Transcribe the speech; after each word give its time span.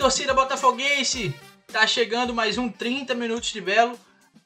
torcida 0.00 0.32
botafoguense! 0.32 1.34
Tá 1.70 1.86
chegando 1.86 2.32
mais 2.32 2.56
um 2.56 2.70
30 2.70 3.14
minutos 3.14 3.52
de 3.52 3.60
belo. 3.60 3.98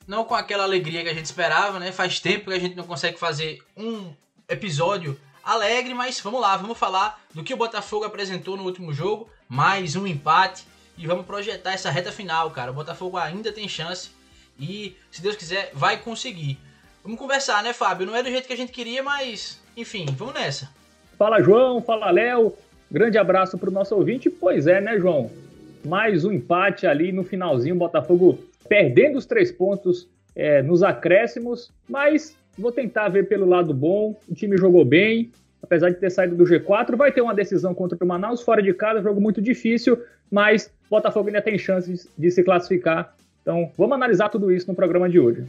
Não 0.04 0.24
com 0.24 0.34
aquela 0.34 0.64
alegria 0.64 1.04
que 1.04 1.08
a 1.08 1.14
gente 1.14 1.26
esperava, 1.26 1.78
né? 1.78 1.92
Faz 1.92 2.18
tempo 2.18 2.50
que 2.50 2.56
a 2.56 2.58
gente 2.58 2.74
não 2.74 2.82
consegue 2.82 3.20
fazer 3.20 3.62
um 3.76 4.12
episódio 4.48 5.16
alegre, 5.44 5.94
mas 5.94 6.18
vamos 6.18 6.40
lá, 6.40 6.56
vamos 6.56 6.76
falar 6.76 7.22
do 7.32 7.44
que 7.44 7.54
o 7.54 7.56
Botafogo 7.56 8.04
apresentou 8.04 8.56
no 8.56 8.64
último 8.64 8.92
jogo. 8.92 9.30
Mais 9.48 9.94
um 9.94 10.08
empate 10.08 10.66
e 10.98 11.06
vamos 11.06 11.24
projetar 11.24 11.72
essa 11.72 11.88
reta 11.88 12.10
final, 12.10 12.50
cara. 12.50 12.72
O 12.72 12.74
Botafogo 12.74 13.16
ainda 13.16 13.52
tem 13.52 13.68
chance 13.68 14.10
e, 14.58 14.96
se 15.08 15.22
Deus 15.22 15.36
quiser, 15.36 15.70
vai 15.72 15.98
conseguir. 15.98 16.58
Vamos 17.04 17.16
conversar, 17.16 17.62
né, 17.62 17.72
Fábio? 17.72 18.08
Não 18.08 18.16
é 18.16 18.24
do 18.24 18.28
jeito 18.28 18.48
que 18.48 18.52
a 18.54 18.56
gente 18.56 18.72
queria, 18.72 19.04
mas, 19.04 19.60
enfim, 19.76 20.04
vamos 20.18 20.34
nessa. 20.34 20.68
Fala, 21.16 21.40
João. 21.40 21.80
Fala, 21.80 22.10
Léo. 22.10 22.52
Grande 22.90 23.18
abraço 23.18 23.56
para 23.56 23.70
o 23.70 23.72
nosso 23.72 23.94
ouvinte. 23.94 24.28
Pois 24.28 24.66
é, 24.66 24.80
né, 24.80 24.98
João? 24.98 25.43
Mais 25.84 26.24
um 26.24 26.32
empate 26.32 26.86
ali 26.86 27.12
no 27.12 27.22
finalzinho, 27.22 27.76
Botafogo 27.76 28.38
perdendo 28.68 29.18
os 29.18 29.26
três 29.26 29.52
pontos 29.52 30.08
é, 30.34 30.62
nos 30.62 30.82
acréscimos, 30.82 31.70
mas 31.88 32.36
vou 32.58 32.72
tentar 32.72 33.08
ver 33.10 33.28
pelo 33.28 33.46
lado 33.46 33.74
bom. 33.74 34.18
O 34.26 34.34
time 34.34 34.56
jogou 34.56 34.84
bem, 34.84 35.30
apesar 35.62 35.90
de 35.90 35.96
ter 35.96 36.10
saído 36.10 36.34
do 36.34 36.44
G4. 36.44 36.96
Vai 36.96 37.12
ter 37.12 37.20
uma 37.20 37.34
decisão 37.34 37.74
contra 37.74 38.02
o 38.02 38.06
Manaus 38.06 38.40
fora 38.40 38.62
de 38.62 38.72
casa, 38.72 39.02
jogo 39.02 39.20
muito 39.20 39.42
difícil, 39.42 40.02
mas 40.30 40.72
Botafogo 40.88 41.28
ainda 41.28 41.42
tem 41.42 41.58
chances 41.58 42.08
de 42.16 42.30
se 42.30 42.42
classificar. 42.42 43.14
Então, 43.42 43.70
vamos 43.76 43.94
analisar 43.94 44.30
tudo 44.30 44.50
isso 44.50 44.66
no 44.66 44.74
programa 44.74 45.08
de 45.08 45.20
hoje. 45.20 45.44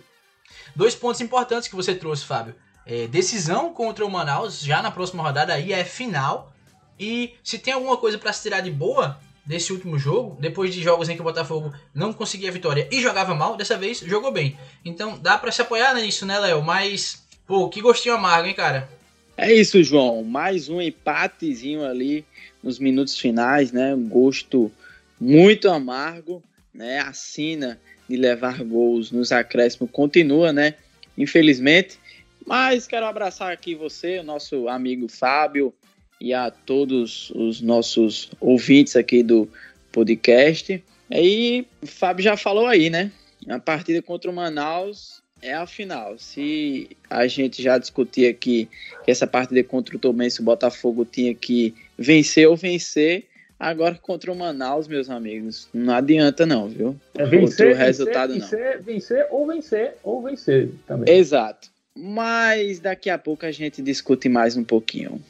Dois 0.76 0.93
pontos 0.93 1.21
importantes 1.21 1.70
que 1.70 1.76
você 1.76 1.95
trouxe, 1.95 2.26
Fábio. 2.26 2.54
É, 2.85 3.07
decisão 3.07 3.73
contra 3.73 4.05
o 4.05 4.12
Manaus 4.12 4.62
já 4.62 4.81
na 4.81 4.91
próxima 4.91 5.23
rodada 5.23 5.54
aí 5.54 5.71
é 5.71 5.85
final. 5.85 6.54
E 6.99 7.34
se 7.41 7.57
tem 7.57 7.73
alguma 7.73 7.98
coisa 7.98 8.17
para 8.17 8.34
se 8.34 8.43
tirar 8.43 8.62
de 8.62 8.70
boa 8.70 9.17
desse 9.46 9.71
último 9.71 9.99
jogo, 9.99 10.38
depois 10.40 10.74
de 10.74 10.82
jogos 10.82 11.07
em 11.07 11.15
que 11.15 11.21
o 11.21 11.26
Botafogo 11.26 11.74
não 11.93 12.12
conseguia 12.12 12.51
vitória 12.51 12.88
e 12.91 13.01
jogava 13.01 13.35
mal, 13.35 13.55
dessa 13.55 13.77
vez 13.77 13.99
jogou 13.99 14.32
bem. 14.32 14.57
Então 14.84 15.20
dá 15.20 15.38
para 15.38 15.51
se 15.51 15.62
apoiar 15.62 15.93
nisso, 15.93 16.26
né, 16.26 16.40
Léo? 16.40 16.63
Mas, 16.63 17.26
pô, 17.46 17.70
que 17.70 17.82
gostinho 17.82 18.16
amargo, 18.16 18.48
hein, 18.48 18.55
cara? 18.55 18.90
É 19.38 19.54
isso, 19.54 19.84
João. 19.84 20.23
Mais 20.23 20.70
um 20.70 20.82
empatezinho 20.82 21.85
ali 21.85 22.26
nos 22.63 22.79
minutos 22.79 23.20
finais, 23.20 23.71
né? 23.71 23.93
Um 23.93 24.07
gosto 24.07 24.71
muito 25.20 25.70
amargo, 25.70 26.41
né? 26.73 26.99
A 26.99 27.13
sina 27.13 27.79
de 28.10 28.16
levar 28.16 28.63
gols 28.63 29.12
nos 29.12 29.32
acréscimos 29.32 29.91
continua, 29.91 30.54
né? 30.54 30.76
Infelizmente. 31.18 31.99
Mas 32.46 32.88
quero 32.88 33.05
abraçar 33.05 33.51
aqui 33.51 33.76
você, 33.76 34.20
o 34.20 34.23
nosso 34.23 34.70
amigo 34.70 35.07
Fábio, 35.07 35.73
e 36.20 36.34
a 36.34 36.49
todos 36.49 37.32
os 37.32 37.62
nossos 37.62 38.32
ouvintes 38.40 38.96
aqui 38.96 39.21
do 39.24 39.48
podcast. 39.91 40.84
Aí, 41.12 41.66
o 41.82 41.88
Fábio 41.88 42.24
já 42.24 42.35
falou 42.35 42.68
aí, 42.68 42.90
né? 42.90 43.12
A 43.48 43.60
partida 43.60 44.02
contra 44.02 44.30
o 44.30 44.34
Manaus 44.34 45.22
é 45.41 45.54
a 45.54 45.68
final. 45.68 46.18
Se 46.18 46.90
a 47.10 47.27
gente 47.27 47.62
já 47.62 47.77
discutia 47.77 48.30
aqui 48.30 48.68
que 49.04 49.12
essa 49.12 49.27
partida 49.27 49.63
contra 49.63 49.96
o 49.96 49.99
Tomense, 49.99 50.41
o 50.41 50.44
Botafogo 50.44 51.05
tinha 51.05 51.34
que 51.34 51.76
vencer 51.98 52.48
ou 52.48 52.55
vencer, 52.55 53.26
agora 53.60 53.96
contra 54.02 54.32
o 54.32 54.35
Manaus, 54.35 54.88
meus 54.88 55.10
amigos, 55.10 55.70
não 55.74 55.94
adianta 55.94 56.46
não, 56.46 56.68
viu? 56.68 57.00
É 57.13 57.26
vencer, 57.26 57.68
Outro 57.68 57.84
resultado 57.84 58.34
vencer, 58.34 58.77
não. 58.77 58.84
vencer 58.84 59.27
ou 59.29 59.48
vencer 59.48 59.94
ou 60.04 60.22
vencer 60.24 60.70
também. 60.88 61.13
Exato. 61.13 61.70
Mas 61.98 62.79
daqui 62.79 63.10
a 63.10 63.18
pouco 63.18 63.46
a 63.46 63.52
gente 63.52 63.82
discute 63.82 64.28
mais 64.28 64.57
um 64.57 64.63
pouquinho. 64.63 65.22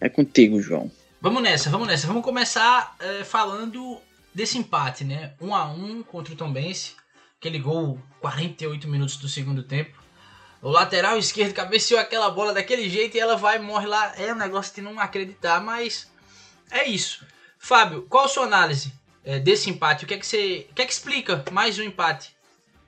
É 0.00 0.08
contigo, 0.08 0.60
João. 0.62 0.90
Vamos 1.20 1.42
nessa, 1.42 1.68
vamos 1.68 1.86
nessa. 1.86 2.06
Vamos 2.06 2.24
começar 2.24 2.96
é, 2.98 3.24
falando 3.24 3.98
desse 4.34 4.56
empate, 4.56 5.04
né? 5.04 5.34
Um 5.40 5.54
a 5.54 5.66
um 5.70 6.02
contra 6.02 6.32
o 6.32 6.36
Tombense. 6.36 6.94
Aquele 7.38 7.58
gol 7.58 7.98
48 8.20 8.88
minutos 8.88 9.16
do 9.16 9.28
segundo 9.28 9.62
tempo. 9.62 9.98
O 10.62 10.70
lateral 10.70 11.18
esquerdo 11.18 11.54
cabeceou 11.54 12.00
aquela 12.00 12.30
bola 12.30 12.52
daquele 12.52 12.88
jeito 12.88 13.16
e 13.16 13.20
ela 13.20 13.36
vai 13.36 13.56
e 13.56 13.60
morre 13.60 13.86
lá. 13.86 14.14
É 14.16 14.32
um 14.32 14.36
negócio 14.36 14.74
de 14.74 14.82
não 14.82 14.98
acreditar, 14.98 15.60
mas 15.60 16.10
é 16.70 16.84
isso. 16.86 17.24
Fábio, 17.58 18.06
qual 18.08 18.24
a 18.24 18.28
sua 18.28 18.44
análise 18.44 18.92
é, 19.24 19.38
desse 19.38 19.68
empate? 19.68 20.04
O 20.04 20.08
que 20.08 20.14
é 20.14 20.18
que 20.18 20.26
você. 20.26 20.66
O 20.70 20.74
que 20.74 20.82
é 20.82 20.86
que 20.86 20.92
explica 20.92 21.44
mais 21.50 21.78
um 21.78 21.82
empate? 21.82 22.34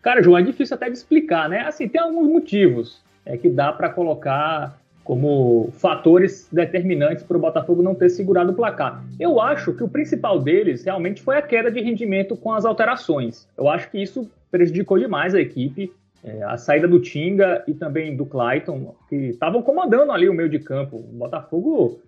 Cara, 0.01 0.23
João, 0.23 0.39
é 0.39 0.43
difícil 0.43 0.75
até 0.75 0.89
de 0.91 0.97
explicar, 0.97 1.49
né? 1.49 1.61
Assim, 1.61 1.89
tem 1.89 2.01
alguns 2.01 2.29
motivos 2.29 3.03
é, 3.25 3.37
que 3.37 3.49
dá 3.49 3.73
para 3.73 3.91
colocar 3.91 4.82
como 5.05 5.71
fatores 5.79 6.49
determinantes 6.53 7.25
para 7.25 7.37
o 7.37 7.41
Botafogo 7.41 7.83
não 7.83 7.95
ter 7.95 8.09
segurado 8.09 8.53
o 8.53 8.55
placar. 8.55 9.05
Eu 9.19 9.41
acho 9.41 9.73
que 9.73 9.83
o 9.83 9.89
principal 9.89 10.39
deles 10.39 10.85
realmente 10.85 11.23
foi 11.23 11.37
a 11.37 11.43
queda 11.43 11.71
de 11.71 11.81
rendimento 11.81 12.37
com 12.37 12.53
as 12.53 12.65
alterações. 12.65 13.49
Eu 13.57 13.69
acho 13.69 13.91
que 13.91 14.01
isso 14.01 14.31
prejudicou 14.51 14.99
demais 14.99 15.35
a 15.35 15.41
equipe. 15.41 15.93
É, 16.25 16.41
a 16.45 16.57
saída 16.57 16.87
do 16.87 17.01
Tinga 17.01 17.65
e 17.67 17.75
também 17.75 18.17
do 18.17 18.25
Clayton, 18.25 18.95
que 19.09 19.17
estavam 19.17 19.61
comandando 19.61 20.13
ali 20.13 20.29
o 20.29 20.35
meio 20.35 20.49
de 20.49 20.61
campo. 20.61 20.99
O 20.99 21.19
Botafogo 21.19 22.01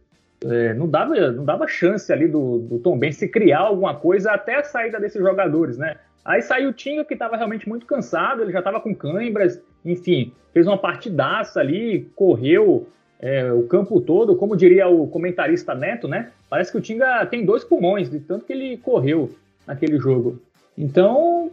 é, 0.45 0.73
não, 0.73 0.89
dava, 0.89 1.33
não 1.33 1.45
dava 1.45 1.67
chance 1.67 2.13
ali 2.13 2.29
do, 2.29 2.59
do 2.59 2.79
Tom 2.79 2.97
Ben 2.97 3.11
se 3.11 3.27
criar 3.27 3.61
alguma 3.61 3.97
coisa 3.97 4.31
até 4.31 4.57
a 4.57 4.63
saída 4.63 5.01
desses 5.01 5.21
jogadores, 5.21 5.77
né? 5.77 5.97
Aí 6.25 6.41
saiu 6.43 6.71
o 6.71 6.73
Tinga, 6.73 7.05
que 7.05 7.15
estava 7.15 7.37
realmente 7.37 7.69
muito 7.69 7.87
cansado, 7.87 8.43
ele 8.43 8.53
já 8.53 8.61
estava 8.61 8.81
com 8.81 8.95
câimbras, 8.95 9.61
enfim, 9.85 10.33
fez 10.53 10.67
uma 10.67 10.79
partidaça 10.79 11.61
ali, 11.61 12.11
correu 12.15 12.87
é, 13.21 13.53
o 13.53 13.63
campo 13.67 14.01
todo, 14.01 14.37
como 14.37 14.57
diria 14.57 14.89
o 14.89 15.07
comentarista 15.07 15.75
Neto, 15.75 16.07
né? 16.07 16.31
Parece 16.49 16.71
que 16.71 16.79
o 16.79 16.81
Tinga 16.81 17.25
tem 17.27 17.45
dois 17.45 17.65
pulmões, 17.65 18.11
de 18.11 18.21
tanto 18.21 18.45
que 18.45 18.53
ele 18.53 18.77
correu 18.79 19.35
naquele 19.67 19.99
jogo. 19.99 20.41
Então, 20.77 21.51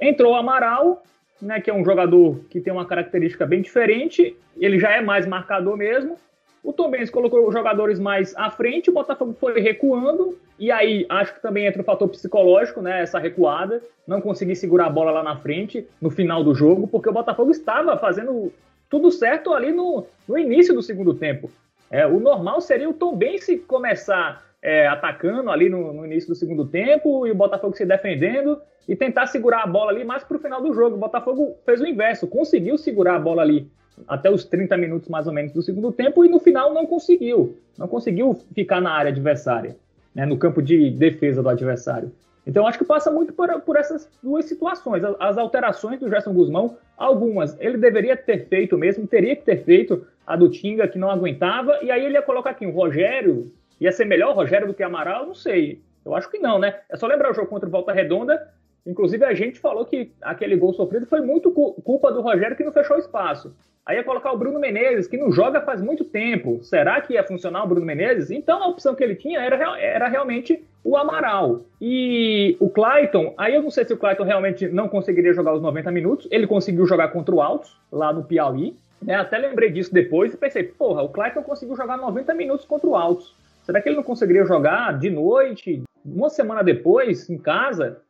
entrou 0.00 0.32
o 0.32 0.36
Amaral, 0.36 1.02
né, 1.40 1.60
que 1.60 1.70
é 1.70 1.74
um 1.74 1.84
jogador 1.84 2.40
que 2.50 2.60
tem 2.60 2.72
uma 2.72 2.86
característica 2.86 3.46
bem 3.46 3.62
diferente, 3.62 4.36
ele 4.56 4.78
já 4.78 4.90
é 4.90 5.00
mais 5.00 5.26
marcador 5.26 5.76
mesmo, 5.76 6.16
o 6.62 6.72
Tom 6.72 6.90
Benz 6.90 7.10
colocou 7.10 7.46
os 7.46 7.54
jogadores 7.54 7.98
mais 7.98 8.34
à 8.36 8.50
frente, 8.50 8.90
o 8.90 8.92
Botafogo 8.92 9.34
foi 9.38 9.60
recuando, 9.60 10.38
e 10.58 10.70
aí 10.70 11.06
acho 11.08 11.34
que 11.34 11.42
também 11.42 11.66
entra 11.66 11.82
o 11.82 11.84
fator 11.84 12.08
psicológico, 12.08 12.82
né? 12.82 13.02
Essa 13.02 13.18
recuada, 13.18 13.82
não 14.06 14.20
conseguir 14.20 14.56
segurar 14.56 14.86
a 14.86 14.90
bola 14.90 15.10
lá 15.10 15.22
na 15.22 15.36
frente, 15.36 15.86
no 16.00 16.10
final 16.10 16.42
do 16.42 16.54
jogo, 16.54 16.88
porque 16.88 17.08
o 17.08 17.12
Botafogo 17.12 17.50
estava 17.50 17.96
fazendo 17.96 18.52
tudo 18.90 19.10
certo 19.10 19.52
ali 19.52 19.70
no, 19.72 20.06
no 20.26 20.38
início 20.38 20.74
do 20.74 20.82
segundo 20.82 21.14
tempo. 21.14 21.50
É, 21.90 22.06
o 22.06 22.18
normal 22.20 22.60
seria 22.60 22.88
o 22.88 22.94
Tom 22.94 23.16
Benz 23.16 23.46
começar 23.66 24.44
é, 24.60 24.86
atacando 24.86 25.50
ali 25.50 25.68
no, 25.68 25.92
no, 25.92 26.04
início 26.04 26.28
do 26.28 26.34
segundo 26.34 26.66
tempo 26.66 27.26
e 27.26 27.30
o 27.30 27.34
Botafogo 27.34 27.76
se 27.76 27.86
defendendo 27.86 28.60
e 28.86 28.96
tentar 28.96 29.26
segurar 29.26 29.62
a 29.62 29.66
bola 29.66 29.90
ali 29.90 30.04
mais 30.04 30.24
para 30.24 30.36
o 30.36 30.40
final 30.40 30.60
do 30.60 30.74
jogo. 30.74 30.96
O 30.96 30.98
Botafogo 30.98 31.56
fez 31.64 31.80
o 31.80 31.86
inverso, 31.86 32.26
conseguiu 32.26 32.76
segurar 32.76 33.16
a 33.16 33.20
bola 33.20 33.42
ali 33.42 33.70
até 34.06 34.30
os 34.30 34.44
30 34.44 34.76
minutos 34.76 35.08
mais 35.08 35.26
ou 35.26 35.32
menos 35.32 35.52
do 35.52 35.62
segundo 35.62 35.90
tempo 35.92 36.24
e 36.24 36.28
no 36.28 36.38
final 36.38 36.72
não 36.72 36.86
conseguiu. 36.86 37.56
Não 37.76 37.88
conseguiu 37.88 38.38
ficar 38.54 38.80
na 38.80 38.92
área 38.92 39.10
adversária, 39.10 39.76
né, 40.14 40.26
no 40.26 40.36
campo 40.36 40.62
de 40.62 40.90
defesa 40.90 41.42
do 41.42 41.48
adversário. 41.48 42.12
Então 42.46 42.66
acho 42.66 42.78
que 42.78 42.84
passa 42.84 43.10
muito 43.10 43.32
por, 43.32 43.60
por 43.60 43.76
essas 43.76 44.08
duas 44.22 44.46
situações. 44.46 45.04
As, 45.04 45.14
as, 45.20 45.38
alterações 45.38 46.00
do 46.00 46.08
Gerson 46.08 46.32
Guzmão, 46.32 46.76
algumas 46.96 47.54
ele 47.60 47.76
deveria 47.76 48.16
ter 48.16 48.46
feito 48.48 48.78
mesmo, 48.78 49.06
teria 49.06 49.36
que 49.36 49.42
ter 49.42 49.62
feito 49.64 50.06
a 50.26 50.34
do 50.34 50.48
Tinga 50.48 50.88
que 50.88 50.98
não 50.98 51.10
aguentava, 51.10 51.78
e 51.82 51.90
aí 51.90 52.04
ele 52.04 52.14
ia 52.14 52.22
colocar 52.22 52.50
aqui 52.50 52.66
o 52.66 52.70
Rogério, 52.70 53.52
ia 53.80 53.92
ser 53.92 54.06
melhor 54.06 54.30
o 54.30 54.34
Rogério 54.34 54.66
do 54.66 54.74
que 54.74 54.82
Amaral, 54.82 55.26
não 55.26 55.34
sei. 55.34 55.80
Eu 56.04 56.14
acho 56.14 56.30
que 56.30 56.38
não, 56.38 56.58
né? 56.58 56.74
É 56.88 56.96
só 56.96 57.06
lembrar 57.06 57.30
o 57.30 57.34
jogo 57.34 57.48
contra 57.48 57.68
o 57.68 57.72
Volta 57.72 57.92
Redonda, 57.92 58.48
Inclusive, 58.88 59.22
a 59.22 59.34
gente 59.34 59.60
falou 59.60 59.84
que 59.84 60.10
aquele 60.22 60.56
gol 60.56 60.72
sofrido 60.72 61.04
foi 61.04 61.20
muito 61.20 61.50
culpa 61.50 62.10
do 62.10 62.22
Rogério 62.22 62.56
que 62.56 62.64
não 62.64 62.72
fechou 62.72 62.96
espaço. 62.96 63.54
Aí 63.84 63.96
ia 63.96 64.04
colocar 64.04 64.32
o 64.32 64.38
Bruno 64.38 64.58
Menezes, 64.58 65.06
que 65.06 65.16
não 65.16 65.30
joga 65.30 65.60
faz 65.60 65.80
muito 65.82 66.04
tempo. 66.04 66.62
Será 66.62 67.00
que 67.00 67.14
ia 67.14 67.22
funcionar 67.22 67.64
o 67.64 67.66
Bruno 67.66 67.84
Menezes? 67.84 68.30
Então 68.30 68.62
a 68.62 68.68
opção 68.68 68.94
que 68.94 69.04
ele 69.04 69.14
tinha 69.14 69.40
era, 69.40 69.78
era 69.78 70.08
realmente 70.08 70.62
o 70.82 70.96
Amaral. 70.96 71.62
E 71.80 72.56
o 72.60 72.70
Clayton, 72.70 73.34
aí 73.36 73.54
eu 73.54 73.62
não 73.62 73.70
sei 73.70 73.84
se 73.84 73.92
o 73.92 73.96
Clayton 73.96 74.24
realmente 74.24 74.68
não 74.68 74.88
conseguiria 74.88 75.34
jogar 75.34 75.54
os 75.54 75.62
90 75.62 75.90
minutos. 75.90 76.28
Ele 76.30 76.46
conseguiu 76.46 76.86
jogar 76.86 77.08
contra 77.08 77.34
o 77.34 77.42
Altos, 77.42 77.78
lá 77.92 78.10
no 78.10 78.24
Piauí. 78.24 78.74
Né? 79.02 79.14
Até 79.14 79.36
lembrei 79.38 79.70
disso 79.70 79.92
depois 79.92 80.32
e 80.32 80.36
pensei, 80.36 80.64
porra, 80.64 81.02
o 81.02 81.10
Clayton 81.10 81.42
conseguiu 81.42 81.76
jogar 81.76 81.96
90 81.98 82.34
minutos 82.34 82.64
contra 82.64 82.88
o 82.88 82.96
Altos. 82.96 83.34
Será 83.64 83.82
que 83.82 83.88
ele 83.88 83.96
não 83.96 84.02
conseguiria 84.02 84.46
jogar 84.46 84.98
de 84.98 85.10
noite, 85.10 85.82
uma 86.04 86.30
semana 86.30 86.62
depois, 86.62 87.28
em 87.28 87.36
casa? 87.36 88.02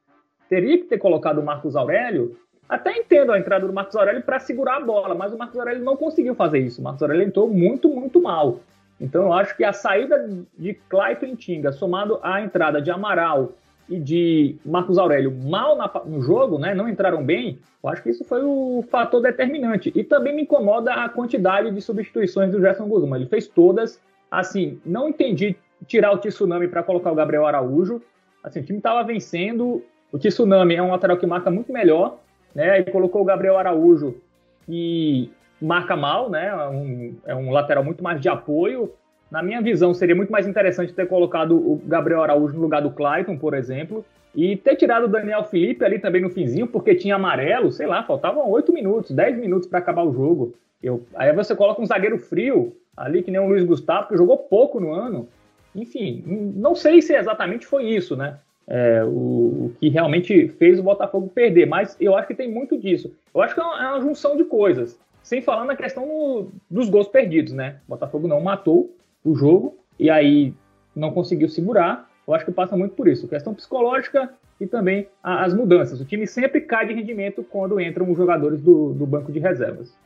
Teria 0.49 0.79
que 0.79 0.85
ter 0.85 0.99
colocado 0.99 1.39
o 1.39 1.45
Marcos 1.45 1.77
Aurélio 1.77 2.37
até 2.69 2.93
entendo 2.97 3.33
a 3.33 3.39
entrada 3.39 3.67
do 3.67 3.73
Marcos 3.73 3.97
Aurélio 3.97 4.23
para 4.23 4.39
segurar 4.39 4.77
a 4.77 4.81
bola, 4.81 5.15
mas 5.15 5.33
o 5.33 5.39
Marcos 5.39 5.59
Aurélio 5.59 5.83
não 5.83 5.97
conseguiu 5.97 6.35
fazer 6.35 6.59
isso. 6.59 6.81
O 6.81 6.85
Marcos 6.85 7.03
Aurélio 7.03 7.27
entrou 7.27 7.49
muito, 7.49 7.89
muito 7.89 8.21
mal. 8.21 8.61
Então 9.01 9.25
eu 9.25 9.33
acho 9.33 9.57
que 9.57 9.65
a 9.65 9.73
saída 9.73 10.29
de 10.59 10.75
Clayton 10.89 11.35
Tinga, 11.35 11.73
somado 11.73 12.19
à 12.23 12.43
entrada 12.43 12.83
de 12.83 12.91
Amaral 12.91 13.53
e 13.89 13.99
de 13.99 14.57
Marcos 14.67 14.99
Aurélio 14.99 15.33
mal 15.33 15.77
na, 15.77 15.91
no 16.05 16.21
jogo, 16.21 16.59
né, 16.59 16.75
não 16.75 16.89
entraram 16.89 17.25
bem, 17.25 17.59
eu 17.83 17.89
acho 17.89 18.03
que 18.03 18.11
isso 18.11 18.25
foi 18.25 18.43
o 18.45 18.85
fator 18.91 19.23
determinante. 19.23 19.91
E 19.95 20.05
também 20.05 20.35
me 20.35 20.43
incomoda 20.43 20.93
a 20.93 21.09
quantidade 21.09 21.71
de 21.71 21.81
substituições 21.81 22.51
do 22.51 22.61
Gerson 22.61 22.87
Guzmão. 22.87 23.17
Ele 23.17 23.27
fez 23.27 23.47
todas, 23.47 24.01
assim, 24.31 24.79
não 24.85 25.09
entendi 25.09 25.57
tirar 25.87 26.13
o 26.13 26.19
Tsunami 26.19 26.69
para 26.69 26.83
colocar 26.83 27.13
o 27.13 27.15
Gabriel 27.15 27.47
Araújo. 27.47 28.03
Assim, 28.43 28.61
o 28.61 28.65
time 28.65 28.79
estava 28.79 29.03
vencendo. 29.05 29.83
O 30.13 30.19
Tsunami 30.19 30.75
é 30.75 30.83
um 30.83 30.91
lateral 30.91 31.17
que 31.17 31.27
marca 31.27 31.51
muito 31.51 31.73
melhor, 31.73 32.19
né? 32.55 32.81
E 32.81 32.85
colocou 32.85 33.23
o 33.23 33.25
Gabriel 33.25 33.59
Araújo, 33.59 34.17
que 34.65 35.31
marca 35.61 35.97
mal, 35.97 36.31
né? 36.31 36.47
É 36.47 36.69
um, 36.69 37.17
é 37.27 37.35
um 37.35 37.51
lateral 37.51 37.85
muito 37.85 38.03
mais 38.03 38.21
de 38.21 38.29
apoio. 38.29 38.93
Na 39.31 39.43
minha 39.43 39.61
visão, 39.61 39.93
seria 39.93 40.15
muito 40.15 40.33
mais 40.33 40.47
interessante 40.47 40.93
ter 40.93 41.07
colocado 41.07 41.55
o 41.57 41.81
Gabriel 41.85 42.23
Araújo 42.23 42.55
no 42.55 42.63
lugar 42.63 42.81
do 42.81 42.91
Clayton, 42.91 43.37
por 43.37 43.53
exemplo, 43.53 44.05
e 44.35 44.57
ter 44.57 44.77
tirado 44.77 45.05
o 45.05 45.09
Daniel 45.09 45.45
Felipe 45.45 45.85
ali 45.85 45.99
também 45.99 46.23
no 46.23 46.31
finzinho, 46.31 46.67
porque 46.67 46.95
tinha 46.95 47.17
amarelo, 47.17 47.71
sei 47.71 47.87
lá, 47.87 48.03
faltavam 48.03 48.49
8 48.49 48.73
minutos, 48.73 49.11
10 49.11 49.39
minutos 49.39 49.69
para 49.69 49.79
acabar 49.81 50.05
o 50.05 50.13
jogo. 50.13 50.55
Eu, 50.83 51.05
aí 51.15 51.33
você 51.35 51.55
coloca 51.55 51.83
um 51.83 51.87
zagueiro 51.87 52.19
frio 52.19 52.75
ali, 52.97 53.23
que 53.23 53.31
nem 53.31 53.41
o 53.41 53.49
Luiz 53.49 53.65
Gustavo, 53.65 54.09
que 54.09 54.17
jogou 54.17 54.39
pouco 54.39 54.81
no 54.81 54.93
ano. 54.93 55.29
Enfim, 55.75 56.23
não 56.57 56.75
sei 56.75 57.03
se 57.03 57.15
exatamente 57.15 57.67
foi 57.67 57.85
isso, 57.85 58.17
né? 58.17 58.39
É, 58.71 59.03
o, 59.03 59.09
o, 59.09 59.73
que 59.81 59.89
realmente 59.89 60.49
fez 60.59 60.79
o 60.79 60.83
Botafogo 60.83 61.29
perder, 61.29 61.67
mas 61.67 61.97
eu 61.99 62.15
acho 62.15 62.29
que 62.29 62.35
tem 62.35 62.53
muito 62.53 62.77
disso. 62.77 63.15
Eu 63.35 63.41
acho 63.41 63.55
que 63.55 63.61
é 63.61 63.65
uma, 63.65 63.83
é 63.83 63.89
uma 63.89 64.01
junção 64.01 64.37
de 64.37 64.45
coisas. 64.45 64.99
Sem 65.23 65.41
falar 65.41 65.65
na 65.65 65.75
questão 65.75 66.07
no, 66.07 66.53
dos 66.71 66.89
gols 66.89 67.09
perdidos, 67.09 67.53
né? 67.53 67.77
O 67.87 67.91
Botafogo 67.93 68.29
não 68.29 68.41
matou 68.41 68.95
o 69.25 69.35
jogo 69.35 69.77
e 69.99 70.11
aí 70.11 70.55
não 70.95 71.11
conseguiu 71.11 71.49
segurar. 71.49 72.11
Eu 72.27 72.35
acho 72.35 72.45
que 72.45 72.53
passa 72.53 72.77
muito 72.77 72.95
por 72.95 73.09
isso. 73.09 73.27
Questão 73.27 73.55
psicológica 73.55 74.31
e 74.61 74.67
também 74.67 75.09
a, 75.23 75.45
as 75.45 75.55
mudanças. 75.55 76.01
O 76.01 76.05
time 76.05 76.27
sempre 76.27 76.61
cai 76.61 76.87
de 76.87 76.95
rendimento 76.95 77.43
quando 77.43 77.81
entram 77.81 78.11
os 78.11 78.17
jogadores 78.17 78.61
do, 78.61 78.93
do 78.93 79.07
banco 79.07 79.33
de 79.33 79.39
reservas. 79.39 79.97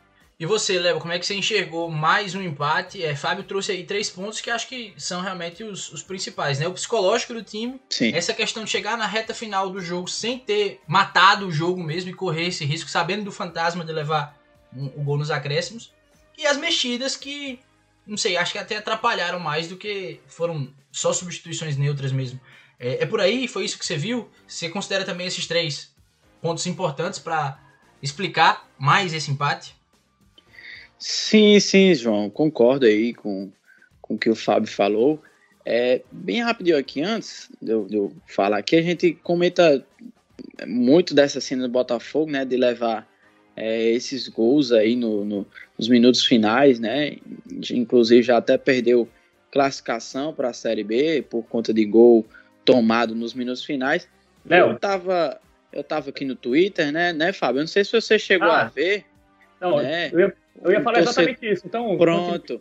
E 0.42 0.44
você, 0.44 0.76
Léo, 0.76 0.98
como 0.98 1.12
é 1.12 1.20
que 1.20 1.24
você 1.24 1.36
enxergou 1.36 1.88
mais 1.88 2.34
um 2.34 2.42
empate? 2.42 3.00
É, 3.00 3.14
Fábio 3.14 3.44
trouxe 3.44 3.70
aí 3.70 3.84
três 3.84 4.10
pontos 4.10 4.40
que 4.40 4.50
acho 4.50 4.66
que 4.66 4.92
são 4.96 5.20
realmente 5.20 5.62
os, 5.62 5.92
os 5.92 6.02
principais, 6.02 6.58
né? 6.58 6.66
O 6.66 6.72
psicológico 6.72 7.32
do 7.32 7.44
time, 7.44 7.80
Sim. 7.88 8.12
essa 8.12 8.34
questão 8.34 8.64
de 8.64 8.70
chegar 8.70 8.98
na 8.98 9.06
reta 9.06 9.32
final 9.32 9.70
do 9.70 9.80
jogo 9.80 10.10
sem 10.10 10.40
ter 10.40 10.80
matado 10.84 11.46
o 11.46 11.52
jogo 11.52 11.80
mesmo 11.80 12.10
e 12.10 12.12
correr 12.12 12.48
esse 12.48 12.64
risco, 12.64 12.90
sabendo 12.90 13.22
do 13.22 13.30
fantasma 13.30 13.84
de 13.84 13.92
levar 13.92 14.36
um, 14.76 14.86
o 14.86 15.04
gol 15.04 15.16
nos 15.16 15.30
acréscimos. 15.30 15.92
E 16.36 16.44
as 16.44 16.56
mexidas 16.56 17.14
que, 17.14 17.60
não 18.04 18.16
sei, 18.16 18.36
acho 18.36 18.50
que 18.50 18.58
até 18.58 18.78
atrapalharam 18.78 19.38
mais 19.38 19.68
do 19.68 19.76
que 19.76 20.18
foram 20.26 20.74
só 20.90 21.12
substituições 21.12 21.76
neutras 21.76 22.10
mesmo. 22.10 22.40
É, 22.80 23.04
é 23.04 23.06
por 23.06 23.20
aí? 23.20 23.46
Foi 23.46 23.64
isso 23.64 23.78
que 23.78 23.86
você 23.86 23.96
viu? 23.96 24.28
Você 24.44 24.68
considera 24.68 25.04
também 25.04 25.28
esses 25.28 25.46
três 25.46 25.94
pontos 26.40 26.66
importantes 26.66 27.20
para 27.20 27.60
explicar 28.02 28.68
mais 28.76 29.14
esse 29.14 29.30
empate? 29.30 29.80
Sim, 31.04 31.58
sim, 31.58 31.92
João, 31.96 32.30
concordo 32.30 32.86
aí 32.86 33.12
com, 33.12 33.50
com 34.00 34.14
o 34.14 34.18
que 34.18 34.30
o 34.30 34.36
Fábio 34.36 34.70
falou. 34.70 35.20
É, 35.64 36.00
bem 36.12 36.40
rapidinho 36.40 36.78
aqui, 36.78 37.02
antes 37.02 37.50
de 37.60 37.72
eu, 37.72 37.86
de 37.86 37.96
eu 37.96 38.12
falar 38.24 38.58
aqui, 38.58 38.76
a 38.76 38.82
gente 38.82 39.12
comenta 39.14 39.84
muito 40.64 41.12
dessa 41.12 41.40
cena 41.40 41.64
do 41.64 41.68
Botafogo, 41.68 42.30
né, 42.30 42.44
de 42.44 42.56
levar 42.56 43.04
é, 43.56 43.90
esses 43.90 44.28
gols 44.28 44.70
aí 44.70 44.94
no, 44.94 45.24
no, 45.24 45.46
nos 45.76 45.88
minutos 45.88 46.24
finais, 46.24 46.78
né, 46.78 47.16
inclusive 47.72 48.22
já 48.22 48.36
até 48.36 48.56
perdeu 48.56 49.08
classificação 49.50 50.32
para 50.32 50.50
a 50.50 50.54
Série 50.54 50.84
B 50.84 51.26
por 51.28 51.42
conta 51.42 51.74
de 51.74 51.84
gol 51.84 52.24
tomado 52.64 53.12
nos 53.12 53.34
minutos 53.34 53.64
finais. 53.64 54.08
Léo. 54.46 54.70
Eu 54.70 54.78
tava, 54.78 55.40
eu 55.72 55.82
tava 55.82 56.10
aqui 56.10 56.24
no 56.24 56.36
Twitter, 56.36 56.92
né, 56.92 57.12
né, 57.12 57.32
Fábio? 57.32 57.58
Eu 57.58 57.62
não 57.62 57.66
sei 57.66 57.84
se 57.84 57.90
você 57.90 58.20
chegou 58.20 58.48
ah. 58.48 58.62
a 58.62 58.68
ver. 58.68 59.04
Não, 59.60 59.80
né? 59.80 60.10
eu, 60.12 60.20
ia, 60.20 60.36
eu 60.60 60.70
ia 60.70 60.82
falar 60.82 61.02
torcedor... 61.02 61.30
exatamente 61.30 61.52
isso. 61.52 61.66
Então, 61.66 61.96
Pronto. 61.96 62.60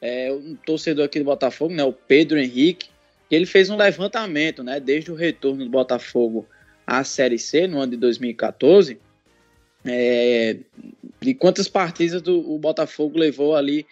É, 0.00 0.32
um 0.32 0.56
torcedor 0.56 1.06
aqui 1.06 1.18
do 1.18 1.24
Botafogo, 1.24 1.74
né, 1.74 1.82
o 1.82 1.92
Pedro 1.92 2.38
Henrique, 2.38 2.90
ele 3.30 3.46
fez 3.46 3.70
um 3.70 3.76
levantamento, 3.76 4.62
né, 4.62 4.78
desde 4.78 5.10
o 5.10 5.14
retorno 5.14 5.64
do 5.64 5.70
Botafogo 5.70 6.46
à 6.86 7.02
Série 7.02 7.38
C 7.38 7.66
no 7.66 7.80
ano 7.80 7.92
de 7.92 7.96
2014, 7.96 8.98
é, 9.84 10.56
de 11.20 11.34
quantas 11.34 11.68
partidas 11.68 12.22
do, 12.22 12.38
o 12.52 12.58
Botafogo 12.58 13.18
levou 13.18 13.56
ali 13.56 13.86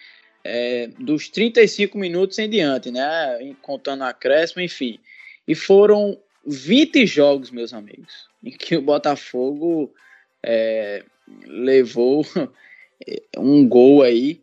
é, 0.44 0.88
dos 0.98 1.28
35 1.28 1.96
minutos 1.96 2.38
em 2.38 2.48
diante, 2.48 2.90
né, 2.90 3.54
contando 3.62 4.04
acréscimo, 4.04 4.62
enfim. 4.62 5.00
E 5.48 5.54
foram 5.54 6.18
20 6.46 7.06
jogos, 7.06 7.50
meus 7.50 7.72
amigos, 7.72 8.28
em 8.42 8.50
que 8.50 8.76
o 8.76 8.82
Botafogo 8.82 9.92
é, 10.42 11.02
levou 11.46 12.24
um 13.38 13.66
gol 13.68 14.02
aí, 14.02 14.40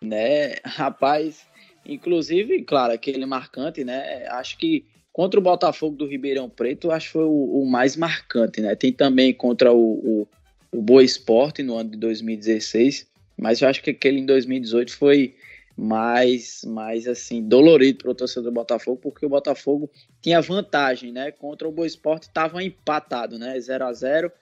né? 0.00 0.56
Rapaz, 0.64 1.46
inclusive, 1.84 2.62
claro, 2.62 2.92
aquele 2.92 3.24
marcante, 3.26 3.84
né? 3.84 4.26
Acho 4.28 4.56
que 4.58 4.84
contra 5.12 5.38
o 5.38 5.42
Botafogo 5.42 5.96
do 5.96 6.06
Ribeirão 6.06 6.48
Preto, 6.48 6.90
acho 6.90 7.06
que 7.06 7.12
foi 7.12 7.24
o, 7.24 7.62
o 7.62 7.66
mais 7.66 7.96
marcante, 7.96 8.60
né? 8.60 8.74
Tem 8.74 8.92
também 8.92 9.32
contra 9.34 9.72
o, 9.72 10.22
o, 10.22 10.28
o 10.72 10.82
Boa 10.82 11.02
Esporte 11.02 11.62
no 11.62 11.76
ano 11.76 11.90
de 11.90 11.98
2016, 11.98 13.06
mas 13.36 13.60
eu 13.60 13.68
acho 13.68 13.82
que 13.82 13.90
aquele 13.90 14.20
em 14.20 14.26
2018 14.26 14.92
foi 14.92 15.34
mais, 15.76 16.62
mais 16.66 17.08
assim, 17.08 17.42
dolorido 17.42 18.02
para 18.02 18.10
o 18.10 18.14
torcedor 18.14 18.50
do 18.50 18.54
Botafogo, 18.54 18.98
porque 19.02 19.24
o 19.24 19.30
Botafogo 19.30 19.90
tinha 20.20 20.40
vantagem, 20.40 21.10
né? 21.10 21.30
Contra 21.32 21.66
o 21.66 21.72
Boa 21.72 21.86
Esporte 21.86 22.24
estava 22.24 22.62
empatado, 22.62 23.38
né? 23.38 23.58
0 23.58 23.86
a 23.86 23.92
0 23.92 24.32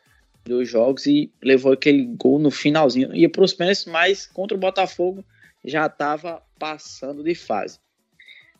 dos 0.48 0.68
jogos 0.68 1.06
e 1.06 1.30
levou 1.42 1.72
aquele 1.72 2.04
gol 2.04 2.38
no 2.38 2.50
finalzinho. 2.50 3.14
Ia 3.14 3.28
para 3.28 3.44
os 3.44 3.52
pênaltis, 3.52 3.84
mas 3.84 4.26
contra 4.26 4.56
o 4.56 4.60
Botafogo 4.60 5.24
já 5.64 5.86
estava 5.86 6.42
passando 6.58 7.22
de 7.22 7.34
fase. 7.34 7.78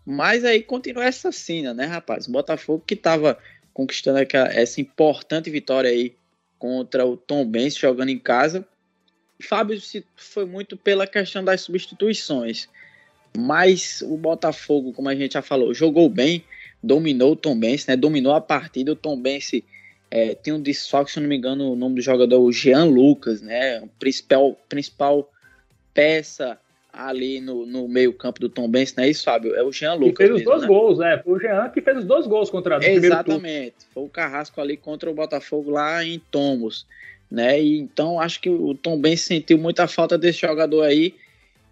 Mas 0.07 0.45
aí 0.45 0.63
continua 0.63 1.05
essa 1.05 1.33
cena, 1.33 1.75
né, 1.75 1.85
rapaz? 1.85 2.27
O 2.27 2.33
Botafogo 2.33 2.83
que 2.87 2.95
estava 2.95 3.39
conquistando 3.75 4.19
essa 4.33 4.81
importante 4.81 5.51
vitória 5.51 5.91
aí 5.91 6.15
contra 6.59 7.05
o 7.07 7.17
Tom 7.17 7.45
Benz 7.45 7.77
jogando 7.77 8.09
em 8.09 8.19
casa. 8.19 8.67
Fábio 9.41 9.81
foi 10.17 10.45
muito 10.45 10.77
pela 10.77 11.07
questão 11.07 11.45
das 11.45 11.61
substituições. 11.61 12.69
Mas 13.37 14.03
o 14.03 14.17
Botafogo, 14.17 14.93
como 14.93 15.09
a 15.09 15.15
gente 15.15 15.35
já 15.35 15.43
falou, 15.43 15.73
jogou 15.73 16.09
bem, 16.09 16.43
dominou 16.83 17.33
o 17.33 17.37
Tom 17.37 17.59
Benz, 17.59 17.87
né? 17.87 17.97
Dominou 17.97 18.33
a 18.33 18.41
partida. 18.41 18.93
O 18.93 18.97
Tom 18.97 19.21
Benz 19.21 19.51
é, 20.11 20.35
tem 20.35 20.53
um 20.53 20.61
desfalque, 20.61 21.13
se 21.13 21.21
não 21.21 21.29
me 21.29 21.37
engano, 21.37 21.73
o 21.73 21.77
nome 21.77 21.97
do 21.97 22.01
jogador, 22.01 22.41
o 22.41 22.53
Jean 22.53 22.85
Lucas, 22.85 23.43
né? 23.43 23.81
O 23.81 23.89
principal, 23.99 24.59
principal 24.69 25.31
peça 25.93 26.59
ali 26.93 27.41
no, 27.41 27.67
no 27.67 27.87
meio 27.87 28.13
campo 28.13 28.41
do 28.41 28.49
Tom 28.49 28.69
Benz, 28.69 28.95
não 28.97 29.05
é 29.05 29.11
isso, 29.11 29.25
Fábio? 29.25 29.55
É 29.55 29.63
o 29.63 29.71
Jean 29.71 29.95
Lucas. 29.95 30.17
Que 30.17 30.27
fez 30.27 30.37
os 30.37 30.45
dois 30.45 30.63
né? 30.63 30.69
gols, 30.69 31.01
é. 31.01 31.19
Foi 31.19 31.35
o 31.35 31.41
Jean 31.41 31.69
que 31.69 31.81
fez 31.81 31.99
os 31.99 32.05
dois 32.05 32.27
gols 32.27 32.51
contra 32.51 32.79
o 32.79 32.83
Exatamente. 32.83 33.75
Foi 33.93 34.05
o 34.05 34.09
Carrasco 34.09 34.61
ali 34.61 34.77
contra 34.77 35.11
o 35.11 35.15
Botafogo 35.15 35.71
lá 35.71 36.03
em 36.05 36.19
Tomos, 36.31 36.87
né? 37.31 37.61
E, 37.61 37.79
então 37.79 38.19
acho 38.19 38.41
que 38.41 38.49
o 38.49 38.75
Tom 38.75 38.99
Benz 38.99 39.21
sentiu 39.21 39.59
muita 39.59 39.87
falta 39.87 40.17
desse 40.17 40.41
jogador 40.41 40.83
aí 40.83 41.15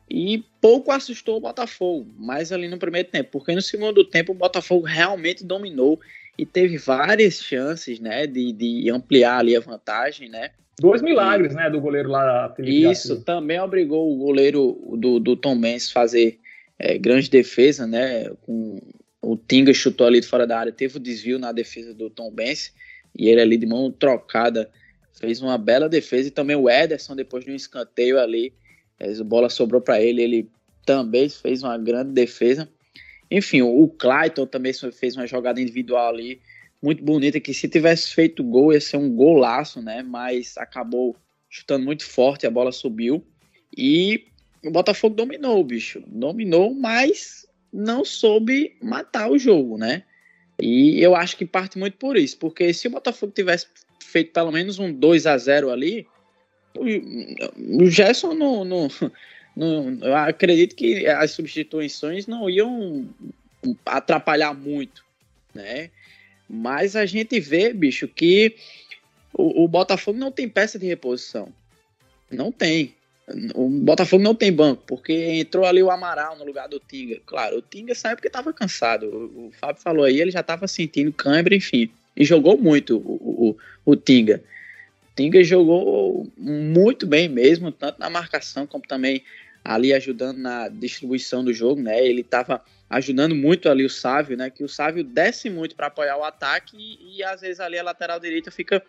e 0.09 0.45
pouco 0.61 0.93
assustou 0.93 1.39
o 1.39 1.41
Botafogo, 1.41 2.07
mais 2.17 2.53
ali 2.53 2.69
no 2.69 2.79
primeiro 2.79 3.09
tempo, 3.09 3.31
porque 3.33 3.55
no 3.55 3.63
segundo 3.63 4.05
tempo 4.05 4.33
o 4.33 4.37
Botafogo 4.37 4.87
realmente 4.87 5.43
dominou 5.43 5.99
e 6.39 6.45
teve 6.45 6.77
várias 6.79 7.43
chances, 7.43 7.99
né, 7.99 8.27
de, 8.27 8.53
de 8.53 8.91
ampliar 8.91 9.39
ali 9.39 9.57
a 9.57 9.61
vantagem, 9.61 10.29
né. 10.29 10.51
Dois 10.79 11.01
milagres, 11.01 11.53
e, 11.53 11.57
né, 11.57 11.71
do 11.71 11.81
goleiro 11.81 12.11
lá. 12.11 12.53
Felipe 12.55 12.91
isso 12.91 13.09
Garcia. 13.09 13.25
também 13.25 13.59
obrigou 13.61 14.13
o 14.13 14.17
goleiro 14.19 14.97
do, 14.99 15.19
do 15.19 15.35
Tom 15.35 15.59
Benz 15.59 15.91
fazer 15.91 16.39
é, 16.79 16.99
grande 16.99 17.31
defesa, 17.31 17.87
né, 17.87 18.31
com 18.43 18.81
o 19.23 19.37
Tinga 19.37 19.73
chutou 19.73 20.07
ali 20.07 20.21
de 20.21 20.27
fora 20.27 20.47
da 20.47 20.59
área, 20.59 20.73
teve 20.73 20.99
o 20.99 21.01
desvio 21.01 21.39
na 21.39 21.51
defesa 21.51 21.93
do 21.93 22.09
Tom 22.09 22.31
Benz 22.31 22.73
e 23.19 23.29
ele 23.29 23.41
ali 23.41 23.57
de 23.57 23.67
mão 23.67 23.91
trocada 23.91 24.71
fez 25.19 25.41
uma 25.41 25.57
bela 25.57 25.89
defesa 25.89 26.29
e 26.29 26.31
também 26.31 26.55
o 26.55 26.69
Ederson 26.69 27.17
depois 27.17 27.45
de 27.45 27.51
um 27.51 27.55
escanteio 27.55 28.21
ali, 28.21 28.53
a 29.01 29.25
bola 29.25 29.49
sobrou 29.49 29.81
para 29.81 30.01
ele, 30.01 30.23
ele 30.23 30.51
também 30.85 31.29
fez 31.29 31.63
uma 31.63 31.77
grande 31.77 32.13
defesa. 32.13 32.69
Enfim, 33.31 33.63
o 33.63 33.89
Clayton 33.89 34.47
também 34.47 34.73
fez 34.93 35.17
uma 35.17 35.27
jogada 35.27 35.61
individual 35.61 36.09
ali 36.09 36.41
muito 36.83 37.03
bonita, 37.03 37.41
que 37.41 37.53
se 37.53 37.69
tivesse 37.69 38.15
feito 38.15 38.45
gol 38.45 38.73
ia 38.73 38.81
ser 38.81 38.97
um 38.97 39.11
golaço, 39.11 39.83
né? 39.83 40.03
Mas 40.03 40.57
acabou 40.57 41.17
chutando 41.49 41.85
muito 41.85 42.05
forte, 42.05 42.47
a 42.47 42.51
bola 42.51 42.71
subiu. 42.71 43.25
E 43.77 44.27
o 44.65 44.71
Botafogo 44.71 45.15
dominou, 45.15 45.63
bicho. 45.65 46.03
Dominou, 46.07 46.75
mas 46.75 47.47
não 47.73 48.05
soube 48.05 48.77
matar 48.81 49.31
o 49.31 49.39
jogo, 49.39 49.77
né? 49.77 50.05
E 50.61 51.01
eu 51.03 51.15
acho 51.15 51.37
que 51.37 51.45
parte 51.45 51.79
muito 51.79 51.99
por 51.99 52.17
isso, 52.17 52.39
porque 52.39 52.73
se 52.73 52.87
o 52.87 52.91
Botafogo 52.91 53.33
tivesse 53.33 53.67
feito 54.03 54.33
pelo 54.33 54.51
menos 54.51 54.79
um 54.79 54.93
2 54.93 55.27
a 55.27 55.37
0 55.37 55.71
ali, 55.71 56.07
o 56.75 57.87
Gerson 57.87 58.35
não, 58.35 58.65
não, 58.65 58.89
não, 59.57 59.99
eu 60.03 60.15
acredito 60.15 60.77
que 60.77 61.07
as 61.07 61.31
substituições 61.31 62.27
não 62.27 62.49
iam 62.51 63.09
atrapalhar 63.87 64.53
muito, 64.53 65.03
né? 65.55 65.91
Mas 66.49 66.95
a 66.95 67.07
gente 67.07 67.41
vê, 67.41 67.73
bicho, 67.73 68.07
que 68.07 68.55
o, 69.33 69.65
o 69.65 69.69
Botafogo 69.69 70.19
não 70.19 70.31
tem 70.31 70.49
peça 70.49 70.79
de 70.79 70.87
reposição. 70.87 71.49
Não 72.31 72.53
tem. 72.53 72.95
o 73.55 73.69
Botafogo 73.69 74.23
não 74.23 74.35
tem 74.35 74.53
banco, 74.53 74.83
porque 74.87 75.13
entrou 75.13 75.65
ali 75.65 75.83
o 75.83 75.91
Amaral 75.91 76.37
no 76.37 76.45
lugar 76.45 76.69
do 76.69 76.79
Tinga. 76.79 77.19
Claro, 77.25 77.59
o 77.59 77.63
Tinga 77.63 77.95
saiu 77.95 78.17
porque 78.17 78.29
estava 78.29 78.53
cansado. 78.53 79.07
O, 79.07 79.47
o, 79.47 79.53
Fábio 79.53 79.83
falou 79.83 80.05
aí, 80.05 80.21
ele 80.21 80.31
já 80.31 80.41
estava 80.41 80.69
sentindo 80.69 81.13
câimbra, 81.13 81.55
enfim. 81.55 81.91
E 82.15 82.25
jogou 82.25 82.59
muito 82.59 82.99
o, 82.99 83.57
o, 83.85 83.93
o 83.93 83.97
Tinga. 83.97 84.43
O 85.11 85.17
Tinga 85.17 85.43
jogou 85.43 86.31
muito 86.37 87.07
bem 87.07 87.29
mesmo, 87.29 87.73
tanto 87.73 87.99
na 87.99 88.11
marcação 88.11 88.67
como 88.67 88.87
também 88.87 89.23
ali 89.67 89.93
ajudando 89.93 90.39
na 90.39 90.69
distribuição 90.69 91.45
do 91.45 91.53
jogo, 91.53 91.83
né? 91.83 92.05
Ele 92.05 92.21
estava 92.21 92.63
ajudando 92.89 93.35
muito 93.35 93.69
ali 93.69 93.85
o 93.85 93.91
Sávio, 93.91 94.37
né? 94.37 94.49
Que 94.49 94.63
o 94.63 94.69
Sávio 94.69 95.03
desce 95.03 95.51
muito 95.51 95.75
para 95.75 95.89
apoiar 95.89 96.17
o 96.17 96.25
ataque 96.25 96.77
e, 96.79 97.19
e, 97.19 97.25
às 97.25 97.41
vezes 97.41 97.61
ali 97.61 97.79
a 97.79 97.83
lateral 97.83 98.21
direita 98.21 98.51
fica 98.51 98.83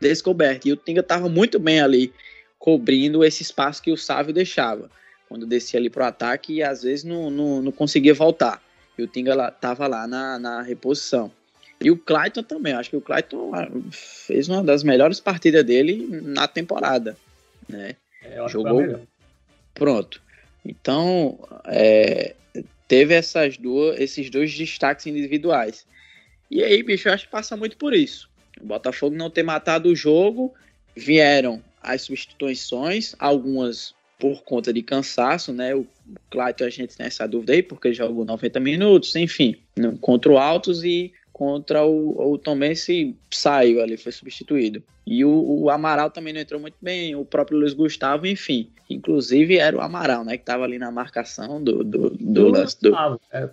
descoberta. 0.00 0.68
E 0.68 0.72
o 0.72 0.76
Tinga 0.76 1.00
estava 1.00 1.28
muito 1.28 1.58
bem 1.58 1.80
ali 1.80 2.12
cobrindo 2.58 3.24
esse 3.24 3.42
espaço 3.42 3.82
que 3.82 3.92
o 3.92 3.96
Sávio 3.96 4.34
deixava 4.34 4.90
quando 5.28 5.46
descia 5.46 5.78
ali 5.78 5.88
para 5.88 6.04
o 6.04 6.08
ataque 6.08 6.54
e 6.54 6.62
às 6.62 6.82
vezes 6.82 7.04
não, 7.04 7.30
não, 7.30 7.62
não, 7.62 7.72
conseguia 7.72 8.12
voltar. 8.12 8.60
E 8.98 9.02
o 9.02 9.06
Tinga 9.06 9.48
estava 9.48 9.86
lá 9.86 10.06
na, 10.06 10.38
na 10.38 10.60
reposição. 10.60 11.30
E 11.80 11.90
o 11.90 11.96
Clayton 11.96 12.42
também, 12.42 12.74
acho 12.74 12.90
que 12.90 12.96
o 12.96 13.00
Clayton 13.00 13.54
ah, 13.54 13.68
fez 13.90 14.48
uma 14.48 14.62
das 14.62 14.82
melhores 14.82 15.20
partidas 15.20 15.64
dele 15.64 16.06
na 16.10 16.46
temporada, 16.48 17.16
né? 17.68 17.94
É, 18.22 18.46
Jogou 18.48 19.06
pronto. 19.80 20.22
Então, 20.62 21.38
é, 21.64 22.34
teve 22.86 23.14
essas 23.14 23.56
duas, 23.56 23.98
esses 23.98 24.28
dois 24.28 24.54
destaques 24.54 25.06
individuais. 25.06 25.86
E 26.50 26.62
aí, 26.62 26.82
bicho, 26.82 27.08
eu 27.08 27.14
acho 27.14 27.24
que 27.24 27.30
passa 27.30 27.56
muito 27.56 27.78
por 27.78 27.94
isso. 27.94 28.28
O 28.60 28.66
Botafogo 28.66 29.16
não 29.16 29.30
ter 29.30 29.42
matado 29.42 29.88
o 29.88 29.96
jogo, 29.96 30.52
vieram 30.94 31.64
as 31.82 32.02
substituições, 32.02 33.14
algumas 33.18 33.94
por 34.18 34.42
conta 34.42 34.70
de 34.70 34.82
cansaço, 34.82 35.50
né? 35.50 35.74
O 35.74 35.86
Clayton 36.28 36.64
a 36.64 36.70
gente 36.70 36.94
tem 36.94 37.06
essa 37.06 37.26
dúvida 37.26 37.54
aí, 37.54 37.62
porque 37.62 37.94
jogou 37.94 38.26
90 38.26 38.60
minutos, 38.60 39.16
enfim, 39.16 39.56
contra 40.02 40.30
o 40.30 40.36
Altos 40.36 40.84
e 40.84 41.10
contra 41.40 41.82
o, 41.86 42.34
o 42.34 42.36
Tomense 42.36 43.16
saiu 43.30 43.80
ali, 43.80 43.96
foi 43.96 44.12
substituído. 44.12 44.82
E 45.06 45.24
o, 45.24 45.30
o, 45.30 45.70
Amaral 45.70 46.10
também 46.10 46.34
não 46.34 46.40
entrou 46.42 46.60
muito 46.60 46.76
bem, 46.82 47.16
o 47.16 47.24
próprio 47.24 47.58
Luiz 47.58 47.72
Gustavo, 47.72 48.26
enfim. 48.26 48.70
Inclusive 48.90 49.56
era 49.56 49.74
o 49.74 49.80
Amaral, 49.80 50.22
né, 50.22 50.36
que 50.36 50.42
estava 50.42 50.64
ali 50.64 50.78
na 50.78 50.90
marcação 50.90 51.64
do, 51.64 51.82
do, 51.82 52.10
do 52.10 52.48
lance. 52.48 52.76
Do... 52.82 52.94
É, 53.32 53.48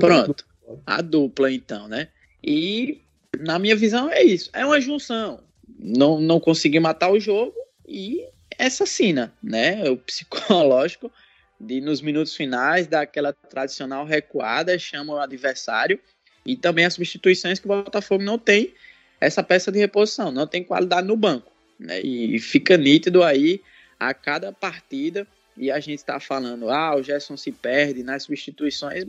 Pronto, 0.00 0.46
a 0.86 1.02
dupla 1.02 1.52
então, 1.52 1.86
né? 1.86 2.08
E 2.42 3.02
na 3.38 3.58
minha 3.58 3.76
visão 3.76 4.08
é 4.10 4.22
isso, 4.22 4.48
é 4.54 4.64
uma 4.64 4.80
junção. 4.80 5.40
Não, 5.78 6.18
não 6.18 6.40
consegui 6.40 6.80
matar 6.80 7.10
o 7.12 7.20
jogo 7.20 7.52
e 7.86 8.26
essa 8.56 8.86
cena, 8.86 9.30
né? 9.42 9.90
O 9.90 9.98
psicológico 9.98 11.12
de 11.60 11.82
nos 11.82 12.00
minutos 12.00 12.34
finais 12.34 12.86
daquela 12.86 13.34
tradicional 13.34 14.06
recuada, 14.06 14.78
chama 14.78 15.12
o 15.12 15.18
adversário 15.18 16.00
e 16.46 16.56
também 16.56 16.84
as 16.84 16.94
substituições 16.94 17.58
que 17.58 17.66
o 17.66 17.68
Botafogo 17.68 18.22
não 18.22 18.38
tem 18.38 18.72
essa 19.20 19.42
peça 19.42 19.72
de 19.72 19.78
reposição, 19.78 20.30
não 20.30 20.46
tem 20.46 20.62
qualidade 20.62 21.06
no 21.06 21.16
banco. 21.16 21.50
Né? 21.78 22.00
E 22.00 22.38
fica 22.38 22.76
nítido 22.76 23.22
aí 23.22 23.60
a 23.98 24.14
cada 24.14 24.52
partida. 24.52 25.26
E 25.56 25.70
a 25.70 25.80
gente 25.80 25.98
está 25.98 26.20
falando, 26.20 26.68
ah, 26.70 26.94
o 26.94 27.02
Gerson 27.02 27.36
se 27.36 27.50
perde 27.50 28.02
nas 28.02 28.24
substituições. 28.24 29.06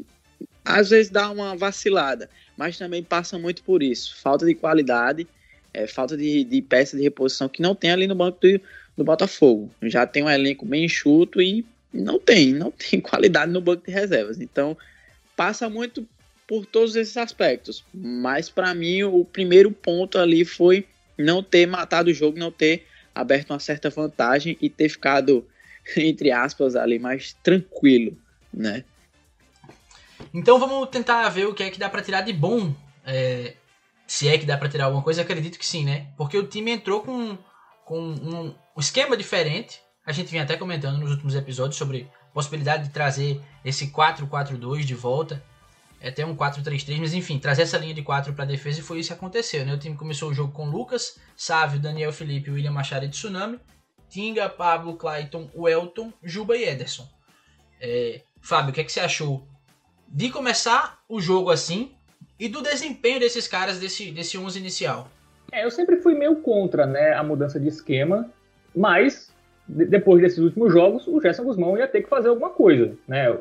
Às 0.63 0.89
vezes 0.89 1.11
dá 1.11 1.29
uma 1.29 1.55
vacilada, 1.55 2.29
mas 2.55 2.77
também 2.77 3.03
passa 3.03 3.37
muito 3.37 3.63
por 3.63 3.83
isso. 3.83 4.15
Falta 4.21 4.45
de 4.45 4.55
qualidade, 4.55 5.27
é, 5.73 5.87
falta 5.87 6.15
de, 6.15 6.43
de 6.43 6.61
peça 6.61 6.95
de 6.95 7.03
reposição 7.03 7.49
que 7.49 7.61
não 7.61 7.75
tem 7.75 7.91
ali 7.91 8.07
no 8.07 8.15
banco 8.15 8.39
do, 8.41 8.61
do 8.95 9.03
Botafogo. 9.03 9.69
Já 9.83 10.07
tem 10.07 10.23
um 10.23 10.29
elenco 10.29 10.65
bem 10.65 10.85
enxuto 10.85 11.41
e 11.41 11.65
não 11.93 12.17
tem, 12.17 12.53
não 12.53 12.71
tem 12.71 12.99
qualidade 13.01 13.51
no 13.51 13.61
banco 13.61 13.85
de 13.85 13.91
reservas. 13.91 14.39
Então 14.39 14.77
passa 15.35 15.69
muito 15.69 16.07
por 16.47 16.65
todos 16.65 16.95
esses 16.95 17.17
aspectos. 17.17 17.83
Mas 17.93 18.49
para 18.49 18.73
mim 18.73 19.03
o 19.03 19.25
primeiro 19.25 19.71
ponto 19.71 20.17
ali 20.17 20.45
foi 20.45 20.87
não 21.17 21.43
ter 21.43 21.67
matado 21.67 22.09
o 22.09 22.13
jogo, 22.13 22.39
não 22.39 22.51
ter 22.51 22.87
aberto 23.13 23.51
uma 23.51 23.59
certa 23.59 23.89
vantagem 23.89 24.57
e 24.61 24.69
ter 24.69 24.89
ficado 24.89 25.45
entre 25.97 26.31
aspas 26.31 26.75
ali 26.75 26.97
mais 26.97 27.33
tranquilo, 27.43 28.17
né? 28.53 28.83
Então 30.33 30.59
vamos 30.59 30.89
tentar 30.89 31.27
ver 31.29 31.47
o 31.47 31.53
que 31.53 31.63
é 31.63 31.69
que 31.69 31.79
dá 31.79 31.89
para 31.89 32.01
tirar 32.01 32.21
de 32.21 32.33
bom. 32.33 32.73
É, 33.05 33.53
se 34.05 34.27
é 34.27 34.37
que 34.37 34.45
dá 34.45 34.57
para 34.57 34.69
tirar 34.69 34.85
alguma 34.85 35.03
coisa, 35.03 35.21
acredito 35.21 35.59
que 35.59 35.65
sim, 35.65 35.83
né? 35.83 36.07
Porque 36.17 36.37
o 36.37 36.47
time 36.47 36.71
entrou 36.71 37.01
com, 37.01 37.37
com 37.85 37.99
um, 37.99 38.55
um 38.75 38.79
esquema 38.79 39.15
diferente. 39.15 39.81
A 40.05 40.11
gente 40.11 40.31
vinha 40.31 40.43
até 40.43 40.55
comentando 40.55 40.97
nos 40.97 41.11
últimos 41.11 41.35
episódios 41.35 41.77
sobre 41.77 42.09
possibilidade 42.33 42.85
de 42.85 42.89
trazer 42.89 43.41
esse 43.65 43.87
4-4-2 43.87 44.83
de 44.83 44.95
volta 44.95 45.43
é 45.99 46.09
até 46.09 46.25
um 46.25 46.35
4-3-3, 46.35 46.99
mas 46.99 47.13
enfim, 47.13 47.39
trazer 47.39 47.63
essa 47.63 47.77
linha 47.77 47.93
de 47.93 48.03
4 48.03 48.33
para 48.33 48.45
defesa 48.45 48.79
e 48.79 48.83
foi 48.83 48.99
isso 48.99 49.09
que 49.09 49.15
aconteceu. 49.15 49.65
Né? 49.65 49.73
O 49.73 49.79
time 49.79 49.95
começou 49.95 50.29
o 50.29 50.33
jogo 50.33 50.51
com 50.51 50.69
Lucas, 50.69 51.19
Sávio, 51.35 51.79
Daniel 51.79 52.13
Felipe, 52.13 52.51
William 52.51 52.71
Machado 52.71 53.05
e 53.05 53.09
Tsunami, 53.09 53.59
Tinga, 54.09 54.47
Pablo, 54.47 54.95
Clayton, 54.95 55.49
Welton, 55.55 56.13
Juba 56.23 56.55
e 56.55 56.63
Ederson. 56.63 57.07
É, 57.81 58.21
Fábio, 58.41 58.71
o 58.71 58.73
que, 58.73 58.81
é 58.81 58.83
que 58.83 58.91
você 58.91 58.99
achou 58.99 59.47
de 60.07 60.29
começar 60.29 60.99
o 61.09 61.19
jogo 61.19 61.49
assim 61.49 61.91
e 62.39 62.47
do 62.47 62.61
desempenho 62.61 63.19
desses 63.19 63.47
caras 63.47 63.79
desse, 63.79 64.11
desse 64.11 64.37
11 64.37 64.59
inicial? 64.59 65.09
É, 65.51 65.65
eu 65.65 65.71
sempre 65.71 65.97
fui 65.97 66.13
meio 66.13 66.37
contra 66.37 66.85
né, 66.85 67.13
a 67.13 67.23
mudança 67.23 67.59
de 67.59 67.67
esquema, 67.67 68.29
mas 68.75 69.33
depois 69.67 70.21
desses 70.21 70.39
últimos 70.39 70.71
jogos, 70.71 71.07
o 71.07 71.19
Gerson 71.19 71.43
Guzmão 71.43 71.77
ia 71.77 71.87
ter 71.87 72.03
que 72.03 72.09
fazer 72.09 72.29
alguma 72.29 72.49
coisa. 72.49 72.95
Né? 73.07 73.35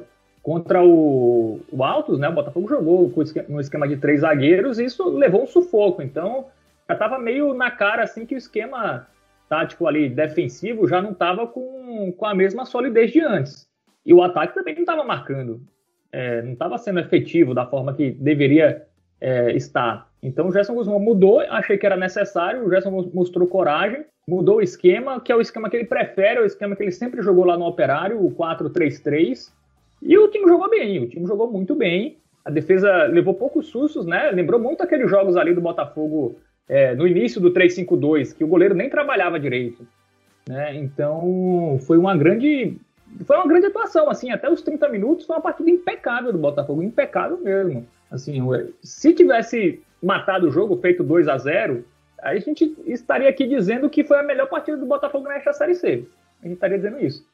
Contra 0.46 0.80
o, 0.80 1.58
o 1.72 1.82
Altos, 1.82 2.20
né, 2.20 2.28
o 2.28 2.32
Botafogo 2.32 2.68
jogou 2.68 3.12
no 3.48 3.60
esquema 3.60 3.88
de 3.88 3.96
três 3.96 4.20
zagueiros 4.20 4.78
e 4.78 4.84
isso 4.84 5.08
levou 5.08 5.42
um 5.42 5.46
sufoco. 5.48 6.00
Então, 6.00 6.46
já 6.88 6.94
estava 6.94 7.18
meio 7.18 7.52
na 7.52 7.68
cara 7.68 8.04
assim 8.04 8.24
que 8.24 8.36
o 8.36 8.38
esquema 8.38 9.08
tático 9.48 9.88
ali 9.88 10.08
defensivo 10.08 10.86
já 10.86 11.02
não 11.02 11.10
estava 11.10 11.48
com, 11.48 12.14
com 12.16 12.24
a 12.24 12.32
mesma 12.32 12.64
solidez 12.64 13.10
de 13.10 13.20
antes. 13.22 13.66
E 14.04 14.14
o 14.14 14.22
ataque 14.22 14.54
também 14.54 14.72
não 14.72 14.82
estava 14.82 15.02
marcando. 15.02 15.60
É, 16.12 16.40
não 16.42 16.52
estava 16.52 16.78
sendo 16.78 17.00
efetivo 17.00 17.52
da 17.52 17.66
forma 17.66 17.92
que 17.92 18.12
deveria 18.12 18.86
é, 19.20 19.50
estar. 19.50 20.08
Então 20.22 20.46
o 20.46 20.52
Gerson 20.52 20.74
Guzmão 20.74 21.00
mudou, 21.00 21.40
achei 21.40 21.76
que 21.76 21.84
era 21.84 21.96
necessário, 21.96 22.64
o 22.64 22.70
Gerson 22.70 23.10
mostrou 23.12 23.48
coragem, 23.48 24.04
mudou 24.28 24.58
o 24.58 24.62
esquema, 24.62 25.20
que 25.20 25.32
é 25.32 25.34
o 25.34 25.40
esquema 25.40 25.68
que 25.68 25.74
ele 25.74 25.86
prefere, 25.86 26.38
é 26.38 26.42
o 26.42 26.46
esquema 26.46 26.76
que 26.76 26.84
ele 26.84 26.92
sempre 26.92 27.20
jogou 27.20 27.44
lá 27.44 27.58
no 27.58 27.66
Operário, 27.66 28.24
o 28.24 28.30
4-3-3. 28.30 29.56
E 30.02 30.16
o 30.18 30.28
time 30.28 30.46
jogou 30.46 30.68
bem, 30.68 31.02
o 31.02 31.08
time 31.08 31.26
jogou 31.26 31.50
muito 31.50 31.74
bem. 31.74 32.18
A 32.44 32.50
defesa 32.50 33.04
levou 33.04 33.34
poucos 33.34 33.66
sustos, 33.66 34.06
né? 34.06 34.30
Lembrou 34.30 34.60
muito 34.60 34.82
aqueles 34.82 35.10
jogos 35.10 35.36
ali 35.36 35.52
do 35.52 35.60
Botafogo 35.60 36.36
é, 36.68 36.94
no 36.94 37.06
início 37.06 37.40
do 37.40 37.52
3-5-2, 37.52 38.34
que 38.36 38.44
o 38.44 38.48
goleiro 38.48 38.74
nem 38.74 38.88
trabalhava 38.88 39.40
direito. 39.40 39.86
Né? 40.48 40.76
Então 40.76 41.78
foi 41.86 41.98
uma 41.98 42.16
grande. 42.16 42.76
Foi 43.24 43.36
uma 43.36 43.46
grande 43.46 43.66
atuação, 43.66 44.10
assim, 44.10 44.30
até 44.30 44.50
os 44.50 44.62
30 44.62 44.88
minutos 44.88 45.26
foi 45.26 45.36
uma 45.36 45.42
partida 45.42 45.70
impecável 45.70 46.32
do 46.32 46.38
Botafogo, 46.38 46.82
impecável 46.82 47.38
mesmo. 47.38 47.86
Assim, 48.10 48.40
se 48.82 49.14
tivesse 49.14 49.80
matado 50.02 50.48
o 50.48 50.50
jogo, 50.50 50.76
feito 50.76 51.02
2 51.02 51.28
a 51.28 51.38
0 51.38 51.84
aí 52.22 52.38
a 52.38 52.40
gente 52.40 52.76
estaria 52.86 53.28
aqui 53.28 53.46
dizendo 53.46 53.88
que 53.88 54.04
foi 54.04 54.18
a 54.18 54.22
melhor 54.22 54.48
partida 54.48 54.76
do 54.76 54.86
Botafogo 54.86 55.28
nesta 55.28 55.52
Série 55.52 55.74
C. 55.74 56.04
A 56.42 56.46
gente 56.46 56.54
estaria 56.54 56.76
dizendo 56.76 57.00
isso. 57.00 57.24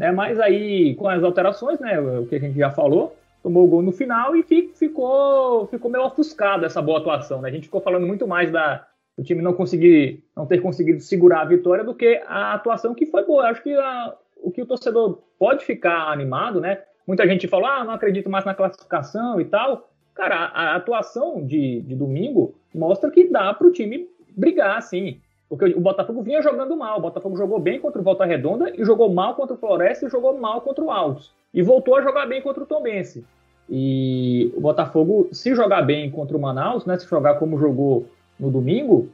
Né? 0.00 0.10
Mas 0.10 0.40
aí, 0.40 0.94
com 0.94 1.06
as 1.06 1.22
alterações, 1.22 1.78
né, 1.78 2.00
o 2.00 2.24
que 2.24 2.34
a 2.34 2.40
gente 2.40 2.56
já 2.58 2.70
falou, 2.70 3.14
tomou 3.42 3.66
o 3.66 3.68
gol 3.68 3.82
no 3.82 3.92
final 3.92 4.34
e 4.34 4.42
ficou, 4.42 5.66
ficou 5.66 5.90
meio 5.90 6.06
ofuscado 6.06 6.64
essa 6.64 6.80
boa 6.80 7.00
atuação. 7.00 7.42
Né? 7.42 7.50
A 7.50 7.52
gente 7.52 7.64
ficou 7.64 7.82
falando 7.82 8.06
muito 8.06 8.26
mais 8.26 8.50
da 8.50 8.86
o 9.14 9.22
time 9.22 9.42
não 9.42 9.52
conseguir, 9.52 10.24
não 10.34 10.46
ter 10.46 10.62
conseguido 10.62 11.00
segurar 11.00 11.42
a 11.42 11.44
vitória 11.44 11.84
do 11.84 11.94
que 11.94 12.22
a 12.26 12.54
atuação 12.54 12.94
que 12.94 13.04
foi 13.04 13.26
boa. 13.26 13.50
Acho 13.50 13.62
que 13.62 13.74
a, 13.74 14.14
o 14.38 14.50
que 14.50 14.62
o 14.62 14.66
torcedor 14.66 15.20
pode 15.38 15.66
ficar 15.66 16.10
animado, 16.10 16.62
né? 16.62 16.78
Muita 17.06 17.28
gente 17.28 17.46
falou, 17.46 17.66
ah, 17.66 17.84
não 17.84 17.92
acredito 17.92 18.30
mais 18.30 18.46
na 18.46 18.54
classificação 18.54 19.38
e 19.38 19.44
tal. 19.44 19.90
Cara, 20.14 20.36
a, 20.46 20.72
a 20.72 20.76
atuação 20.76 21.44
de, 21.44 21.82
de 21.82 21.94
domingo 21.94 22.54
mostra 22.74 23.10
que 23.10 23.28
dá 23.28 23.52
para 23.52 23.66
o 23.66 23.72
time 23.72 24.08
brigar, 24.34 24.78
assim. 24.78 25.20
Porque 25.50 25.64
o 25.64 25.80
Botafogo 25.80 26.22
vinha 26.22 26.40
jogando 26.40 26.76
mal. 26.76 26.98
O 26.98 27.02
Botafogo 27.02 27.36
jogou 27.36 27.58
bem 27.58 27.80
contra 27.80 28.00
o 28.00 28.04
Volta 28.04 28.24
Redonda 28.24 28.72
e 28.72 28.84
jogou 28.84 29.12
mal 29.12 29.34
contra 29.34 29.56
o 29.56 29.58
Floresta 29.58 30.06
e 30.06 30.08
jogou 30.08 30.38
mal 30.38 30.60
contra 30.60 30.84
o 30.84 30.92
Altos. 30.92 31.32
E 31.52 31.60
voltou 31.60 31.96
a 31.96 32.02
jogar 32.02 32.26
bem 32.26 32.40
contra 32.40 32.62
o 32.62 32.66
Tombense. 32.66 33.24
E 33.68 34.52
o 34.56 34.60
Botafogo, 34.60 35.28
se 35.32 35.52
jogar 35.56 35.82
bem 35.82 36.08
contra 36.08 36.36
o 36.36 36.40
Manaus, 36.40 36.86
né, 36.86 36.96
se 36.96 37.06
jogar 37.06 37.34
como 37.34 37.58
jogou 37.58 38.06
no 38.38 38.48
domingo, 38.48 39.08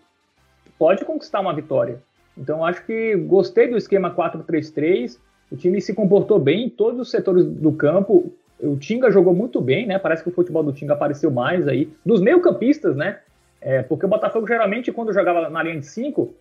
pode 0.78 1.07
conquistar 1.07 1.40
uma 1.40 1.55
vitória. 1.55 2.02
Então 2.37 2.62
acho 2.62 2.85
que 2.85 3.16
gostei 3.16 3.66
do 3.69 3.78
esquema 3.78 4.14
4-3-3. 4.14 5.19
O 5.50 5.57
time 5.57 5.81
se 5.81 5.95
comportou 5.95 6.38
bem 6.38 6.66
em 6.66 6.69
todos 6.69 7.00
os 7.00 7.11
setores 7.11 7.47
do 7.47 7.73
campo. 7.73 8.31
O 8.61 8.76
Tinga 8.76 9.11
jogou 9.11 9.35
muito 9.35 9.59
bem, 9.59 9.87
né? 9.87 9.99
Parece 9.99 10.23
que 10.23 10.28
o 10.28 10.33
futebol 10.33 10.62
do 10.62 10.73
Tinga 10.73 10.93
apareceu 10.93 11.31
mais 11.31 11.66
aí. 11.66 11.90
Dos 12.05 12.21
meio-campistas, 12.21 12.95
né? 12.95 13.21
É, 13.66 13.82
porque 13.82 14.06
o 14.06 14.08
Botafogo 14.08 14.46
geralmente, 14.46 14.92
quando 14.92 15.12
jogava 15.12 15.50
na 15.50 15.61
linha 15.61 15.80
de 15.80 15.87
5, 15.87 16.23
o 16.23 16.32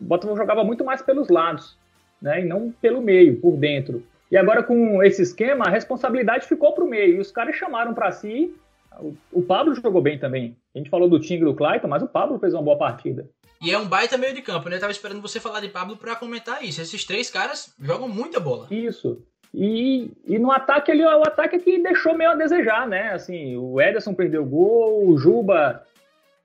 Botafogo 0.00 0.38
jogava 0.38 0.64
muito 0.64 0.82
mais 0.82 1.02
pelos 1.02 1.28
lados. 1.28 1.76
né, 2.22 2.40
e 2.40 2.44
não 2.46 2.72
pelo 2.80 3.02
meio, 3.02 3.38
por 3.38 3.54
dentro. 3.54 4.02
E 4.30 4.36
agora 4.38 4.62
com 4.62 5.02
esse 5.02 5.20
esquema, 5.20 5.66
a 5.66 5.70
responsabilidade 5.70 6.46
ficou 6.46 6.72
para 6.72 6.82
o 6.82 6.88
meio, 6.88 7.16
e 7.16 7.20
os 7.20 7.30
caras 7.30 7.54
chamaram 7.54 7.92
para 7.92 8.10
si. 8.12 8.54
O, 8.98 9.14
o, 9.30 9.42
Pablo 9.42 9.74
jogou 9.74 10.00
bem 10.00 10.18
também. 10.18 10.56
A 10.74 10.78
gente 10.78 10.88
falou 10.88 11.06
do 11.06 11.20
Ting 11.20 11.34
e 11.34 11.44
do 11.44 11.54
Clayton, 11.54 11.86
mas 11.86 12.02
o 12.02 12.08
Pablo 12.08 12.38
fez 12.38 12.54
uma 12.54 12.62
boa 12.62 12.78
partida. 12.78 13.28
E 13.60 13.70
é 13.70 13.78
um 13.78 13.86
baita 13.86 14.16
meio 14.16 14.34
de 14.34 14.40
campo, 14.40 14.70
né? 14.70 14.76
Eu 14.76 14.80
tava 14.80 14.92
esperando 14.92 15.20
você 15.20 15.38
falar 15.38 15.60
de 15.60 15.68
Pablo 15.68 15.98
para 15.98 16.16
comentar 16.16 16.64
isso. 16.64 16.80
Esses 16.80 17.04
três 17.04 17.28
caras 17.28 17.74
jogam 17.78 18.08
muita 18.08 18.40
bola. 18.40 18.68
Isso. 18.70 19.22
E, 19.52 20.10
e 20.26 20.38
no 20.38 20.50
ataque 20.50 20.90
ele 20.90 21.02
é 21.02 21.16
o 21.16 21.22
ataque 21.22 21.58
que 21.58 21.82
deixou 21.82 22.16
meio 22.16 22.30
a 22.30 22.34
desejar, 22.34 22.88
né? 22.88 23.12
Assim, 23.12 23.54
o 23.56 23.78
Ederson 23.78 24.14
perdeu 24.14 24.42
o 24.42 24.46
gol, 24.46 25.08
o 25.08 25.18
Juba, 25.18 25.84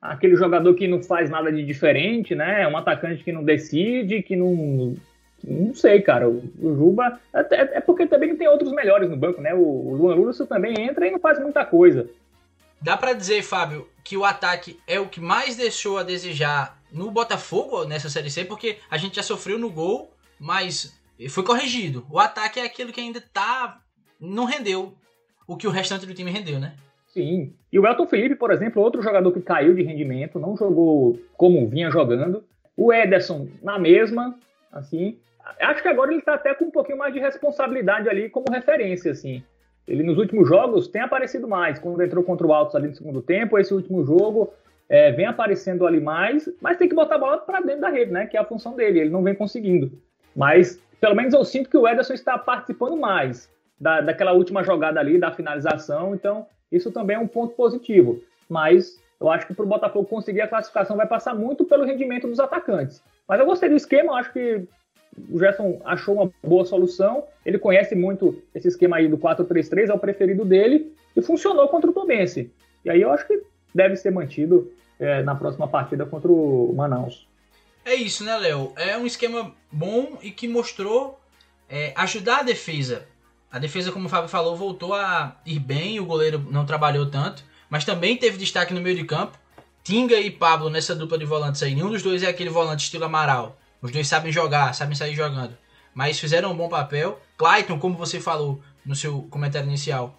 aquele 0.01 0.35
jogador 0.35 0.73
que 0.73 0.87
não 0.87 1.01
faz 1.03 1.29
nada 1.29 1.51
de 1.51 1.63
diferente, 1.63 2.35
né? 2.35 2.63
É 2.63 2.67
um 2.67 2.77
atacante 2.77 3.23
que 3.23 3.31
não 3.31 3.43
decide, 3.43 4.23
que 4.23 4.35
não. 4.35 4.95
Não 5.43 5.73
sei, 5.73 6.01
cara. 6.01 6.29
O, 6.29 6.41
Juba. 6.61 7.19
É, 7.33 7.77
é, 7.77 7.81
porque 7.81 8.05
também 8.05 8.35
tem 8.35 8.47
outros 8.47 8.71
melhores 8.71 9.09
no 9.09 9.17
banco, 9.17 9.41
né? 9.41 9.53
O, 9.53 9.59
o 9.59 9.95
Luan 9.95 10.15
Lúcio 10.15 10.45
também 10.45 10.79
entra 10.79 11.07
e 11.07 11.11
não 11.11 11.19
faz 11.19 11.39
muita 11.39 11.65
coisa. 11.65 12.09
Dá 12.81 12.95
para 12.95 13.13
dizer, 13.13 13.41
Fábio, 13.43 13.87
que 14.03 14.15
o 14.15 14.23
ataque 14.23 14.79
é 14.87 14.99
o 14.99 15.07
que 15.07 15.19
mais 15.19 15.55
deixou 15.55 15.97
a 15.97 16.03
desejar 16.03 16.79
no 16.91 17.11
Botafogo 17.11 17.83
nessa 17.83 18.09
Série 18.09 18.31
C, 18.31 18.45
porque 18.45 18.77
a 18.89 18.97
gente 18.97 19.17
já 19.17 19.23
sofreu 19.23 19.59
no 19.59 19.69
gol, 19.69 20.13
mas 20.39 20.97
foi 21.29 21.43
corrigido. 21.43 22.05
O 22.09 22.19
ataque 22.19 22.59
é 22.59 22.63
aquilo 22.63 22.93
que 22.93 23.01
ainda 23.01 23.21
tá. 23.21 23.81
não 24.19 24.45
rendeu 24.45 24.95
o 25.45 25.57
que 25.57 25.67
o 25.67 25.71
restante 25.71 26.05
do 26.05 26.13
time 26.13 26.31
rendeu, 26.31 26.59
né? 26.59 26.75
Sim. 27.13 27.53
E 27.71 27.79
o 27.79 27.85
Elton 27.85 28.07
Felipe, 28.07 28.35
por 28.35 28.51
exemplo, 28.51 28.81
outro 28.81 29.01
jogador 29.01 29.31
que 29.31 29.41
caiu 29.41 29.73
de 29.73 29.83
rendimento, 29.83 30.39
não 30.39 30.55
jogou 30.55 31.19
como 31.35 31.67
vinha 31.67 31.89
jogando. 31.89 32.43
O 32.77 32.93
Ederson, 32.93 33.47
na 33.61 33.77
mesma, 33.77 34.35
assim. 34.71 35.17
Acho 35.59 35.81
que 35.81 35.87
agora 35.87 36.11
ele 36.11 36.19
está 36.19 36.35
até 36.35 36.53
com 36.53 36.65
um 36.65 36.71
pouquinho 36.71 36.97
mais 36.97 37.13
de 37.13 37.19
responsabilidade 37.19 38.07
ali 38.07 38.29
como 38.29 38.51
referência, 38.51 39.11
assim. 39.11 39.43
Ele 39.87 40.03
nos 40.03 40.17
últimos 40.17 40.47
jogos 40.47 40.87
tem 40.87 41.01
aparecido 41.01 41.47
mais. 41.47 41.79
Quando 41.79 42.01
entrou 42.03 42.23
contra 42.23 42.45
o 42.45 42.53
Altos 42.53 42.75
ali 42.75 42.87
no 42.87 42.95
segundo 42.95 43.21
tempo, 43.21 43.57
esse 43.57 43.73
último 43.73 44.05
jogo 44.05 44.53
é, 44.87 45.11
vem 45.11 45.25
aparecendo 45.25 45.87
ali 45.87 45.99
mais, 45.99 46.47
mas 46.61 46.77
tem 46.77 46.87
que 46.87 46.95
botar 46.95 47.15
a 47.15 47.19
bola 47.19 47.37
para 47.39 47.59
dentro 47.61 47.81
da 47.81 47.89
rede, 47.89 48.11
né? 48.11 48.27
Que 48.27 48.37
é 48.37 48.39
a 48.39 48.45
função 48.45 48.75
dele. 48.75 48.99
Ele 48.99 49.09
não 49.09 49.23
vem 49.23 49.33
conseguindo. 49.33 49.91
Mas 50.35 50.79
pelo 51.01 51.15
menos 51.15 51.33
eu 51.33 51.43
sinto 51.43 51.69
que 51.69 51.77
o 51.77 51.87
Ederson 51.87 52.13
está 52.13 52.37
participando 52.37 52.95
mais 52.95 53.49
da, 53.79 54.01
daquela 54.01 54.33
última 54.33 54.63
jogada 54.63 54.99
ali, 54.99 55.17
da 55.17 55.31
finalização, 55.31 56.13
então 56.13 56.45
isso 56.71 56.91
também 56.91 57.15
é 57.15 57.19
um 57.19 57.27
ponto 57.27 57.53
positivo. 57.55 58.21
Mas 58.47 58.99
eu 59.19 59.29
acho 59.29 59.47
que 59.47 59.53
para 59.53 59.65
o 59.65 59.67
Botafogo 59.67 60.07
conseguir 60.07 60.41
a 60.41 60.47
classificação 60.47 60.95
vai 60.95 61.07
passar 61.07 61.35
muito 61.35 61.65
pelo 61.65 61.85
rendimento 61.85 62.27
dos 62.27 62.39
atacantes. 62.39 63.01
Mas 63.27 63.39
eu 63.39 63.45
gostei 63.45 63.69
do 63.69 63.75
esquema, 63.75 64.19
acho 64.19 64.31
que 64.31 64.63
o 65.29 65.37
Gerson 65.37 65.81
achou 65.83 66.15
uma 66.15 66.31
boa 66.43 66.65
solução. 66.65 67.25
Ele 67.45 67.59
conhece 67.59 67.95
muito 67.95 68.41
esse 68.55 68.67
esquema 68.67 68.97
aí 68.97 69.07
do 69.07 69.17
4-3-3, 69.17 69.89
é 69.89 69.93
o 69.93 69.99
preferido 69.99 70.45
dele, 70.45 70.93
e 71.15 71.21
funcionou 71.21 71.67
contra 71.67 71.89
o 71.89 71.93
Tobense. 71.93 72.51
E 72.85 72.89
aí 72.89 73.01
eu 73.01 73.11
acho 73.11 73.27
que 73.27 73.41
deve 73.73 73.95
ser 73.97 74.11
mantido 74.11 74.71
é, 74.99 75.21
na 75.21 75.35
próxima 75.35 75.67
partida 75.67 76.05
contra 76.05 76.31
o 76.31 76.73
Manaus. 76.75 77.27
É 77.85 77.93
isso, 77.95 78.23
né, 78.23 78.37
Léo? 78.37 78.73
É 78.75 78.97
um 78.97 79.05
esquema 79.05 79.53
bom 79.71 80.17
e 80.21 80.31
que 80.31 80.47
mostrou 80.47 81.19
é, 81.69 81.93
ajudar 81.95 82.39
a 82.39 82.43
defesa. 82.43 83.05
A 83.51 83.57
defesa, 83.57 83.91
como 83.91 84.05
o 84.05 84.09
Fábio 84.09 84.29
falou, 84.29 84.55
voltou 84.55 84.93
a 84.93 85.35
ir 85.45 85.59
bem, 85.59 85.99
o 85.99 86.05
goleiro 86.05 86.45
não 86.51 86.65
trabalhou 86.65 87.05
tanto, 87.07 87.43
mas 87.69 87.83
também 87.83 88.15
teve 88.15 88.37
destaque 88.37 88.73
no 88.73 88.81
meio 88.81 88.95
de 88.95 89.03
campo. 89.03 89.37
Tinga 89.83 90.19
e 90.19 90.29
Pablo 90.29 90.69
nessa 90.69 90.95
dupla 90.95 91.17
de 91.17 91.25
volantes 91.25 91.63
aí. 91.63 91.73
Nenhum 91.73 91.89
dos 91.89 92.03
dois 92.03 92.21
é 92.21 92.27
aquele 92.27 92.49
volante 92.49 92.83
estilo 92.83 93.05
Amaral. 93.05 93.57
Os 93.81 93.91
dois 93.91 94.07
sabem 94.07 94.31
jogar, 94.31 94.73
sabem 94.75 94.95
sair 94.95 95.15
jogando. 95.15 95.57
Mas 95.93 96.19
fizeram 96.19 96.51
um 96.51 96.55
bom 96.55 96.69
papel. 96.69 97.19
Clayton, 97.37 97.79
como 97.79 97.97
você 97.97 98.19
falou 98.19 98.61
no 98.85 98.95
seu 98.95 99.23
comentário 99.23 99.67
inicial, 99.67 100.15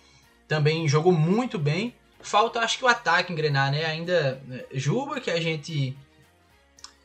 também 0.49 0.88
jogou 0.88 1.12
muito 1.12 1.58
bem. 1.58 1.94
Falta, 2.20 2.60
acho 2.60 2.78
que 2.78 2.84
o 2.84 2.88
ataque 2.88 3.32
engrenar, 3.32 3.70
né? 3.70 3.84
Ainda 3.84 4.43
né, 4.47 4.64
Juba, 4.73 5.21
que 5.21 5.30
a 5.30 5.40
gente 5.40 5.97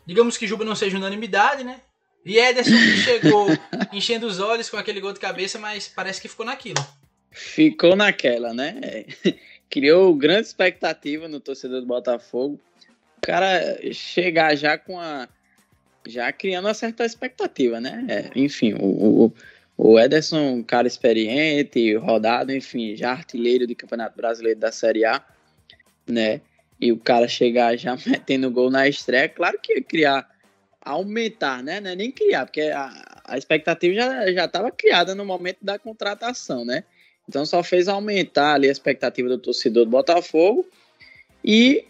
Digamos 0.06 0.38
que 0.38 0.48
Juba 0.48 0.64
não 0.64 0.76
seja 0.76 0.98
unanimidade, 0.98 1.64
né? 1.64 1.82
E 2.26 2.40
Ederson 2.40 2.76
chegou 3.04 3.48
enchendo 3.94 4.26
os 4.26 4.40
olhos 4.40 4.70
com 4.70 4.78
aquele 4.78 5.00
gol 5.00 5.14
de 5.14 5.20
cabeça, 5.20 5.60
mas 5.60 5.88
parece 5.88 6.20
que 6.20 6.28
ficou 6.28 6.46
naquilo. 6.46 6.84
Ficou 7.32 7.96
naquela, 7.96 8.54
né? 8.54 9.06
Criou 9.70 10.16
grande 10.16 10.48
expectativa 10.48 11.28
no 11.28 11.40
torcedor 11.40 11.82
do 11.82 11.88
Botafogo. 11.88 12.60
O 13.18 13.22
cara 13.22 13.78
chegar 13.94 14.56
já 14.56 14.78
com 14.78 15.00
a. 15.00 15.28
Já 16.08 16.32
criando 16.32 16.66
uma 16.66 16.74
certa 16.74 17.06
expectativa, 17.06 17.80
né? 17.80 18.06
É, 18.08 18.40
enfim, 18.40 18.74
o, 18.74 19.26
o, 19.26 19.34
o 19.78 20.00
Ederson, 20.00 20.64
cara 20.64 20.88
experiente, 20.88 21.96
rodado, 21.96 22.52
enfim, 22.52 22.96
já 22.96 23.12
artilheiro 23.12 23.66
do 23.66 23.76
Campeonato 23.76 24.16
Brasileiro 24.16 24.60
da 24.60 24.72
Série 24.72 25.04
A, 25.04 25.24
né? 26.08 26.42
e 26.80 26.92
o 26.92 26.98
cara 26.98 27.28
chegar 27.28 27.78
já 27.78 27.98
metendo 28.06 28.52
gol 28.52 28.70
na 28.70 28.88
estreia, 28.88 29.30
claro 29.30 29.60
que 29.62 29.74
ia 29.74 29.84
criar, 29.84 30.30
aumentar, 30.86 31.64
né? 31.64 31.78
É 31.84 31.96
nem 31.96 32.12
criar, 32.12 32.46
porque 32.46 32.62
a, 32.62 33.22
a 33.26 33.38
expectativa 33.38 33.96
já 34.32 34.46
estava 34.46 34.70
criada 34.70 35.16
no 35.16 35.26
momento 35.26 35.58
da 35.62 35.80
contratação, 35.80 36.64
né? 36.64 36.84
Então 37.28 37.44
só 37.44 37.64
fez 37.64 37.88
aumentar 37.88 38.54
ali 38.54 38.70
a 38.70 38.72
expectativa 38.72 39.28
do 39.28 39.40
torcedor 39.40 39.86
do 39.86 39.92
Botafogo 39.92 40.66
e 41.44 41.86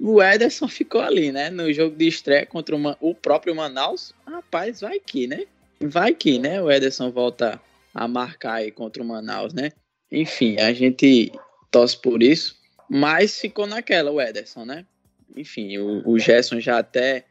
o 0.00 0.22
Ederson 0.22 0.66
ficou 0.68 1.02
ali, 1.02 1.30
né? 1.30 1.50
No 1.50 1.70
jogo 1.72 1.94
de 1.94 2.08
estreia 2.08 2.46
contra 2.46 2.74
uma, 2.74 2.96
o 3.00 3.14
próprio 3.14 3.54
Manaus. 3.54 4.14
Rapaz, 4.26 4.80
vai 4.80 4.98
que, 4.98 5.26
né? 5.26 5.44
Vai 5.78 6.14
que, 6.14 6.38
né? 6.38 6.60
O 6.62 6.70
Ederson 6.70 7.10
volta 7.10 7.60
a 7.94 8.08
marcar 8.08 8.54
aí 8.54 8.70
contra 8.70 9.02
o 9.02 9.06
Manaus, 9.06 9.52
né? 9.52 9.72
Enfim, 10.10 10.58
a 10.58 10.72
gente 10.72 11.32
torce 11.70 12.00
por 12.00 12.22
isso. 12.22 12.56
Mas 12.88 13.38
ficou 13.38 13.66
naquela 13.66 14.10
o 14.10 14.20
Ederson, 14.20 14.64
né? 14.64 14.86
Enfim, 15.36 15.78
o, 15.78 16.02
o 16.08 16.18
Gerson 16.18 16.60
já 16.60 16.78
até 16.78 17.24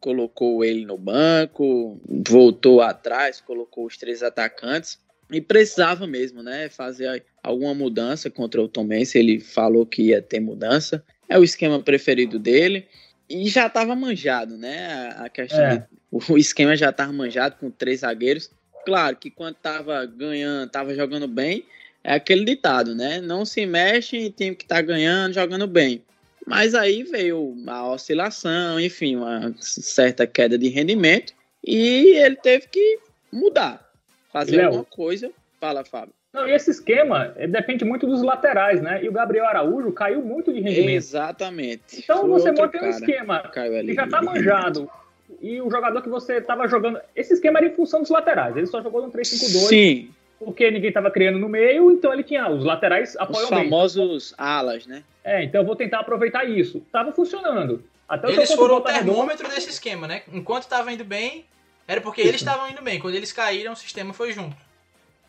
colocou 0.00 0.64
ele 0.64 0.84
no 0.84 0.96
banco, 0.96 2.00
voltou 2.08 2.80
atrás, 2.80 3.40
colocou 3.40 3.86
os 3.86 3.96
três 3.96 4.22
atacantes 4.22 4.98
e 5.30 5.40
precisava 5.40 6.06
mesmo, 6.06 6.42
né, 6.42 6.68
fazer 6.68 7.22
alguma 7.42 7.74
mudança 7.74 8.30
contra 8.30 8.60
o 8.60 8.68
Tomense. 8.68 9.18
Ele 9.18 9.38
falou 9.38 9.86
que 9.86 10.02
ia 10.02 10.22
ter 10.22 10.40
mudança. 10.40 11.04
É 11.28 11.38
o 11.38 11.44
esquema 11.44 11.80
preferido 11.80 12.38
dele 12.38 12.86
e 13.28 13.48
já 13.48 13.68
estava 13.68 13.94
manjado, 13.94 14.56
né? 14.56 15.14
A 15.16 15.28
questão 15.28 15.60
é. 15.60 15.76
de, 15.76 15.84
o 16.10 16.36
esquema 16.36 16.74
já 16.74 16.90
estava 16.90 17.12
manjado 17.12 17.56
com 17.60 17.70
três 17.70 18.00
zagueiros. 18.00 18.50
Claro 18.84 19.16
que 19.16 19.30
quando 19.30 19.54
estava 19.54 20.04
ganhando, 20.04 20.66
estava 20.66 20.92
jogando 20.94 21.28
bem, 21.28 21.64
é 22.02 22.14
aquele 22.14 22.44
ditado, 22.44 22.94
né? 22.94 23.20
Não 23.20 23.44
se 23.44 23.64
mexe 23.66 24.16
em 24.16 24.30
time 24.30 24.56
que 24.56 24.64
tá 24.64 24.80
ganhando, 24.80 25.34
jogando 25.34 25.66
bem. 25.68 26.02
Mas 26.46 26.74
aí 26.74 27.02
veio 27.02 27.54
a 27.66 27.90
oscilação, 27.90 28.80
enfim, 28.80 29.16
uma 29.16 29.54
certa 29.58 30.26
queda 30.26 30.58
de 30.58 30.68
rendimento 30.68 31.32
e 31.64 32.16
ele 32.16 32.36
teve 32.36 32.66
que 32.68 32.98
mudar, 33.32 33.88
fazer 34.32 34.56
Léo, 34.56 34.66
alguma 34.66 34.84
coisa. 34.84 35.30
Fala, 35.60 35.84
Fábio. 35.84 36.14
Não, 36.32 36.48
e 36.48 36.52
esse 36.52 36.70
esquema 36.70 37.34
depende 37.48 37.84
muito 37.84 38.06
dos 38.06 38.22
laterais, 38.22 38.80
né? 38.80 39.04
E 39.04 39.08
o 39.08 39.12
Gabriel 39.12 39.46
Araújo 39.46 39.92
caiu 39.92 40.22
muito 40.22 40.52
de 40.52 40.60
rendimento. 40.60 40.90
Exatamente. 40.90 41.98
Então 41.98 42.20
Foi 42.20 42.28
você 42.30 42.52
mantém 42.52 42.82
um 42.82 42.88
esquema 42.88 43.50
que 43.52 43.94
já 43.94 44.06
tá 44.06 44.22
manjado. 44.22 44.88
E 45.40 45.60
o 45.60 45.70
jogador 45.70 46.02
que 46.02 46.08
você 46.08 46.38
estava 46.38 46.68
jogando. 46.68 47.00
Esse 47.14 47.34
esquema 47.34 47.58
era 47.58 47.66
em 47.66 47.74
função 47.74 48.00
dos 48.00 48.10
laterais. 48.10 48.56
Ele 48.56 48.66
só 48.66 48.82
jogou 48.82 49.02
no 49.02 49.12
3-5-2. 49.12 49.68
Sim 49.68 50.10
porque 50.40 50.70
ninguém 50.70 50.88
estava 50.88 51.10
criando 51.10 51.38
no 51.38 51.50
meio, 51.50 51.90
então 51.92 52.12
ele 52.12 52.24
tinha 52.24 52.48
os 52.48 52.64
laterais 52.64 53.14
apoiam 53.18 53.44
Os 53.44 53.48
famosos 53.50 54.34
meio. 54.38 54.50
alas, 54.50 54.86
né? 54.86 55.04
É, 55.22 55.44
então 55.44 55.60
eu 55.60 55.66
vou 55.66 55.76
tentar 55.76 56.00
aproveitar 56.00 56.48
isso. 56.48 56.80
Tava 56.90 57.12
funcionando. 57.12 57.84
Até 58.08 58.32
eles 58.32 58.52
foram 58.54 58.76
o 58.76 58.80
termômetro 58.80 59.46
desse 59.48 59.68
esquema, 59.68 60.08
né? 60.08 60.22
Enquanto 60.32 60.62
estava 60.62 60.90
indo 60.90 61.04
bem, 61.04 61.44
era 61.86 62.00
porque 62.00 62.22
eles 62.22 62.36
estavam 62.36 62.68
indo 62.68 62.82
bem. 62.82 62.98
Quando 62.98 63.14
eles 63.14 63.32
caíram, 63.32 63.74
o 63.74 63.76
sistema 63.76 64.14
foi 64.14 64.32
junto. 64.32 64.56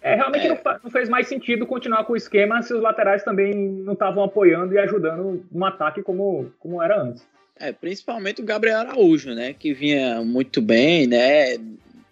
É, 0.01 0.15
realmente 0.15 0.47
é. 0.47 0.49
Não, 0.49 0.79
não, 0.85 0.89
fez 0.89 1.09
mais 1.09 1.27
sentido 1.27 1.67
continuar 1.67 2.05
com 2.05 2.13
o 2.13 2.17
esquema 2.17 2.61
se 2.63 2.73
os 2.73 2.81
laterais 2.81 3.23
também 3.23 3.53
não 3.53 3.93
estavam 3.93 4.23
apoiando 4.23 4.73
e 4.73 4.79
ajudando 4.79 5.45
no 5.51 5.65
ataque 5.65 6.01
como, 6.01 6.51
como 6.57 6.81
era 6.81 6.99
antes. 6.99 7.27
É, 7.59 7.71
principalmente 7.71 8.41
o 8.41 8.45
Gabriel 8.45 8.79
Araújo, 8.79 9.35
né? 9.35 9.53
Que 9.53 9.73
vinha 9.73 10.21
muito 10.23 10.61
bem, 10.61 11.05
né? 11.05 11.57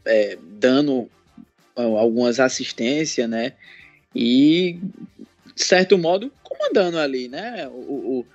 É, 0.06 0.38
dando 0.60 1.10
algumas 1.82 2.40
assistências, 2.40 3.30
né? 3.30 3.54
E, 4.16 4.80
de 5.56 5.64
certo 5.64 5.98
modo, 5.98 6.32
comandando 6.44 6.98
ali, 6.98 7.28
né? 7.28 7.68
O, 7.68 7.72
o, 7.72 8.26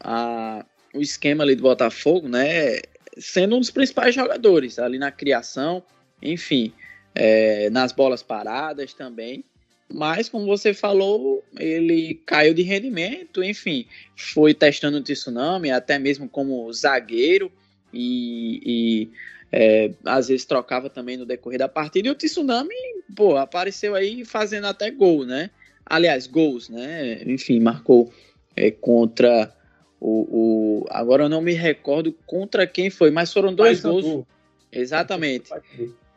a, 0.00 0.64
o 0.94 1.00
esquema 1.00 1.44
ali 1.44 1.54
do 1.54 1.62
Botafogo, 1.62 2.28
né? 2.28 2.80
Sendo 3.18 3.56
um 3.56 3.60
dos 3.60 3.70
principais 3.70 4.14
jogadores 4.14 4.78
ali 4.78 4.98
na 4.98 5.10
criação, 5.10 5.82
enfim, 6.22 6.72
é, 7.14 7.68
nas 7.70 7.92
bolas 7.92 8.22
paradas 8.22 8.94
também. 8.94 9.44
Mas, 9.92 10.28
como 10.28 10.46
você 10.46 10.72
falou, 10.72 11.44
ele 11.58 12.14
caiu 12.24 12.54
de 12.54 12.62
rendimento, 12.62 13.44
enfim, 13.44 13.86
foi 14.16 14.54
testando 14.54 14.96
o 14.96 15.02
tsunami, 15.02 15.70
até 15.70 15.98
mesmo 15.98 16.26
como 16.26 16.72
zagueiro, 16.72 17.52
e, 17.92 18.62
e 18.64 19.10
é, 19.52 19.92
às 20.04 20.28
vezes 20.28 20.46
trocava 20.46 20.88
também 20.88 21.18
no 21.18 21.26
decorrer 21.26 21.58
da 21.58 21.68
partida, 21.68 22.08
e 22.08 22.10
o 22.10 22.14
Tsunami, 22.14 22.74
pô, 23.14 23.36
apareceu 23.36 23.94
aí 23.94 24.24
fazendo 24.24 24.66
até 24.66 24.90
gol, 24.90 25.26
né? 25.26 25.50
Aliás, 25.84 26.26
gols, 26.26 26.70
né? 26.70 27.22
Enfim, 27.26 27.60
marcou 27.60 28.10
é, 28.56 28.70
contra 28.70 29.54
o, 30.00 30.82
o, 30.82 30.86
Agora 30.90 31.24
eu 31.24 31.28
não 31.28 31.42
me 31.42 31.52
recordo 31.52 32.12
contra 32.26 32.66
quem 32.66 32.88
foi, 32.88 33.10
mas 33.10 33.32
foram 33.32 33.54
dois 33.54 33.82
gols. 33.82 34.24
Exatamente. 34.72 35.50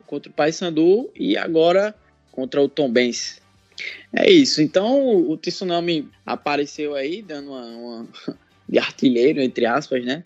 Contra 0.06 0.30
o 0.30 0.34
Paysandu 0.34 1.10
e 1.14 1.36
agora 1.36 1.94
contra 2.32 2.62
o 2.62 2.68
Tom 2.68 2.90
Benz. 2.90 3.40
É 4.12 4.30
isso. 4.30 4.62
Então 4.62 5.28
o 5.28 5.36
Tsunami 5.36 6.08
apareceu 6.24 6.94
aí, 6.94 7.20
dando 7.20 7.50
uma, 7.50 7.66
uma 7.66 8.08
de 8.68 8.78
artilheiro, 8.78 9.40
entre 9.40 9.66
aspas, 9.66 10.04
né? 10.04 10.24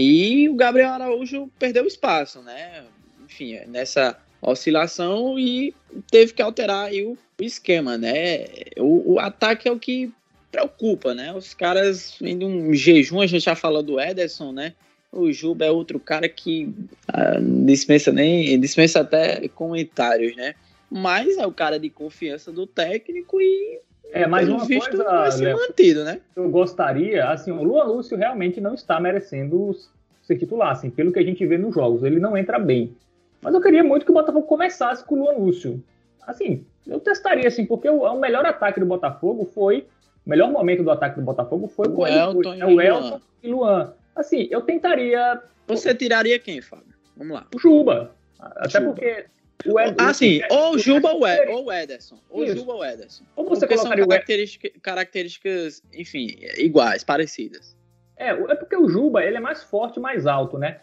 E 0.00 0.48
o 0.48 0.54
Gabriel 0.54 0.90
Araújo 0.90 1.50
perdeu 1.58 1.86
espaço, 1.86 2.40
né? 2.42 2.84
Enfim, 3.24 3.60
nessa 3.66 4.16
oscilação 4.42 5.38
e 5.38 5.74
teve 6.10 6.32
que 6.32 6.42
alterar 6.42 6.90
o, 6.92 7.18
esquema, 7.40 7.96
né? 7.96 8.46
O, 8.76 9.14
o, 9.14 9.18
ataque 9.18 9.68
é 9.68 9.72
o 9.72 9.78
que 9.78 10.12
preocupa, 10.50 11.14
né? 11.14 11.32
Os 11.34 11.54
caras 11.54 12.16
vendo 12.20 12.46
um 12.46 12.74
jejum, 12.74 13.20
a 13.20 13.26
gente 13.26 13.44
já 13.44 13.54
falou 13.54 13.82
do 13.82 14.00
Ederson, 14.00 14.52
né? 14.52 14.74
O 15.12 15.32
Juba 15.32 15.64
é 15.64 15.70
outro 15.70 15.98
cara 15.98 16.28
que 16.28 16.72
ah, 17.08 17.38
dispensa 17.40 18.12
nem 18.12 18.58
dispensa 18.60 19.00
até 19.00 19.48
comentários, 19.48 20.36
né? 20.36 20.54
Mas 20.90 21.38
é 21.38 21.46
o 21.46 21.52
cara 21.52 21.78
de 21.78 21.88
confiança 21.88 22.52
do 22.52 22.66
técnico 22.66 23.40
e 23.40 23.80
é, 24.12 24.26
mas 24.26 24.48
uma 24.48 24.64
visto, 24.64 24.88
coisa 24.88 25.04
vai 25.04 25.30
ser 25.32 25.54
mantido, 25.54 26.04
né? 26.04 26.20
Eu 26.34 26.48
gostaria, 26.48 27.28
assim, 27.28 27.50
o 27.50 27.62
Luan 27.62 27.84
Lúcio 27.84 28.16
realmente 28.16 28.60
não 28.60 28.74
está 28.74 29.00
merecendo 29.00 29.74
ser 30.22 30.36
titular, 30.36 30.70
assim, 30.70 30.90
pelo 30.90 31.12
que 31.12 31.18
a 31.18 31.24
gente 31.24 31.44
vê 31.46 31.58
nos 31.58 31.74
jogos, 31.74 32.02
ele 32.02 32.20
não 32.20 32.36
entra 32.36 32.58
bem. 32.58 32.94
Mas 33.40 33.54
eu 33.54 33.60
queria 33.60 33.82
muito 33.82 34.04
que 34.04 34.10
o 34.10 34.14
Botafogo 34.14 34.46
começasse 34.46 35.04
com 35.04 35.16
o 35.16 35.24
Luan 35.24 35.32
Lúcio. 35.32 35.82
Assim, 36.26 36.64
eu 36.86 37.00
testaria, 37.00 37.48
assim, 37.48 37.64
porque 37.64 37.88
o, 37.88 38.02
o 38.02 38.20
melhor 38.20 38.44
ataque 38.44 38.80
do 38.80 38.86
Botafogo 38.86 39.44
foi, 39.54 39.86
o 40.26 40.30
melhor 40.30 40.50
momento 40.50 40.82
do 40.82 40.90
ataque 40.90 41.16
do 41.16 41.24
Botafogo 41.24 41.68
foi 41.68 41.88
o 41.88 41.92
com 41.92 42.06
Elton, 42.06 42.54
ele, 42.54 42.62
é, 42.62 42.66
o 42.66 42.80
Elton 42.80 43.20
e 43.42 43.48
Luan. 43.48 43.92
Assim, 44.14 44.48
eu 44.50 44.60
tentaria... 44.60 45.40
Você 45.66 45.94
tiraria 45.94 46.38
quem, 46.38 46.60
Fábio? 46.60 46.94
Vamos 47.16 47.34
lá. 47.34 47.46
O 47.54 47.58
Juba. 47.58 48.14
Até 48.38 48.80
Juba. 48.80 48.92
porque 48.92 49.26
Ed, 49.64 49.96
ah, 49.98 50.14
sim, 50.14 50.40
ou 50.50 50.78
Juba 50.78 51.12
ou, 51.12 51.26
Ed, 51.26 51.50
ou 51.50 51.72
Ederson. 51.72 52.18
Ou 52.30 52.44
Isso. 52.44 52.56
Juba 52.56 52.72
ou 52.74 52.84
Ederson. 52.84 53.24
Ou 53.36 53.48
você 53.48 53.66
porque 53.66 53.78
são 53.78 53.90
características, 53.90 54.72
características, 54.82 55.82
enfim, 55.92 56.36
iguais, 56.56 57.04
parecidas. 57.04 57.76
É, 58.16 58.30
é 58.30 58.54
porque 58.54 58.76
o 58.76 58.88
Juba 58.88 59.24
ele 59.24 59.36
é 59.36 59.40
mais 59.40 59.62
forte 59.62 59.98
e 59.98 60.00
mais 60.02 60.26
alto, 60.26 60.58
né? 60.58 60.80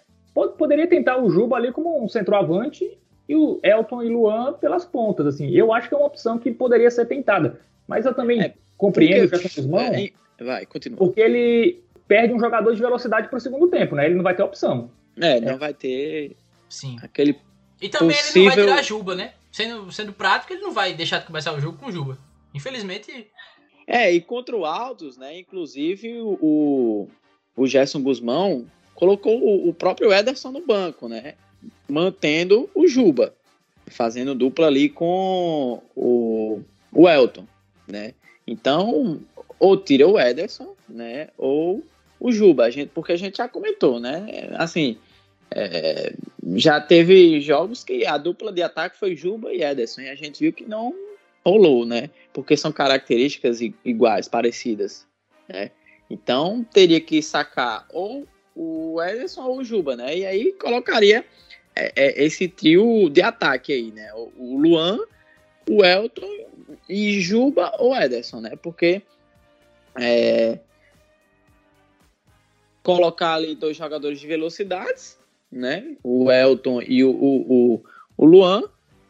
Poderia 0.58 0.88
tentar 0.88 1.18
o 1.18 1.30
Juba 1.30 1.56
ali 1.56 1.72
como 1.72 2.04
um 2.04 2.08
centroavante 2.08 2.98
e 3.28 3.36
o 3.36 3.60
Elton 3.64 4.04
e 4.04 4.10
Luan 4.10 4.54
pelas 4.54 4.86
pontas, 4.86 5.26
assim. 5.26 5.50
Eu 5.50 5.74
acho 5.74 5.90
que 5.90 5.96
é 5.96 5.98
uma 5.98 6.08
opção 6.08 6.38
que 6.38 6.52
poderia 6.52 6.90
ser 6.92 7.06
tentada. 7.06 7.60
Mas 7.88 8.06
eu 8.06 8.14
também 8.14 8.42
é, 8.42 8.54
compreendo 8.78 9.22
porque, 9.22 9.36
o 9.36 9.40
Jefferson 9.40 9.62
Guzmão. 9.62 9.82
É, 9.82 10.12
vai, 10.44 10.66
continua. 10.66 10.98
Porque 10.98 11.20
ele 11.20 11.82
perde 12.08 12.34
um 12.34 12.40
jogador 12.40 12.74
de 12.74 12.82
velocidade 12.82 13.28
para 13.28 13.38
o 13.38 13.42
segundo 13.42 13.68
tempo, 13.68 13.96
né? 13.96 14.06
Ele 14.06 14.16
não 14.16 14.24
vai 14.24 14.36
ter 14.36 14.44
opção. 14.44 14.92
É, 15.20 15.40
não 15.40 15.54
é. 15.54 15.58
vai 15.58 15.74
ter 15.74 16.36
Sim. 16.70 16.98
aquele 17.02 17.36
e 17.82 17.90
também 17.90 18.16
possível... 18.18 18.42
ele 18.42 18.50
não 18.50 18.56
vai 18.56 18.66
tirar 18.66 18.84
Juba, 18.84 19.16
né? 19.16 19.34
Sendo, 19.52 19.92
sendo 19.92 20.14
prático, 20.14 20.54
ele 20.54 20.62
não 20.62 20.72
vai 20.72 20.94
deixar 20.94 21.20
de 21.20 21.26
começar 21.26 21.54
o 21.54 21.60
jogo 21.60 21.78
com 21.78 21.92
Juba. 21.92 22.18
Infelizmente. 22.54 23.28
É, 23.86 24.12
e 24.12 24.20
contra 24.20 24.56
o 24.56 24.66
Altos, 24.66 25.18
né? 25.18 25.40
Inclusive 25.40 26.20
o, 26.22 27.08
o 27.56 27.68
Gerson 27.68 28.02
Guzmão 28.02 28.66
colocou 28.94 29.40
o, 29.40 29.70
o 29.70 29.74
próprio 29.74 30.12
Ederson 30.12 30.52
no 30.52 30.66
banco, 30.66 31.08
né? 31.08 31.36
Mantendo 31.88 32.70
o 32.74 32.88
Juba. 32.88 33.34
Fazendo 33.88 34.36
dupla 34.36 34.68
ali 34.68 34.90
com 34.90 35.82
o, 35.96 36.62
o 36.92 37.08
Elton, 37.08 37.48
né? 37.88 38.14
Então, 38.46 39.22
ou 39.60 39.78
tira 39.78 40.08
o 40.08 40.20
Ederson, 40.20 40.76
né? 40.90 41.30
Ou 41.38 41.84
o 42.20 42.32
Juba, 42.32 42.66
a 42.66 42.70
gente, 42.70 42.90
porque 42.90 43.14
a 43.14 43.18
gente 43.18 43.38
já 43.38 43.48
comentou, 43.48 44.00
né? 44.00 44.50
Assim, 44.56 44.98
é, 45.52 46.14
já 46.56 46.80
teve 46.80 47.40
jogos 47.42 47.84
que 47.84 48.06
a 48.06 48.18
dupla 48.18 48.52
de 48.52 48.62
ataque 48.62 48.98
foi 48.98 49.16
Juba 49.16 49.54
e 49.54 49.64
Ederson, 49.64 50.02
e 50.02 50.10
a 50.10 50.16
gente 50.16 50.40
viu 50.40 50.54
que 50.54 50.66
não 50.66 50.94
rolou, 51.46 51.86
né? 51.86 52.10
Porque 52.34 52.58
são 52.58 52.72
características 52.72 53.62
iguais, 53.84 54.28
parecidas, 54.28 55.08
né? 55.48 55.72
Então 56.10 56.66
teria 56.74 57.00
que 57.00 57.22
sacar 57.22 57.86
ou 57.92 58.28
o 58.56 59.02
Ederson 59.02 59.44
ou 59.44 59.60
o 59.60 59.64
Juba, 59.64 59.96
né? 59.96 60.18
E 60.18 60.26
aí 60.26 60.52
colocaria 60.54 61.26
é, 61.76 61.92
é, 61.96 62.24
esse 62.24 62.48
trio 62.48 63.10
de 63.10 63.22
ataque 63.22 63.72
aí, 63.72 63.92
né? 63.92 64.12
O, 64.14 64.58
Luan, 64.58 65.00
o 65.70 65.84
Elton 65.84 66.48
e 66.90 67.20
Juba 67.22 67.72
ou 67.80 67.96
Ederson, 67.96 68.42
né? 68.42 68.56
Porque 68.62 69.02
é, 70.00 70.60
colocar 72.84 73.36
ali 73.36 73.56
dois 73.56 73.78
jogadores 73.78 74.20
de 74.20 74.28
velocidades 74.28 75.17
né? 75.52 75.96
O 76.04 76.32
Elton 76.32 76.82
e 76.82 77.04
o, 77.04 77.12
o, 77.12 77.54
o, 77.76 77.84
o 78.18 78.26
Luan, 78.26 78.64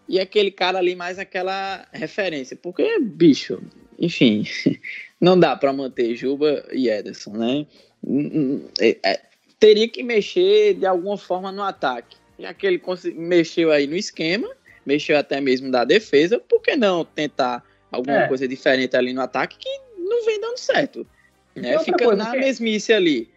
e 0.08 0.20
aquele 0.20 0.52
cara 0.52 0.78
ali 0.78 0.96
mais 0.96 1.20
aquela 1.20 1.86
referência. 1.92 2.56
Porque, 2.56 3.00
bicho, 3.00 3.62
enfim, 4.00 4.46
não 5.20 5.40
dá 5.40 5.56
para 5.56 5.74
manter 5.74 6.16
Juba 6.16 6.66
e 6.72 6.90
Ederson, 6.90 7.32
né? 7.32 7.66
É, 8.80 8.98
é, 9.04 9.22
teria 9.60 9.88
que 9.88 10.04
mexer 10.04 10.76
de 10.76 10.86
alguma 10.86 11.18
forma 11.18 11.52
no 11.52 11.64
ataque. 11.64 12.16
Já 12.40 12.54
que 12.54 12.68
ele 12.68 12.82
mexeu 13.16 13.72
aí 13.72 13.88
no 13.88 13.96
esquema, 13.96 14.48
mexeu 14.86 15.18
até 15.18 15.42
mesmo 15.42 15.72
da 15.72 15.84
defesa, 15.84 16.40
por 16.40 16.62
que 16.62 16.76
não 16.76 17.04
tentar 17.04 17.64
alguma 17.92 18.24
é. 18.24 18.28
coisa 18.28 18.48
diferente 18.48 18.96
ali 18.96 19.12
no 19.12 19.22
ataque 19.22 19.58
que 19.58 19.70
não 19.98 20.24
vem 20.24 20.40
dando 20.40 20.58
certo? 20.58 21.06
Né? 21.56 21.78
Fica 21.80 22.06
coisa, 22.06 22.24
na 22.24 22.32
que... 22.32 22.38
mesmice 22.38 22.94
ali 22.94 23.30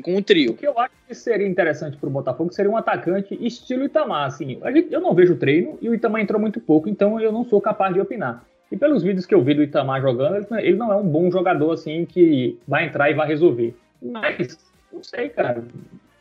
com 0.00 0.16
o 0.16 0.22
trio. 0.22 0.52
O 0.52 0.56
que 0.56 0.66
eu 0.66 0.78
acho 0.78 0.94
que 1.06 1.14
seria 1.14 1.46
interessante 1.46 1.96
para 1.96 2.08
o 2.08 2.12
Botafogo 2.12 2.52
seria 2.52 2.70
um 2.70 2.76
atacante 2.76 3.38
estilo 3.44 3.84
Itamar. 3.84 4.26
Assim, 4.26 4.58
eu 4.90 5.00
não 5.00 5.14
vejo 5.14 5.34
o 5.34 5.36
treino 5.36 5.78
e 5.80 5.88
o 5.88 5.94
Itamar 5.94 6.20
entrou 6.20 6.40
muito 6.40 6.60
pouco, 6.60 6.88
então 6.88 7.20
eu 7.20 7.32
não 7.32 7.44
sou 7.44 7.60
capaz 7.60 7.94
de 7.94 8.00
opinar. 8.00 8.44
E 8.70 8.76
pelos 8.76 9.02
vídeos 9.02 9.26
que 9.26 9.34
eu 9.34 9.42
vi 9.42 9.54
do 9.54 9.62
Itamar 9.62 10.00
jogando, 10.00 10.46
ele 10.58 10.76
não 10.76 10.92
é 10.92 10.96
um 10.96 11.06
bom 11.06 11.30
jogador 11.30 11.72
assim 11.72 12.04
que 12.04 12.58
vai 12.66 12.86
entrar 12.86 13.10
e 13.10 13.14
vai 13.14 13.28
resolver. 13.28 13.76
Mas, 14.02 14.58
não 14.92 15.02
sei, 15.02 15.28
cara. 15.28 15.64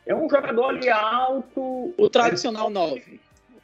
É 0.05 0.13
um 0.13 0.29
jogador 0.29 0.65
ali 0.65 0.89
alto. 0.89 1.93
O 1.97 2.09
tradicional 2.09 2.69
9 2.69 3.19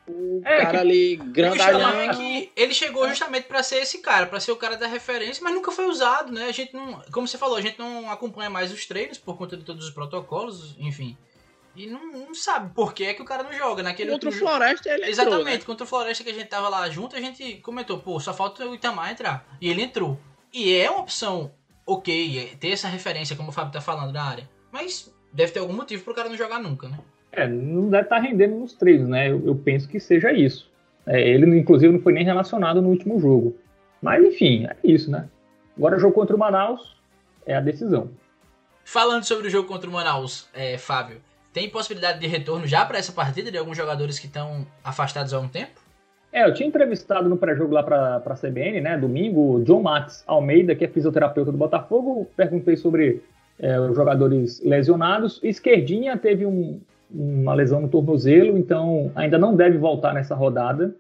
o 0.10 0.42
é, 0.44 0.62
cara 0.66 0.80
ali 0.82 1.16
grandalhão. 1.16 1.90
É 2.00 2.10
que 2.10 2.52
ele 2.56 2.74
chegou 2.74 3.08
justamente 3.08 3.46
para 3.46 3.62
ser 3.62 3.78
esse 3.78 4.00
cara, 4.00 4.26
para 4.26 4.40
ser 4.40 4.52
o 4.52 4.58
cara 4.58 4.76
da 4.76 4.88
referência, 4.88 5.44
mas 5.44 5.54
nunca 5.54 5.72
foi 5.72 5.86
usado, 5.86 6.32
né? 6.32 6.46
A 6.46 6.52
gente 6.52 6.74
não, 6.74 7.02
como 7.12 7.28
você 7.28 7.38
falou, 7.38 7.58
a 7.58 7.62
gente 7.62 7.78
não 7.78 8.10
acompanha 8.10 8.50
mais 8.50 8.72
os 8.72 8.86
treinos 8.86 9.18
por 9.18 9.38
conta 9.38 9.56
de 9.56 9.64
todos 9.64 9.86
os 9.86 9.92
protocolos, 9.92 10.76
enfim. 10.80 11.16
E 11.76 11.88
não, 11.88 12.12
não 12.12 12.36
sabe 12.36 12.74
por 12.74 12.94
que 12.94 13.06
é 13.06 13.14
que 13.14 13.22
o 13.22 13.26
cara 13.26 13.44
não 13.44 13.54
joga 13.54 13.84
naquele 13.84 14.12
Contra 14.12 14.30
outro 14.30 14.44
o 14.44 14.48
Floresta 14.48 14.90
ele 14.90 15.06
Exatamente, 15.06 15.42
entrou, 15.42 15.54
né? 15.54 15.66
contra 15.66 15.84
o 15.86 15.88
Floresta 15.88 16.24
que 16.24 16.30
a 16.32 16.34
gente 16.34 16.48
tava 16.48 16.68
lá 16.68 16.90
junto, 16.90 17.16
a 17.16 17.22
gente 17.22 17.56
comentou, 17.58 18.00
pô, 18.00 18.20
só 18.20 18.34
falta 18.34 18.68
o 18.68 18.76
Itamar 18.76 19.12
entrar. 19.12 19.48
E 19.62 19.70
ele 19.70 19.84
entrou. 19.84 20.20
E 20.52 20.76
é 20.76 20.90
uma 20.90 21.02
opção 21.02 21.54
ok, 21.86 22.40
é 22.40 22.56
ter 22.56 22.70
essa 22.70 22.88
referência, 22.88 23.36
como 23.36 23.50
o 23.50 23.52
Fábio 23.52 23.72
tá 23.72 23.82
falando, 23.82 24.12
na 24.12 24.24
área. 24.24 24.50
Mas 24.72 25.14
deve 25.32 25.52
ter 25.52 25.60
algum 25.60 25.74
motivo 25.74 26.04
pro 26.04 26.14
cara 26.14 26.30
não 26.30 26.38
jogar 26.38 26.60
nunca, 26.60 26.88
né? 26.88 27.00
É, 27.32 27.48
não 27.48 27.90
deve 27.90 28.04
estar 28.04 28.16
tá 28.18 28.22
rendendo 28.22 28.56
nos 28.56 28.74
treinos, 28.74 29.08
né? 29.08 29.30
Eu, 29.30 29.46
eu 29.46 29.56
penso 29.56 29.88
que 29.88 30.00
seja 30.00 30.32
isso. 30.32 30.70
É, 31.06 31.22
ele, 31.28 31.58
inclusive, 31.58 31.92
não 31.92 32.00
foi 32.00 32.14
nem 32.14 32.24
relacionado 32.24 32.82
no 32.82 32.90
último 32.90 33.20
jogo. 33.20 33.56
Mas, 34.02 34.24
enfim, 34.24 34.66
é 34.66 34.76
isso, 34.84 35.10
né? 35.12 35.28
Agora, 35.78 36.00
jogo 36.00 36.14
contra 36.14 36.36
o 36.36 36.40
Manaus 36.40 36.96
é 37.46 37.56
a 37.56 37.62
decisão. 37.62 38.10
Falando 38.84 39.24
sobre 39.24 39.48
o 39.48 39.50
jogo 39.50 39.68
contra 39.68 39.90
o 39.90 39.94
Manaus, 39.94 40.50
é, 40.54 40.78
Fábio, 40.78 41.22
tem 41.54 41.70
possibilidade 41.70 42.20
de 42.20 42.28
retorno 42.28 42.66
já 42.68 42.86
para 42.86 42.98
essa 42.98 43.12
partida 43.12 43.52
de 43.52 43.58
alguns 43.58 43.78
jogadores 43.78 44.20
que 44.20 44.28
estão 44.28 44.66
afastados 44.84 45.34
há 45.34 45.40
um 45.40 45.48
tempo? 45.48 45.82
É, 46.32 46.46
eu 46.46 46.54
tinha 46.54 46.68
entrevistado 46.68 47.28
no 47.28 47.38
pré-jogo 47.38 47.74
lá 47.74 47.82
para 47.82 48.18
a 48.18 48.36
CBN, 48.36 48.82
né, 48.82 48.98
domingo, 48.98 49.56
o 49.56 49.64
John 49.64 49.82
Matos 49.82 50.24
Almeida, 50.28 50.76
que 50.76 50.86
é 50.86 50.88
fisioterapeuta 50.88 51.52
do 51.52 51.58
Botafogo. 51.58 52.30
Perguntei 52.36 52.78
sobre 52.78 53.24
é, 53.58 53.80
os 53.80 53.96
jogadores 53.96 54.62
lesionados. 54.64 55.40
Esquerdinha 55.42 56.16
teve 56.18 56.46
um, 56.46 56.80
uma 57.12 57.54
lesão 57.54 57.82
no 57.82 57.90
tornozelo, 57.90 58.58
então 58.58 59.12
ainda 59.16 59.38
não 59.38 59.56
deve 59.56 59.78
voltar 59.78 60.14
nessa 60.14 60.36
rodada. 60.36 60.96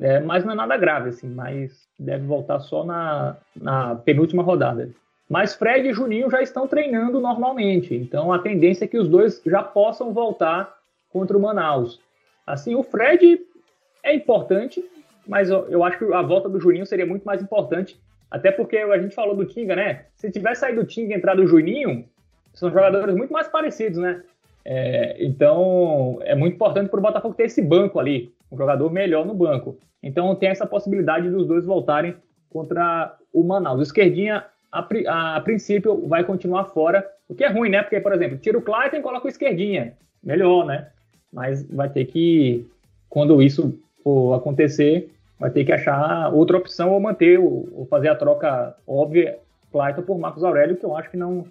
É, 0.00 0.20
mas 0.20 0.44
não 0.44 0.52
é 0.52 0.56
nada 0.56 0.76
grave, 0.76 1.10
assim, 1.10 1.28
mas 1.28 1.86
deve 1.98 2.26
voltar 2.26 2.60
só 2.60 2.84
na, 2.84 3.36
na 3.54 3.94
penúltima 3.94 4.42
rodada. 4.42 4.88
Mas 5.28 5.54
Fred 5.54 5.88
e 5.88 5.92
Juninho 5.92 6.30
já 6.30 6.42
estão 6.42 6.66
treinando 6.66 7.20
normalmente, 7.20 7.94
então 7.94 8.32
a 8.32 8.38
tendência 8.38 8.84
é 8.84 8.88
que 8.88 8.98
os 8.98 9.08
dois 9.08 9.40
já 9.44 9.62
possam 9.62 10.12
voltar 10.12 10.74
contra 11.10 11.36
o 11.36 11.40
Manaus. 11.40 12.00
Assim, 12.46 12.74
o 12.74 12.82
Fred 12.82 13.40
é 14.02 14.14
importante, 14.14 14.82
mas 15.26 15.50
eu, 15.50 15.68
eu 15.68 15.84
acho 15.84 15.98
que 15.98 16.12
a 16.12 16.22
volta 16.22 16.48
do 16.48 16.60
Juninho 16.60 16.86
seria 16.86 17.06
muito 17.06 17.24
mais 17.24 17.42
importante, 17.42 18.00
até 18.30 18.50
porque 18.50 18.78
a 18.78 18.98
gente 18.98 19.14
falou 19.14 19.36
do 19.36 19.44
Tinga, 19.44 19.76
né? 19.76 20.06
Se 20.16 20.30
tivesse 20.30 20.62
saído 20.62 20.82
do 20.82 20.86
Tinga 20.86 21.14
e 21.14 21.16
entrado 21.16 21.42
o 21.42 21.46
Juninho, 21.46 22.04
são 22.54 22.70
jogadores 22.70 23.14
muito 23.14 23.32
mais 23.32 23.46
parecidos, 23.48 23.98
né? 23.98 24.22
É, 24.64 25.16
então, 25.24 26.18
é 26.22 26.34
muito 26.34 26.54
importante 26.54 26.88
para 26.88 26.98
o 26.98 27.02
Botafogo 27.02 27.34
ter 27.34 27.44
esse 27.44 27.60
banco 27.60 27.98
ali, 27.98 28.32
um 28.50 28.56
jogador 28.56 28.90
melhor 28.90 29.26
no 29.26 29.34
banco. 29.34 29.78
Então, 30.02 30.34
tem 30.34 30.48
essa 30.48 30.66
possibilidade 30.66 31.28
dos 31.30 31.46
dois 31.46 31.64
voltarem 31.64 32.14
contra 32.50 33.16
o 33.32 33.42
Manaus. 33.42 33.80
O 33.80 33.82
esquerdinha, 33.82 34.44
a, 34.70 35.36
a, 35.36 35.40
princípio, 35.40 36.06
vai 36.06 36.24
continuar 36.24 36.66
fora, 36.66 37.06
o 37.28 37.34
que 37.34 37.44
é 37.44 37.48
ruim, 37.48 37.70
né? 37.70 37.82
Porque, 37.82 38.00
por 38.00 38.12
exemplo, 38.12 38.38
tira 38.38 38.58
o 38.58 38.62
Clayton 38.62 38.96
e 38.96 39.02
coloca 39.02 39.26
o 39.26 39.30
esquerdinha. 39.30 39.96
Melhor, 40.22 40.66
né? 40.66 40.88
Mas 41.32 41.66
vai 41.68 41.88
ter 41.88 42.04
que, 42.04 42.66
quando 43.08 43.42
isso 43.42 43.78
for 44.02 44.34
acontecer, 44.34 45.10
vai 45.38 45.50
ter 45.50 45.64
que 45.64 45.72
achar 45.72 46.32
outra 46.32 46.56
opção 46.56 46.92
ou 46.92 47.00
manter, 47.00 47.38
ou 47.38 47.86
fazer 47.88 48.08
a 48.08 48.14
troca 48.14 48.76
óbvia, 48.86 49.38
Clayton 49.72 50.02
por 50.02 50.18
Marcos 50.18 50.44
Aurélio, 50.44 50.76
que 50.76 50.84
eu 50.84 50.96
acho 50.96 51.10
que 51.10 51.16
não, 51.16 51.46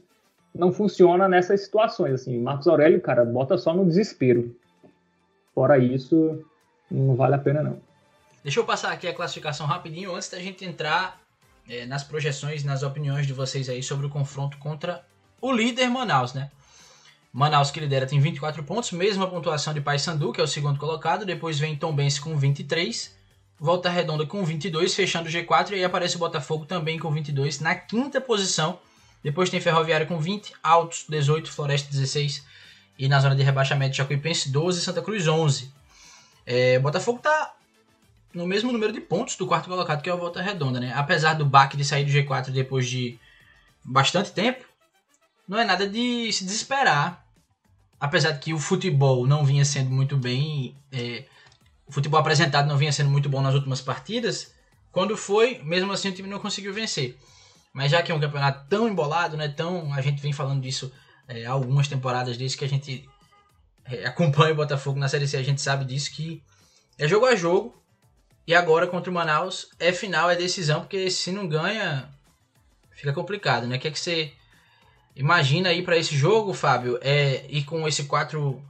não 0.53 0.71
funciona 0.71 1.27
nessas 1.27 1.61
situações. 1.61 2.13
Assim, 2.13 2.39
Marcos 2.39 2.67
Aurélio, 2.67 3.01
cara, 3.01 3.23
bota 3.25 3.57
só 3.57 3.73
no 3.73 3.85
desespero. 3.85 4.55
Fora 5.53 5.77
isso, 5.77 6.43
não 6.89 7.15
vale 7.15 7.35
a 7.35 7.39
pena 7.39 7.63
não. 7.63 7.79
Deixa 8.43 8.59
eu 8.59 8.65
passar 8.65 8.91
aqui 8.91 9.07
a 9.07 9.13
classificação 9.13 9.67
rapidinho 9.67 10.15
antes 10.15 10.29
da 10.29 10.39
gente 10.39 10.65
entrar 10.65 11.19
é, 11.69 11.85
nas 11.85 12.03
projeções, 12.03 12.63
nas 12.63 12.83
opiniões 12.83 13.27
de 13.27 13.33
vocês 13.33 13.69
aí 13.69 13.83
sobre 13.83 14.05
o 14.05 14.09
confronto 14.09 14.57
contra 14.57 15.05
o 15.39 15.51
líder 15.51 15.89
Manaus, 15.89 16.33
né? 16.33 16.49
Manaus 17.31 17.71
que 17.71 17.79
lidera 17.79 18.05
tem 18.05 18.19
24 18.19 18.63
pontos, 18.63 18.91
mesma 18.91 19.27
pontuação 19.27 19.73
de 19.73 19.79
Paysandu, 19.79 20.33
que 20.33 20.41
é 20.41 20.43
o 20.43 20.47
segundo 20.47 20.77
colocado, 20.77 21.25
depois 21.25 21.57
vem 21.57 21.75
Tombense 21.75 22.19
com 22.19 22.35
23, 22.35 23.15
Volta 23.57 23.89
Redonda 23.89 24.25
com 24.25 24.43
22, 24.43 24.93
fechando 24.93 25.29
o 25.29 25.31
G4, 25.31 25.71
e 25.71 25.75
aí 25.75 25.83
aparece 25.83 26.15
o 26.15 26.19
Botafogo 26.19 26.65
também 26.65 26.99
com 26.99 27.09
22 27.11 27.59
na 27.59 27.73
quinta 27.75 28.19
posição 28.19 28.79
depois 29.23 29.49
tem 29.49 29.61
Ferroviário 29.61 30.07
com 30.07 30.19
20, 30.19 30.53
Altos 30.63 31.05
18, 31.07 31.51
Floresta 31.51 31.89
16 31.91 32.43
e 32.97 33.07
na 33.07 33.19
zona 33.19 33.35
de 33.35 33.43
rebaixamento 33.43 33.95
Jacuipense 33.95 34.49
12, 34.49 34.81
Santa 34.81 35.01
Cruz 35.01 35.27
11. 35.27 35.71
É, 36.45 36.79
Botafogo 36.79 37.19
tá 37.19 37.55
no 38.33 38.47
mesmo 38.47 38.71
número 38.71 38.91
de 38.91 39.01
pontos 39.01 39.35
do 39.35 39.45
quarto 39.45 39.69
colocado 39.69 40.01
que 40.01 40.09
é 40.09 40.13
o 40.13 40.17
Volta 40.17 40.41
Redonda, 40.41 40.79
né? 40.79 40.93
Apesar 40.95 41.33
do 41.33 41.45
baque 41.45 41.77
de 41.77 41.85
sair 41.85 42.05
do 42.05 42.11
G4 42.11 42.49
depois 42.49 42.87
de 42.87 43.19
bastante 43.83 44.31
tempo, 44.31 44.65
não 45.47 45.59
é 45.59 45.65
nada 45.65 45.87
de 45.87 46.31
se 46.31 46.43
desesperar. 46.43 47.25
Apesar 47.99 48.31
de 48.31 48.39
que 48.39 48.53
o 48.53 48.57
futebol 48.57 49.27
não 49.27 49.45
vinha 49.45 49.63
sendo 49.63 49.91
muito 49.91 50.17
bem, 50.17 50.75
é, 50.91 51.25
o 51.85 51.91
futebol 51.91 52.19
apresentado 52.19 52.67
não 52.67 52.77
vinha 52.77 52.91
sendo 52.91 53.11
muito 53.11 53.29
bom 53.29 53.41
nas 53.41 53.53
últimas 53.53 53.79
partidas, 53.79 54.55
quando 54.91 55.15
foi, 55.15 55.61
mesmo 55.63 55.91
assim 55.91 56.09
o 56.09 56.13
time 56.13 56.27
não 56.27 56.39
conseguiu 56.39 56.73
vencer. 56.73 57.15
Mas 57.73 57.91
já 57.91 58.01
que 58.01 58.11
é 58.11 58.15
um 58.15 58.19
campeonato 58.19 58.67
tão 58.69 58.87
embolado, 58.87 59.37
né? 59.37 59.47
Tão, 59.47 59.93
a 59.93 60.01
gente 60.01 60.21
vem 60.21 60.33
falando 60.33 60.61
disso 60.61 60.91
é, 61.27 61.45
há 61.45 61.51
algumas 61.51 61.87
temporadas 61.87 62.37
desde 62.37 62.57
que 62.57 62.65
a 62.65 62.69
gente 62.69 63.09
é, 63.85 64.05
acompanha 64.05 64.53
o 64.53 64.57
Botafogo 64.57 64.99
na 64.99 65.07
Série 65.07 65.27
C, 65.27 65.37
a 65.37 65.43
gente 65.43 65.61
sabe 65.61 65.85
disso 65.85 66.11
que 66.11 66.43
é 66.97 67.07
jogo 67.07 67.25
a 67.25 67.35
jogo. 67.35 67.81
E 68.45 68.55
agora 68.55 68.87
contra 68.87 69.09
o 69.09 69.13
Manaus 69.13 69.69
é 69.79 69.93
final, 69.93 70.29
é 70.29 70.35
decisão, 70.35 70.81
porque 70.81 71.09
se 71.11 71.31
não 71.31 71.47
ganha, 71.47 72.09
fica 72.91 73.13
complicado, 73.13 73.67
né? 73.67 73.77
O 73.77 73.79
que 73.79 73.87
é 73.87 73.91
que 73.91 73.99
você 73.99 74.33
imagina 75.15 75.69
aí 75.69 75.83
para 75.83 75.97
esse 75.97 76.17
jogo, 76.17 76.53
Fábio? 76.53 76.99
É 77.01 77.45
ir 77.47 77.63
com 77.63 77.87
esse 77.87 78.05
quatro, 78.05 78.61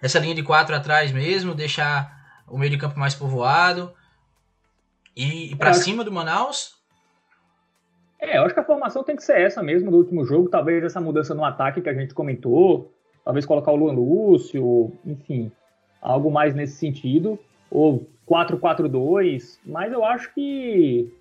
essa 0.00 0.18
linha 0.18 0.34
de 0.34 0.42
quatro 0.42 0.74
atrás 0.74 1.10
mesmo, 1.10 1.54
deixar 1.54 2.42
o 2.46 2.56
meio 2.56 2.70
de 2.70 2.78
campo 2.78 2.98
mais 2.98 3.14
povoado 3.14 3.92
e 5.14 5.52
ir 5.52 5.56
para 5.56 5.74
cima 5.74 6.04
do 6.04 6.12
Manaus? 6.12 6.77
É, 8.20 8.38
eu 8.38 8.42
acho 8.42 8.54
que 8.54 8.60
a 8.60 8.64
formação 8.64 9.04
tem 9.04 9.14
que 9.14 9.22
ser 9.22 9.40
essa 9.40 9.62
mesmo 9.62 9.90
do 9.90 9.98
último 9.98 10.24
jogo. 10.24 10.48
Talvez 10.48 10.82
essa 10.82 11.00
mudança 11.00 11.34
no 11.34 11.44
ataque 11.44 11.80
que 11.80 11.88
a 11.88 11.94
gente 11.94 12.14
comentou. 12.14 12.90
Talvez 13.24 13.46
colocar 13.46 13.72
o 13.72 13.76
Luan 13.76 13.92
Lúcio, 13.92 14.92
enfim, 15.04 15.52
algo 16.00 16.30
mais 16.30 16.54
nesse 16.54 16.74
sentido. 16.74 17.38
Ou 17.70 18.06
4-4-2. 18.28 19.58
Mas 19.64 19.92
eu 19.92 20.04
acho 20.04 20.32
que 20.34 21.12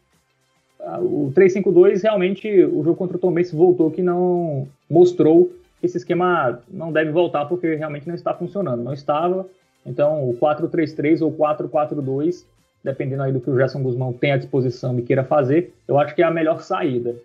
ah, 0.80 1.00
o 1.00 1.32
3-5-2 1.36 2.02
realmente, 2.02 2.48
o 2.66 2.84
jogo 2.84 2.96
contra 2.96 3.18
o 3.18 3.20
Tom 3.20 3.32
Benz 3.32 3.52
voltou 3.52 3.92
que 3.92 4.02
não 4.02 4.68
mostrou 4.90 5.52
que 5.80 5.86
esse 5.86 5.98
esquema 5.98 6.62
não 6.68 6.92
deve 6.92 7.12
voltar 7.12 7.46
porque 7.46 7.76
realmente 7.76 8.08
não 8.08 8.16
está 8.16 8.34
funcionando. 8.34 8.84
Não 8.84 8.94
estava. 8.94 9.48
Então 9.86 10.28
o 10.30 10.34
4-3-3 10.38 11.22
ou 11.22 11.32
4-4-2 11.32 12.46
dependendo 12.84 13.24
aí 13.24 13.32
do 13.32 13.42
que 13.42 13.50
o 13.50 13.58
Gerson 13.58 13.84
Guzmão 13.84 14.14
tem 14.14 14.32
à 14.32 14.38
disposição 14.38 14.98
e 14.98 15.02
queira 15.02 15.24
fazer, 15.24 15.74
eu 15.88 15.98
acho 15.98 16.16
que 16.16 16.22
é 16.22 16.26
a 16.26 16.32
melhor 16.32 16.62
saída. 16.62 17.16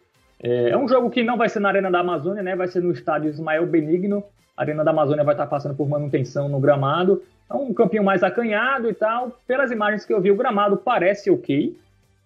É, 0.43 0.71
é 0.71 0.77
um 0.77 0.89
jogo 0.89 1.09
que 1.09 1.23
não 1.23 1.37
vai 1.37 1.49
ser 1.49 1.61
na 1.61 1.69
Arena 1.69 1.91
da 1.91 2.01
Amazônia, 2.01 2.43
né? 2.43 2.57
Vai 2.57 2.67
ser 2.67 2.83
no 2.83 2.93
estádio 2.93 3.31
Ismael 3.31 3.67
Benigno. 3.67 4.25
A 4.57 4.63
Arena 4.63 4.85
da 4.85 4.91
Amazônia 4.91 5.25
vai 5.25 5.35
estar 5.35 5.47
passando 5.47 5.75
por 5.75 5.89
manutenção 5.89 6.49
no 6.49 6.59
gramado. 6.59 7.23
É 7.49 7.55
um 7.55 7.73
campinho 7.73 8.03
mais 8.03 8.23
acanhado 8.23 8.91
e 8.91 8.95
tal. 8.95 9.41
Pelas 9.47 9.71
imagens 9.71 10.05
que 10.05 10.13
eu 10.13 10.21
vi, 10.21 10.31
o 10.31 10.37
gramado 10.37 10.77
parece 10.77 11.31
ok, 11.31 11.77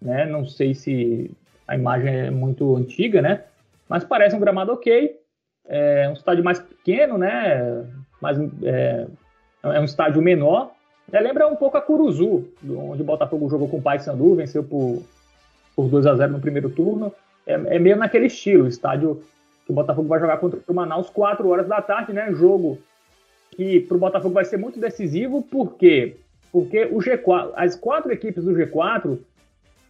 né? 0.01 0.25
Não 0.25 0.47
sei 0.47 0.75
se 0.75 1.31
a 1.69 1.75
imagem 1.75 2.15
é 2.15 2.31
muito 2.31 2.77
antiga, 2.77 3.21
né? 3.21 3.43
Mas 3.89 4.03
parece 4.03 4.35
um 4.35 4.41
gramado 4.41 4.73
ok. 4.73 5.21
É 5.69 6.09
um 6.09 6.13
estádio 6.13 6.45
mais 6.45 6.59
pequeno, 6.59 7.19
né? 7.19 7.85
Mais, 8.21 8.39
é, 8.63 9.07
é 9.63 9.81
um 9.81 9.85
estádio 9.85 10.23
menor, 10.23 10.73
é, 11.13 11.21
lembra 11.21 11.47
um 11.47 11.57
pouco 11.57 11.77
a 11.77 11.81
Curuzu, 11.81 12.49
onde 12.69 13.03
o 13.03 13.05
Botafogo 13.05 13.49
jogou 13.49 13.69
com 13.69 13.79
o 13.79 13.83
Paysandu, 13.83 14.35
venceu 14.35 14.65
por, 14.65 15.03
por 15.75 15.89
2 15.89 16.07
a 16.07 16.17
0 16.17 16.33
no 16.33 16.41
primeiro 16.41 16.71
turno. 16.71 17.13
É, 17.47 17.53
é 17.53 17.79
meio 17.79 17.97
naquele 17.97 18.27
estilo, 18.27 18.67
estádio 18.67 19.23
que 19.65 19.73
o 19.73 19.75
Botafogo 19.75 20.09
vai 20.09 20.21
jogar 20.21 20.39
contra 20.39 20.61
o 20.67 20.75
Manaus 20.75 21.11
4 21.11 21.49
horas 21.49 21.67
da 21.67 21.81
tarde, 21.81 22.13
né? 22.13 22.33
Jogo 22.33 22.79
que 23.51 23.81
para 23.81 23.97
o 23.97 24.01
Botafogo 24.01 24.35
vai 24.35 24.45
ser 24.45 24.59
muito 24.59 24.79
decisivo, 24.79 25.43
por 25.43 25.75
quê? 25.75 26.17
Porque 26.53 26.85
o 26.85 26.99
G4, 26.99 27.53
as 27.57 27.75
quatro 27.75 28.13
equipes 28.13 28.45
do 28.45 28.53
G4 28.53 29.19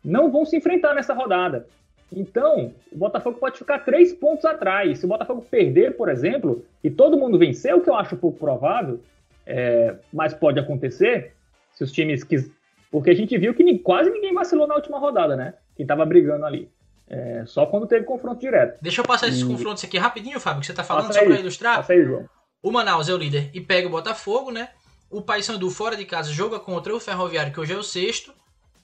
não 0.05 0.31
vão 0.31 0.45
se 0.45 0.57
enfrentar 0.57 0.95
nessa 0.95 1.13
rodada. 1.13 1.67
Então, 2.13 2.73
o 2.93 2.97
Botafogo 2.97 3.39
pode 3.39 3.59
ficar 3.59 3.81
três 3.81 4.13
pontos 4.13 4.45
atrás. 4.45 4.99
Se 4.99 5.05
o 5.05 5.09
Botafogo 5.09 5.45
perder, 5.51 5.97
por 5.97 6.09
exemplo, 6.09 6.65
e 6.83 6.89
todo 6.89 7.19
mundo 7.19 7.39
vencer, 7.39 7.75
o 7.75 7.81
que 7.81 7.91
eu 7.91 7.97
acho 7.97 8.17
pouco 8.17 8.39
provável, 8.39 9.01
é, 9.47 9.95
mas 10.13 10.35
pode 10.35 10.59
acontecer 10.59 11.35
se 11.73 11.85
os 11.85 11.93
times 11.93 12.25
quis, 12.25 12.51
porque 12.91 13.11
a 13.11 13.15
gente 13.15 13.37
viu 13.39 13.55
que 13.55 13.79
quase 13.79 14.11
ninguém 14.11 14.35
vacilou 14.35 14.67
na 14.67 14.75
última 14.75 14.99
rodada, 14.99 15.37
né? 15.37 15.55
Quem 15.77 15.85
estava 15.85 16.05
brigando 16.05 16.45
ali. 16.45 16.71
É, 17.09 17.45
só 17.47 17.67
quando 17.67 17.87
teve 17.87 18.05
confronto 18.05 18.41
direto. 18.41 18.79
Deixa 18.83 19.01
eu 19.01 19.05
passar 19.05 19.29
esses 19.29 19.43
e... 19.43 19.47
confrontos 19.47 19.85
aqui 19.85 19.97
rapidinho, 19.97 20.41
Fábio, 20.41 20.61
que 20.61 20.67
você 20.67 20.73
está 20.73 20.83
falando, 20.83 21.07
passa 21.07 21.21
só 21.21 21.25
para 21.25 21.39
ilustrar. 21.39 21.77
Passa 21.77 21.93
aí, 21.93 22.05
João. 22.05 22.29
O 22.63 22.73
Manaus 22.73 23.09
é 23.09 23.15
o 23.15 23.17
líder 23.17 23.51
e 23.55 23.61
pega 23.61 23.87
o 23.87 23.91
Botafogo, 23.91 24.51
né? 24.51 24.71
O 25.09 25.23
Paysandu 25.23 25.71
fora 25.71 25.97
de 25.97 26.05
casa 26.05 26.33
joga 26.33 26.59
contra 26.59 26.95
o 26.95 26.99
Ferroviário, 26.99 27.53
que 27.53 27.61
hoje 27.61 27.73
é 27.73 27.77
o 27.77 27.83
sexto. 27.83 28.35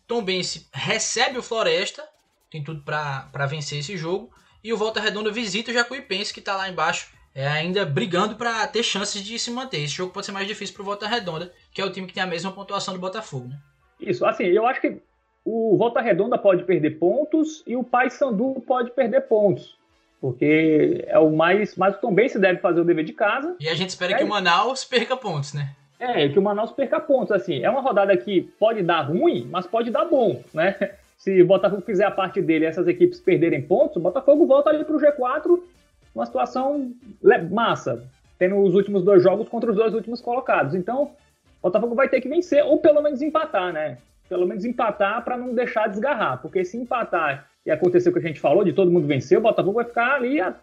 Tombense 0.06 0.68
recebe 0.72 1.38
o 1.38 1.42
Floresta, 1.42 2.04
tem 2.50 2.62
tudo 2.62 2.82
para 2.82 3.46
vencer 3.46 3.80
esse 3.80 3.96
jogo. 3.96 4.30
E 4.62 4.72
o 4.72 4.76
Volta 4.76 5.00
Redonda 5.00 5.32
visita 5.32 5.70
o 5.70 5.74
Jacuipense, 5.74 6.32
que 6.32 6.38
está 6.38 6.54
lá 6.54 6.68
embaixo 6.68 7.08
é 7.34 7.46
ainda 7.46 7.84
brigando 7.84 8.36
para 8.36 8.66
ter 8.66 8.82
chances 8.82 9.22
de 9.22 9.38
se 9.38 9.50
manter. 9.50 9.78
Esse 9.78 9.94
jogo 9.94 10.12
pode 10.12 10.26
ser 10.26 10.32
mais 10.32 10.46
difícil 10.46 10.74
para 10.74 10.82
o 10.82 10.86
Volta 10.86 11.08
Redonda, 11.08 11.52
que 11.72 11.80
é 11.80 11.84
o 11.84 11.90
time 11.90 12.06
que 12.06 12.12
tem 12.12 12.22
a 12.22 12.26
mesma 12.26 12.52
pontuação 12.52 12.92
do 12.92 13.00
Botafogo. 13.00 13.48
Né? 13.48 13.56
Isso, 14.00 14.24
assim, 14.26 14.44
eu 14.44 14.66
acho 14.66 14.80
que 14.80 15.00
o 15.44 15.76
Volta 15.76 16.00
Redonda 16.00 16.36
pode 16.36 16.64
perder 16.64 16.98
pontos 16.98 17.62
e 17.66 17.76
o 17.76 17.82
Paysandu 17.82 18.62
pode 18.66 18.90
perder 18.90 19.22
pontos. 19.22 19.76
Porque 20.20 21.04
é 21.08 21.18
o 21.18 21.30
mais. 21.30 21.74
Mas 21.74 21.98
também 21.98 22.28
se 22.28 22.38
deve 22.38 22.60
fazer 22.60 22.80
o 22.80 22.84
dever 22.84 23.04
de 23.04 23.12
casa. 23.12 23.56
E 23.58 23.68
a 23.68 23.74
gente 23.74 23.90
espera 23.90 24.12
é, 24.12 24.18
que 24.18 24.24
o 24.24 24.28
Manaus 24.28 24.84
perca 24.84 25.16
pontos, 25.16 25.52
né? 25.52 25.74
É, 25.98 26.28
que 26.28 26.38
o 26.38 26.42
Manaus 26.42 26.70
perca 26.70 27.00
pontos. 27.00 27.32
Assim, 27.32 27.64
é 27.64 27.68
uma 27.68 27.80
rodada 27.80 28.16
que 28.16 28.42
pode 28.56 28.82
dar 28.82 29.00
ruim, 29.00 29.48
mas 29.50 29.66
pode 29.66 29.90
dar 29.90 30.04
bom, 30.04 30.40
né? 30.54 30.76
Se 31.18 31.40
o 31.40 31.46
Botafogo 31.46 31.82
fizer 31.82 32.04
a 32.04 32.10
parte 32.10 32.42
dele 32.42 32.64
e 32.64 32.68
essas 32.68 32.88
equipes 32.88 33.20
perderem 33.20 33.62
pontos, 33.62 33.96
o 33.96 34.00
Botafogo 34.00 34.44
volta 34.44 34.70
ali 34.70 34.84
para 34.84 34.96
o 34.96 35.00
G4 35.00 35.60
uma 36.14 36.26
situação 36.26 36.92
massa, 37.50 38.02
tendo 38.38 38.58
os 38.58 38.74
últimos 38.74 39.02
dois 39.02 39.22
jogos 39.22 39.48
contra 39.48 39.70
os 39.70 39.76
dois 39.76 39.94
últimos 39.94 40.20
colocados. 40.20 40.74
Então, 40.74 41.04
o 41.04 41.62
Botafogo 41.62 41.94
vai 41.94 42.08
ter 42.08 42.20
que 42.20 42.28
vencer, 42.28 42.64
ou 42.64 42.78
pelo 42.78 43.02
menos 43.02 43.22
empatar, 43.22 43.72
né? 43.72 43.98
Pelo 44.28 44.46
menos 44.46 44.64
empatar 44.64 45.22
para 45.24 45.36
não 45.36 45.54
deixar 45.54 45.88
desgarrar, 45.88 46.40
porque 46.40 46.64
se 46.64 46.76
empatar 46.76 47.48
e 47.64 47.70
acontecer 47.70 48.08
o 48.08 48.12
que 48.12 48.18
a 48.18 48.22
gente 48.22 48.40
falou, 48.40 48.64
de 48.64 48.72
todo 48.72 48.90
mundo 48.90 49.06
vencer, 49.06 49.38
o 49.38 49.42
Botafogo 49.42 49.74
vai 49.74 49.84
ficar 49.84 50.14
ali 50.14 50.40
a 50.40 50.54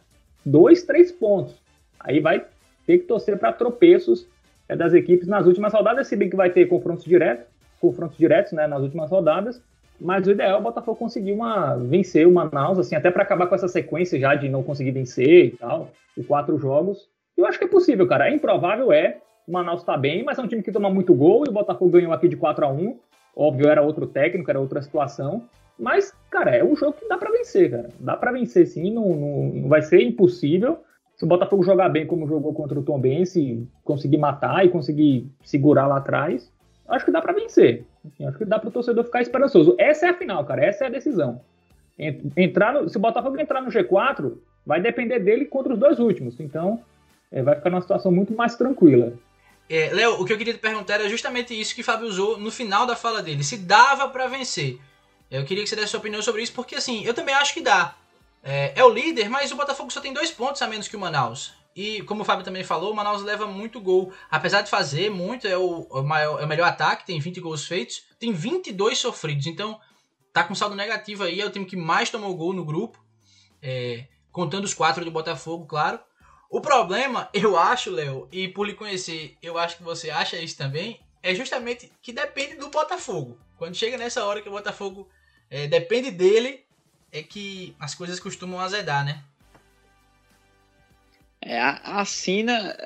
dois, 0.45 0.83
três 0.83 1.11
pontos. 1.11 1.55
Aí 1.99 2.19
vai 2.19 2.45
ter 2.85 2.97
que 2.97 3.05
torcer 3.05 3.37
para 3.37 3.53
tropeços 3.53 4.27
é, 4.67 4.75
das 4.75 4.93
equipes 4.93 5.27
nas 5.27 5.45
últimas 5.45 5.73
rodadas, 5.73 6.07
se 6.07 6.15
bem 6.15 6.29
que 6.29 6.35
vai 6.35 6.49
ter 6.49 6.65
confrontos 6.67 7.05
diretos, 7.05 7.45
confrontos 7.79 8.17
diretos 8.17 8.51
né, 8.51 8.67
nas 8.67 8.81
últimas 8.81 9.09
rodadas, 9.09 9.61
mas 9.99 10.27
o 10.27 10.31
ideal 10.31 10.57
é 10.57 10.59
o 10.59 10.63
Botafogo 10.63 10.97
conseguir 10.97 11.31
uma, 11.31 11.75
vencer 11.75 12.27
o 12.27 12.31
Manaus, 12.31 12.79
assim, 12.79 12.95
até 12.95 13.11
para 13.11 13.23
acabar 13.23 13.47
com 13.47 13.55
essa 13.55 13.67
sequência 13.67 14.19
já 14.19 14.35
de 14.35 14.47
não 14.47 14.63
conseguir 14.63 14.91
vencer 14.91 15.45
e 15.45 15.51
tal, 15.51 15.89
de 16.17 16.23
quatro 16.23 16.57
jogos. 16.57 17.09
Eu 17.37 17.45
acho 17.45 17.57
que 17.57 17.65
é 17.65 17.67
possível, 17.67 18.07
cara. 18.07 18.29
É 18.29 18.33
improvável, 18.33 18.91
é. 18.91 19.17
O 19.47 19.51
Manaus 19.51 19.83
tá 19.83 19.97
bem, 19.97 20.23
mas 20.23 20.37
é 20.37 20.41
um 20.41 20.47
time 20.47 20.61
que 20.61 20.71
toma 20.71 20.89
muito 20.89 21.13
gol 21.13 21.43
e 21.45 21.49
o 21.49 21.53
Botafogo 21.53 21.91
ganhou 21.91 22.13
aqui 22.13 22.27
de 22.27 22.35
4 22.35 22.65
a 22.65 22.69
1 22.69 22.99
Óbvio, 23.35 23.69
era 23.69 23.81
outro 23.81 24.05
técnico, 24.05 24.49
era 24.49 24.59
outra 24.59 24.81
situação. 24.81 25.43
Mas, 25.77 26.13
cara, 26.29 26.55
é 26.55 26.63
um 26.63 26.75
jogo 26.75 26.93
que 26.93 27.07
dá 27.07 27.17
para 27.17 27.31
vencer, 27.31 27.71
cara. 27.71 27.89
Dá 27.99 28.17
para 28.17 28.33
vencer 28.33 28.67
sim, 28.67 28.91
não, 28.91 29.15
não, 29.15 29.43
não 29.53 29.69
vai 29.69 29.81
ser 29.81 30.01
impossível. 30.01 30.79
se 31.15 31.23
o 31.23 31.27
Botafogo 31.27 31.63
jogar 31.63 31.87
bem 31.87 32.05
como 32.05 32.27
jogou 32.27 32.53
contra 32.53 32.77
o 32.77 32.83
Tom 32.83 32.99
Bense, 32.99 33.65
conseguir 33.83 34.17
matar 34.17 34.65
e 34.65 34.69
conseguir 34.69 35.31
segurar 35.41 35.87
lá 35.87 35.97
atrás, 35.97 36.51
acho 36.89 37.05
que 37.05 37.11
dá 37.11 37.21
para 37.21 37.33
vencer. 37.33 37.85
Enfim, 38.03 38.25
acho 38.25 38.37
que 38.37 38.45
dá 38.45 38.59
para 38.59 38.69
o 38.69 38.71
torcedor 38.71 39.03
ficar 39.03 39.21
esperançoso. 39.21 39.75
Essa 39.77 40.07
é 40.07 40.09
a 40.09 40.13
final, 40.13 40.43
cara. 40.45 40.65
Essa 40.65 40.85
é 40.85 40.87
a 40.87 40.91
decisão. 40.91 41.41
Entrar 42.35 42.73
no, 42.73 42.87
se 42.87 42.97
o 42.97 42.99
Botafogo 42.99 43.39
entrar 43.39 43.61
no 43.61 43.69
G4, 43.69 44.37
vai 44.65 44.81
depender 44.81 45.19
dele 45.19 45.45
contra 45.45 45.73
os 45.73 45.79
dois 45.79 45.99
últimos. 45.99 46.39
Então, 46.39 46.81
é, 47.31 47.41
vai 47.41 47.55
ficar 47.55 47.69
numa 47.69 47.81
situação 47.81 48.11
muito 48.11 48.33
mais 48.33 48.55
tranquila. 48.55 49.13
É, 49.69 49.89
Léo, 49.93 50.21
o 50.21 50.25
que 50.25 50.33
eu 50.33 50.37
queria 50.37 50.53
te 50.53 50.59
perguntar 50.59 50.95
era 50.95 51.09
justamente 51.09 51.59
isso 51.59 51.75
que 51.75 51.81
o 51.81 51.83
Fábio 51.83 52.07
usou 52.07 52.39
no 52.39 52.49
final 52.49 52.87
da 52.87 52.95
fala 52.95 53.21
dele. 53.21 53.43
Se 53.43 53.57
dava 53.57 54.07
para 54.09 54.27
vencer. 54.27 54.79
Eu 55.29 55.45
queria 55.45 55.63
que 55.63 55.69
você 55.69 55.75
desse 55.75 55.89
sua 55.89 55.99
opinião 55.99 56.21
sobre 56.23 56.41
isso, 56.41 56.53
porque 56.53 56.75
assim, 56.75 57.05
eu 57.05 57.13
também 57.13 57.35
acho 57.35 57.53
que 57.53 57.61
dá. 57.61 57.95
É, 58.43 58.73
é, 58.75 58.83
o 58.83 58.89
líder, 58.89 59.29
mas 59.29 59.51
o 59.51 59.55
Botafogo 59.55 59.91
só 59.91 60.01
tem 60.01 60.11
dois 60.11 60.31
pontos 60.31 60.61
a 60.61 60.67
menos 60.67 60.87
que 60.87 60.95
o 60.95 60.99
Manaus. 60.99 61.53
E 61.75 62.01
como 62.03 62.23
o 62.23 62.25
Fábio 62.25 62.43
também 62.43 62.63
falou, 62.63 62.91
o 62.91 62.95
Manaus 62.95 63.21
leva 63.21 63.47
muito 63.47 63.79
gol. 63.79 64.11
Apesar 64.29 64.61
de 64.61 64.69
fazer 64.69 65.09
muito, 65.09 65.47
é 65.47 65.57
o, 65.57 65.87
o, 65.89 66.03
maior, 66.03 66.41
é 66.41 66.45
o 66.45 66.47
melhor 66.47 66.67
ataque, 66.67 67.05
tem 67.05 67.19
20 67.19 67.39
gols 67.39 67.65
feitos, 67.65 68.03
tem 68.19 68.33
22 68.33 68.97
sofridos. 68.97 69.45
Então, 69.45 69.79
tá 70.33 70.43
com 70.43 70.55
saldo 70.55 70.75
negativo 70.75 71.23
aí, 71.23 71.39
é 71.39 71.45
o 71.45 71.49
time 71.49 71.65
que 71.65 71.75
mais 71.75 72.09
tomou 72.09 72.35
gol 72.35 72.53
no 72.53 72.65
grupo. 72.65 73.03
É, 73.61 74.07
contando 74.31 74.65
os 74.65 74.73
quatro 74.73 75.03
do 75.05 75.11
Botafogo, 75.11 75.65
claro. 75.65 75.99
O 76.49 76.61
problema, 76.61 77.29
eu 77.33 77.57
acho, 77.57 77.91
Léo, 77.91 78.27
e 78.31 78.47
por 78.47 78.65
lhe 78.65 78.73
conhecer, 78.73 79.37
eu 79.41 79.57
acho 79.57 79.77
que 79.77 79.83
você 79.83 80.09
acha 80.09 80.37
isso 80.37 80.57
também, 80.57 80.99
é 81.21 81.35
justamente 81.35 81.91
que 82.01 82.11
depende 82.11 82.55
do 82.55 82.69
Botafogo. 82.69 83.37
Quando 83.57 83.75
chega 83.75 83.97
nessa 83.97 84.25
hora 84.25 84.41
que 84.41 84.49
o 84.49 84.53
Botafogo 84.53 85.09
é, 85.49 85.67
depende 85.67 86.11
dele, 86.11 86.65
é 87.11 87.21
que 87.21 87.75
as 87.79 87.93
coisas 87.93 88.19
costumam 88.19 88.59
azedar, 88.59 89.03
né? 89.03 89.23
É, 91.41 91.59
a, 91.59 92.01
a 92.01 92.03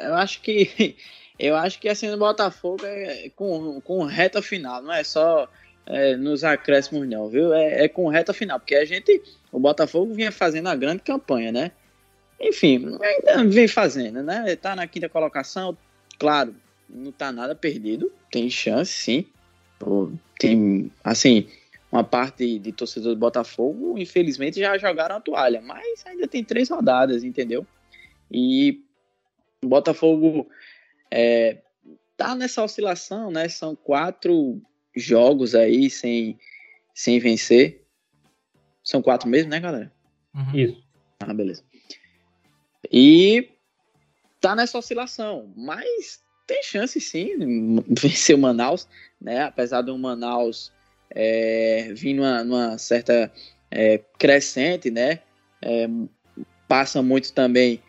eu 0.05 0.13
acho 0.15 0.41
que 0.41 0.95
eu 1.39 1.55
acho 1.55 1.79
que 1.79 1.89
a 1.89 1.95
Sina 1.95 2.13
do 2.13 2.19
Botafogo 2.19 2.85
é 2.85 3.29
com, 3.35 3.81
com 3.81 4.03
reta 4.03 4.41
final, 4.41 4.81
não 4.81 4.93
é 4.93 5.03
só 5.03 5.49
é, 5.85 6.15
nos 6.15 6.43
acréscimos 6.43 7.07
não, 7.07 7.27
viu? 7.29 7.53
É, 7.53 7.85
é, 7.85 7.87
com 7.87 8.07
reta 8.07 8.33
final, 8.33 8.59
porque 8.59 8.75
a 8.75 8.85
gente, 8.85 9.21
o 9.51 9.59
Botafogo 9.59 10.13
vinha 10.13 10.31
fazendo 10.31 10.69
a 10.69 10.75
grande 10.75 11.01
campanha, 11.01 11.51
né? 11.51 11.71
Enfim, 12.39 12.97
ainda 13.01 13.43
vem 13.49 13.67
fazendo, 13.67 14.21
né? 14.21 14.55
Tá 14.55 14.75
na 14.75 14.87
quinta 14.87 15.09
colocação, 15.09 15.77
claro, 16.19 16.55
não 16.89 17.11
tá 17.11 17.31
nada 17.31 17.55
perdido, 17.55 18.11
tem 18.31 18.49
chance, 18.49 18.91
sim. 18.91 19.25
Tem, 20.39 20.91
assim, 21.03 21.47
uma 21.91 22.03
parte 22.03 22.57
de 22.57 22.71
torcedor 22.71 23.13
do 23.13 23.19
Botafogo, 23.19 23.97
infelizmente, 23.97 24.59
já 24.59 24.77
jogaram 24.77 25.17
a 25.17 25.21
toalha, 25.21 25.61
mas 25.61 26.05
ainda 26.05 26.27
tem 26.27 26.43
três 26.43 26.69
rodadas, 26.69 27.23
entendeu? 27.23 27.65
E 28.33 28.83
o 29.63 29.67
Botafogo 29.67 30.49
é, 31.11 31.61
tá 32.17 32.35
nessa 32.35 32.63
oscilação, 32.63 33.29
né? 33.29 33.47
São 33.47 33.75
quatro 33.75 34.61
jogos 34.95 35.53
aí 35.53 35.89
sem, 35.89 36.39
sem 36.93 37.19
vencer. 37.19 37.85
São 38.83 39.01
quatro 39.01 39.29
mesmo, 39.29 39.51
né, 39.51 39.59
galera? 39.59 39.91
Uhum. 40.33 40.59
Isso. 40.59 40.83
Ah, 41.19 41.33
beleza. 41.33 41.63
E 42.91 43.49
tá 44.41 44.55
nessa 44.55 44.77
oscilação, 44.77 45.53
mas 45.55 46.21
tem 46.45 46.61
chance 46.63 46.99
sim 46.99 47.37
de 47.87 48.01
vencer 48.01 48.35
o 48.35 48.39
Manaus, 48.39 48.87
né? 49.21 49.43
Apesar 49.43 49.81
do 49.81 49.97
Manaus 49.97 50.71
é, 51.09 51.93
vir 51.93 52.13
numa, 52.13 52.43
numa 52.43 52.77
certa 52.77 53.31
é, 53.71 53.99
crescente, 54.19 54.91
né? 54.91 55.19
É, 55.61 55.87
passa 56.67 57.01
muito 57.01 57.31
também 57.31 57.81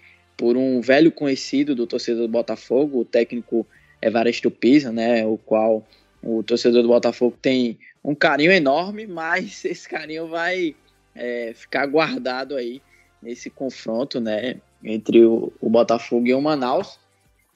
por 0.44 0.59
um 0.59 0.78
velho 0.83 1.11
conhecido 1.11 1.74
do 1.74 1.87
torcedor 1.87 2.26
do 2.26 2.30
Botafogo, 2.30 3.00
o 3.00 3.04
técnico 3.07 3.66
Evaristo 4.02 4.50
Pisa, 4.50 4.92
né? 4.92 5.24
O 5.24 5.38
qual 5.38 5.83
o 6.22 6.42
torcedor 6.42 6.83
do 6.83 6.88
Botafogo 6.88 7.35
tem 7.40 7.78
um 8.04 8.14
carinho 8.14 8.52
enorme, 8.52 9.07
mas 9.09 9.64
esse 9.64 9.88
carinho 9.88 10.28
vai 10.28 10.76
é, 11.14 11.54
ficar 11.54 11.87
guardado 11.87 12.57
aí 12.57 12.83
nesse 13.22 13.48
confronto, 13.48 14.20
né? 14.20 14.57
Entre 14.85 15.24
o, 15.24 15.50
o 15.62 15.70
Botafogo 15.70 16.26
e 16.26 16.35
o 16.35 16.42
Manaus. 16.42 17.00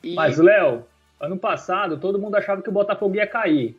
E... 0.03 0.15
Mas, 0.15 0.39
Léo, 0.39 0.87
ano 1.21 1.37
passado 1.37 1.99
todo 1.99 2.19
mundo 2.19 2.37
achava 2.37 2.63
que 2.63 2.71
o 2.71 2.73
Botafogo 2.73 3.17
ia 3.17 3.27
cair. 3.27 3.77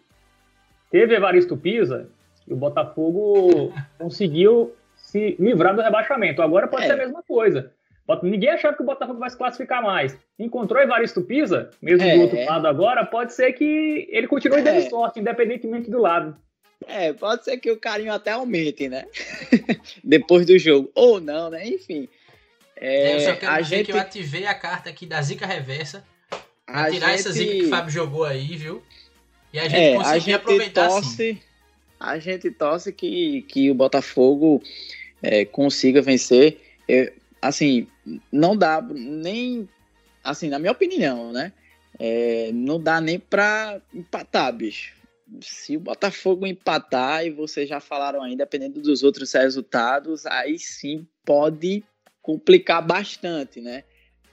Teve 0.91 1.15
Evaristo 1.15 1.57
Pisa 1.57 2.07
e 2.47 2.53
o 2.53 2.55
Botafogo 2.55 3.73
conseguiu 3.97 4.75
se 4.95 5.35
livrar 5.39 5.75
do 5.75 5.81
rebaixamento. 5.81 6.43
Agora 6.43 6.67
pode 6.67 6.83
é. 6.83 6.87
ser 6.89 6.93
a 6.93 6.97
mesma 6.97 7.23
coisa. 7.23 7.73
Ninguém 8.23 8.49
achava 8.49 8.75
que 8.75 8.81
o 8.81 8.85
Botafogo 8.85 9.19
vai 9.19 9.29
se 9.29 9.37
classificar 9.37 9.83
mais. 9.83 10.17
Encontrou 10.37 10.81
Evaristo 10.81 11.21
Pisa, 11.21 11.69
mesmo 11.81 12.07
é. 12.07 12.15
do 12.15 12.21
outro 12.21 12.43
lado 12.45 12.67
agora, 12.67 13.05
pode 13.05 13.33
ser 13.33 13.53
que 13.53 14.07
ele 14.09 14.27
continue 14.27 14.61
dando 14.61 14.77
é. 14.77 14.89
sorte, 14.89 15.19
independentemente 15.19 15.89
do 15.89 15.99
lado. 15.99 16.35
É, 16.87 17.13
pode 17.13 17.43
ser 17.43 17.57
que 17.57 17.69
o 17.71 17.77
carinho 17.77 18.13
até 18.13 18.31
aumente, 18.31 18.87
né? 18.87 19.05
Depois 20.03 20.45
do 20.45 20.57
jogo. 20.57 20.89
Ou 20.95 21.19
não, 21.19 21.49
né? 21.49 21.67
Enfim. 21.67 22.07
É, 22.75 23.15
eu 23.15 23.19
só 23.19 23.35
quero 23.35 23.51
a 23.51 23.61
dizer 23.61 23.77
gente... 23.77 23.85
que 23.87 23.91
eu 23.91 23.99
ativei 23.99 24.45
a 24.45 24.53
carta 24.53 24.89
aqui 24.89 25.05
da 25.05 25.21
zica 25.21 25.45
reversa. 25.45 26.03
Pra 26.65 26.89
tirar 26.89 27.07
gente... 27.09 27.19
essa 27.19 27.31
zica 27.31 27.51
que 27.51 27.63
o 27.63 27.69
Fábio 27.69 27.91
jogou 27.91 28.23
aí, 28.23 28.55
viu? 28.55 28.81
E 29.51 29.59
a 29.59 29.67
gente 29.67 29.75
é, 29.75 29.95
conseguir 29.95 30.15
a 30.15 30.19
gente 30.19 30.33
aproveitar 30.33 30.85
assim. 30.87 31.01
torce, 31.01 31.29
assim. 31.31 31.41
A 31.99 32.17
gente 32.17 32.51
torce 32.51 32.93
que, 32.93 33.41
que 33.43 33.69
o 33.69 33.75
Botafogo 33.75 34.63
é, 35.21 35.43
consiga 35.43 36.01
vencer. 36.01 36.61
É, 36.87 37.11
assim, 37.41 37.87
não 38.31 38.55
dá 38.55 38.81
nem. 38.81 39.67
Assim, 40.23 40.49
na 40.49 40.59
minha 40.59 40.71
opinião, 40.71 41.31
né? 41.31 41.53
É, 41.97 42.51
não 42.53 42.79
dá 42.79 43.01
nem 43.01 43.19
pra 43.19 43.81
empatar, 43.93 44.53
bicho. 44.53 44.95
Se 45.41 45.77
o 45.77 45.79
Botafogo 45.79 46.47
empatar, 46.47 47.25
e 47.25 47.29
vocês 47.29 47.69
já 47.69 47.79
falaram 47.79 48.23
aí, 48.23 48.35
dependendo 48.35 48.81
dos 48.81 49.03
outros 49.03 49.31
resultados, 49.33 50.25
aí 50.25 50.57
sim 50.57 51.05
pode 51.23 51.83
complicar 52.21 52.85
bastante, 52.85 53.61
né? 53.61 53.83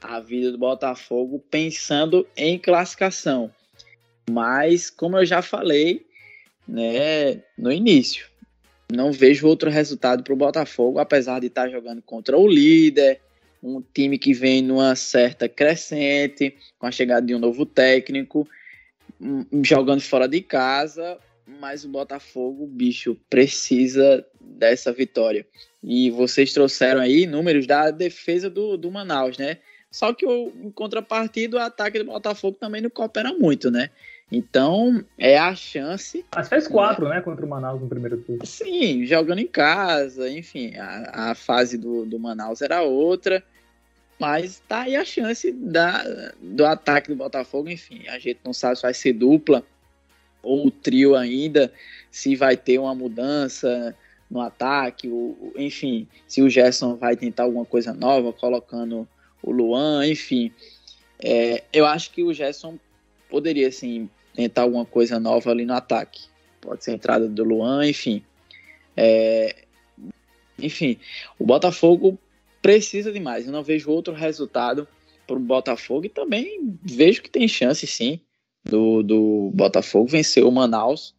A 0.00 0.20
vida 0.20 0.52
do 0.52 0.58
Botafogo 0.58 1.42
pensando 1.50 2.26
em 2.36 2.58
classificação. 2.58 3.50
Mas, 4.30 4.90
como 4.90 5.16
eu 5.16 5.24
já 5.24 5.42
falei, 5.42 6.06
né, 6.66 7.42
no 7.56 7.70
início, 7.70 8.26
não 8.92 9.12
vejo 9.12 9.46
outro 9.46 9.70
resultado 9.70 10.22
para 10.22 10.32
o 10.32 10.36
Botafogo, 10.36 10.98
apesar 10.98 11.40
de 11.40 11.46
estar 11.46 11.64
tá 11.64 11.68
jogando 11.68 12.02
contra 12.02 12.36
o 12.36 12.46
líder, 12.46 13.20
um 13.66 13.82
time 13.92 14.18
que 14.18 14.32
vem 14.32 14.62
numa 14.62 14.94
certa 14.94 15.48
crescente, 15.48 16.56
com 16.78 16.86
a 16.86 16.90
chegada 16.92 17.26
de 17.26 17.34
um 17.34 17.38
novo 17.38 17.66
técnico, 17.66 18.48
hum, 19.20 19.44
jogando 19.64 20.00
fora 20.00 20.28
de 20.28 20.40
casa, 20.40 21.18
mas 21.60 21.84
o 21.84 21.88
Botafogo, 21.88 22.66
bicho, 22.66 23.16
precisa 23.28 24.24
dessa 24.40 24.92
vitória. 24.92 25.44
E 25.82 26.10
vocês 26.10 26.52
trouxeram 26.52 27.00
aí 27.00 27.26
números 27.26 27.66
da 27.66 27.90
defesa 27.90 28.48
do, 28.48 28.76
do 28.76 28.90
Manaus, 28.90 29.36
né? 29.36 29.58
Só 29.90 30.12
que 30.12 30.26
o, 30.26 30.52
em 30.62 30.70
contrapartida, 30.70 31.56
o 31.56 31.60
ataque 31.60 31.98
do 31.98 32.06
Botafogo 32.06 32.56
também 32.60 32.82
não 32.82 32.90
coopera 32.90 33.32
muito, 33.32 33.70
né? 33.70 33.90
Então, 34.30 35.04
é 35.16 35.38
a 35.38 35.54
chance. 35.54 36.24
Mas 36.34 36.48
fez 36.48 36.66
quatro, 36.66 37.08
né? 37.08 37.16
né, 37.16 37.20
contra 37.20 37.46
o 37.46 37.48
Manaus 37.48 37.80
no 37.80 37.88
primeiro 37.88 38.16
turno. 38.18 38.44
Sim, 38.44 39.06
jogando 39.06 39.38
em 39.38 39.46
casa, 39.46 40.28
enfim, 40.28 40.74
a, 40.76 41.30
a 41.30 41.34
fase 41.34 41.78
do, 41.78 42.04
do 42.04 42.18
Manaus 42.18 42.60
era 42.60 42.82
outra. 42.82 43.42
Mas 44.18 44.62
tá 44.66 44.82
aí 44.82 44.96
a 44.96 45.04
chance 45.04 45.52
da, 45.52 46.32
do 46.40 46.64
ataque 46.64 47.08
do 47.08 47.16
Botafogo, 47.16 47.68
enfim. 47.68 48.06
A 48.08 48.18
gente 48.18 48.40
não 48.44 48.52
sabe 48.52 48.76
se 48.76 48.82
vai 48.82 48.94
ser 48.94 49.12
dupla 49.12 49.62
ou 50.42 50.70
trio 50.70 51.14
ainda, 51.14 51.72
se 52.10 52.34
vai 52.34 52.56
ter 52.56 52.78
uma 52.78 52.94
mudança 52.94 53.94
no 54.30 54.40
ataque, 54.40 55.08
o, 55.08 55.52
enfim, 55.56 56.06
se 56.26 56.42
o 56.42 56.48
Gerson 56.48 56.96
vai 56.96 57.16
tentar 57.16 57.44
alguma 57.44 57.64
coisa 57.64 57.92
nova, 57.92 58.32
colocando 58.32 59.06
o 59.42 59.50
Luan, 59.50 60.06
enfim. 60.06 60.52
É, 61.22 61.62
eu 61.72 61.86
acho 61.86 62.10
que 62.10 62.22
o 62.22 62.32
Gerson 62.32 62.78
poderia, 63.28 63.68
assim, 63.68 64.08
tentar 64.34 64.62
alguma 64.62 64.84
coisa 64.84 65.20
nova 65.20 65.50
ali 65.50 65.64
no 65.64 65.74
ataque. 65.74 66.24
Pode 66.60 66.84
ser 66.84 66.92
a 66.92 66.94
entrada 66.94 67.28
do 67.28 67.44
Luan, 67.44 67.86
enfim. 67.86 68.22
É, 68.96 69.54
enfim, 70.58 70.98
o 71.38 71.44
Botafogo 71.44 72.18
precisa 72.66 73.12
de 73.12 73.20
mais. 73.20 73.46
Eu 73.46 73.52
não 73.52 73.62
vejo 73.62 73.92
outro 73.92 74.12
resultado 74.12 74.88
para 75.24 75.36
o 75.36 75.40
Botafogo 75.40 76.06
e 76.06 76.08
também 76.08 76.76
vejo 76.82 77.22
que 77.22 77.30
tem 77.30 77.46
chance, 77.46 77.86
sim, 77.86 78.20
do, 78.64 79.04
do 79.04 79.52
Botafogo 79.54 80.08
vencer 80.08 80.44
o 80.44 80.50
Manaus 80.50 81.14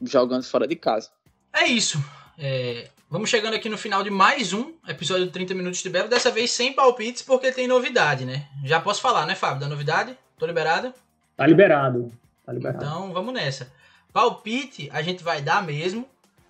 jogando 0.00 0.44
fora 0.44 0.66
de 0.66 0.74
casa. 0.76 1.10
É 1.52 1.66
isso. 1.66 2.02
É, 2.38 2.88
vamos 3.10 3.28
chegando 3.28 3.52
aqui 3.52 3.68
no 3.68 3.76
final 3.76 4.02
de 4.02 4.08
mais 4.08 4.54
um 4.54 4.72
episódio 4.88 5.26
de 5.26 5.30
30 5.30 5.54
Minutos 5.54 5.82
de 5.82 5.90
Belo. 5.90 6.08
Dessa 6.08 6.30
vez 6.30 6.52
sem 6.52 6.72
palpites, 6.72 7.20
porque 7.20 7.52
tem 7.52 7.68
novidade, 7.68 8.24
né? 8.24 8.46
Já 8.64 8.80
posso 8.80 9.02
falar, 9.02 9.26
né, 9.26 9.34
Fábio, 9.34 9.60
da 9.60 9.68
novidade? 9.68 10.16
Tô 10.38 10.46
liberado? 10.46 10.94
Tá 11.36 11.46
liberado. 11.46 12.10
Tá 12.46 12.52
liberado. 12.52 12.82
Então 12.82 13.12
vamos 13.12 13.34
nessa. 13.34 13.70
Palpite 14.10 14.88
a 14.90 15.02
gente 15.02 15.22
vai 15.22 15.42
dar 15.42 15.62
mesmo 15.62 16.08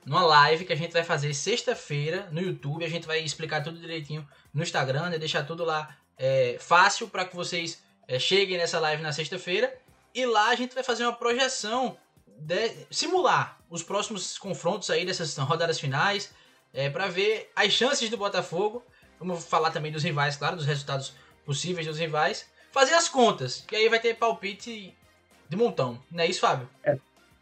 numa 0.09 0.25
live 0.25 0.65
que 0.65 0.73
a 0.73 0.77
gente 0.77 0.93
vai 0.93 1.05
fazer 1.05 1.35
sexta-feira 1.35 2.29
no 2.33 2.41
YouTube. 2.41 2.85
A 2.85 2.89
gente 2.89 3.07
vai 3.07 3.21
explicar 3.21 3.63
tudo 3.63 3.79
direitinho 3.79 4.27
no 4.55 4.63
Instagram, 4.63 5.11
né? 5.11 5.19
deixar 5.19 5.45
tudo 5.45 5.65
lá 5.65 5.95
é, 6.17 6.57
fácil 6.59 7.09
para 7.09 7.27
que 7.27 7.37
vocês 7.37 7.83
é, 8.09 8.19
cheguem 8.19 8.57
nessa 8.57 8.81
live 8.81 9.03
na 9.03 9.13
sexta-feira. 9.13 9.77
E 10.15 10.25
lá 10.25 10.49
a 10.49 10.55
gente 10.55 10.75
vai 10.75 10.83
fazer 10.83 11.05
uma 11.05 11.13
projeção, 11.13 11.97
de, 12.27 12.87
simular 12.91 13.59
os 13.69 13.83
próximos 13.83 14.39
confrontos 14.39 14.89
aí 14.89 15.05
dessas 15.05 15.37
rodadas 15.37 15.79
finais, 15.79 16.33
é, 16.73 16.89
para 16.89 17.07
ver 17.09 17.53
as 17.55 17.71
chances 17.73 18.09
do 18.09 18.17
Botafogo. 18.17 18.83
Vamos 19.19 19.45
falar 19.45 19.71
também 19.71 19.93
dos 19.93 20.03
rivais, 20.03 20.37
claro, 20.37 20.57
dos 20.57 20.65
resultados 20.65 21.13
possíveis 21.45 21.87
dos 21.87 21.99
rivais. 21.99 22.47
Fazer 22.73 22.95
as 22.95 23.09
contas, 23.11 23.65
e 23.71 23.77
aí 23.77 23.89
vai 23.91 24.01
ter 24.01 24.15
palpite 24.15 24.97
de 25.49 25.57
montão. 25.57 26.03
Não 26.11 26.25
é 26.25 26.27
isso, 26.27 26.41
Fábio? 26.41 26.69
É, 26.83 26.99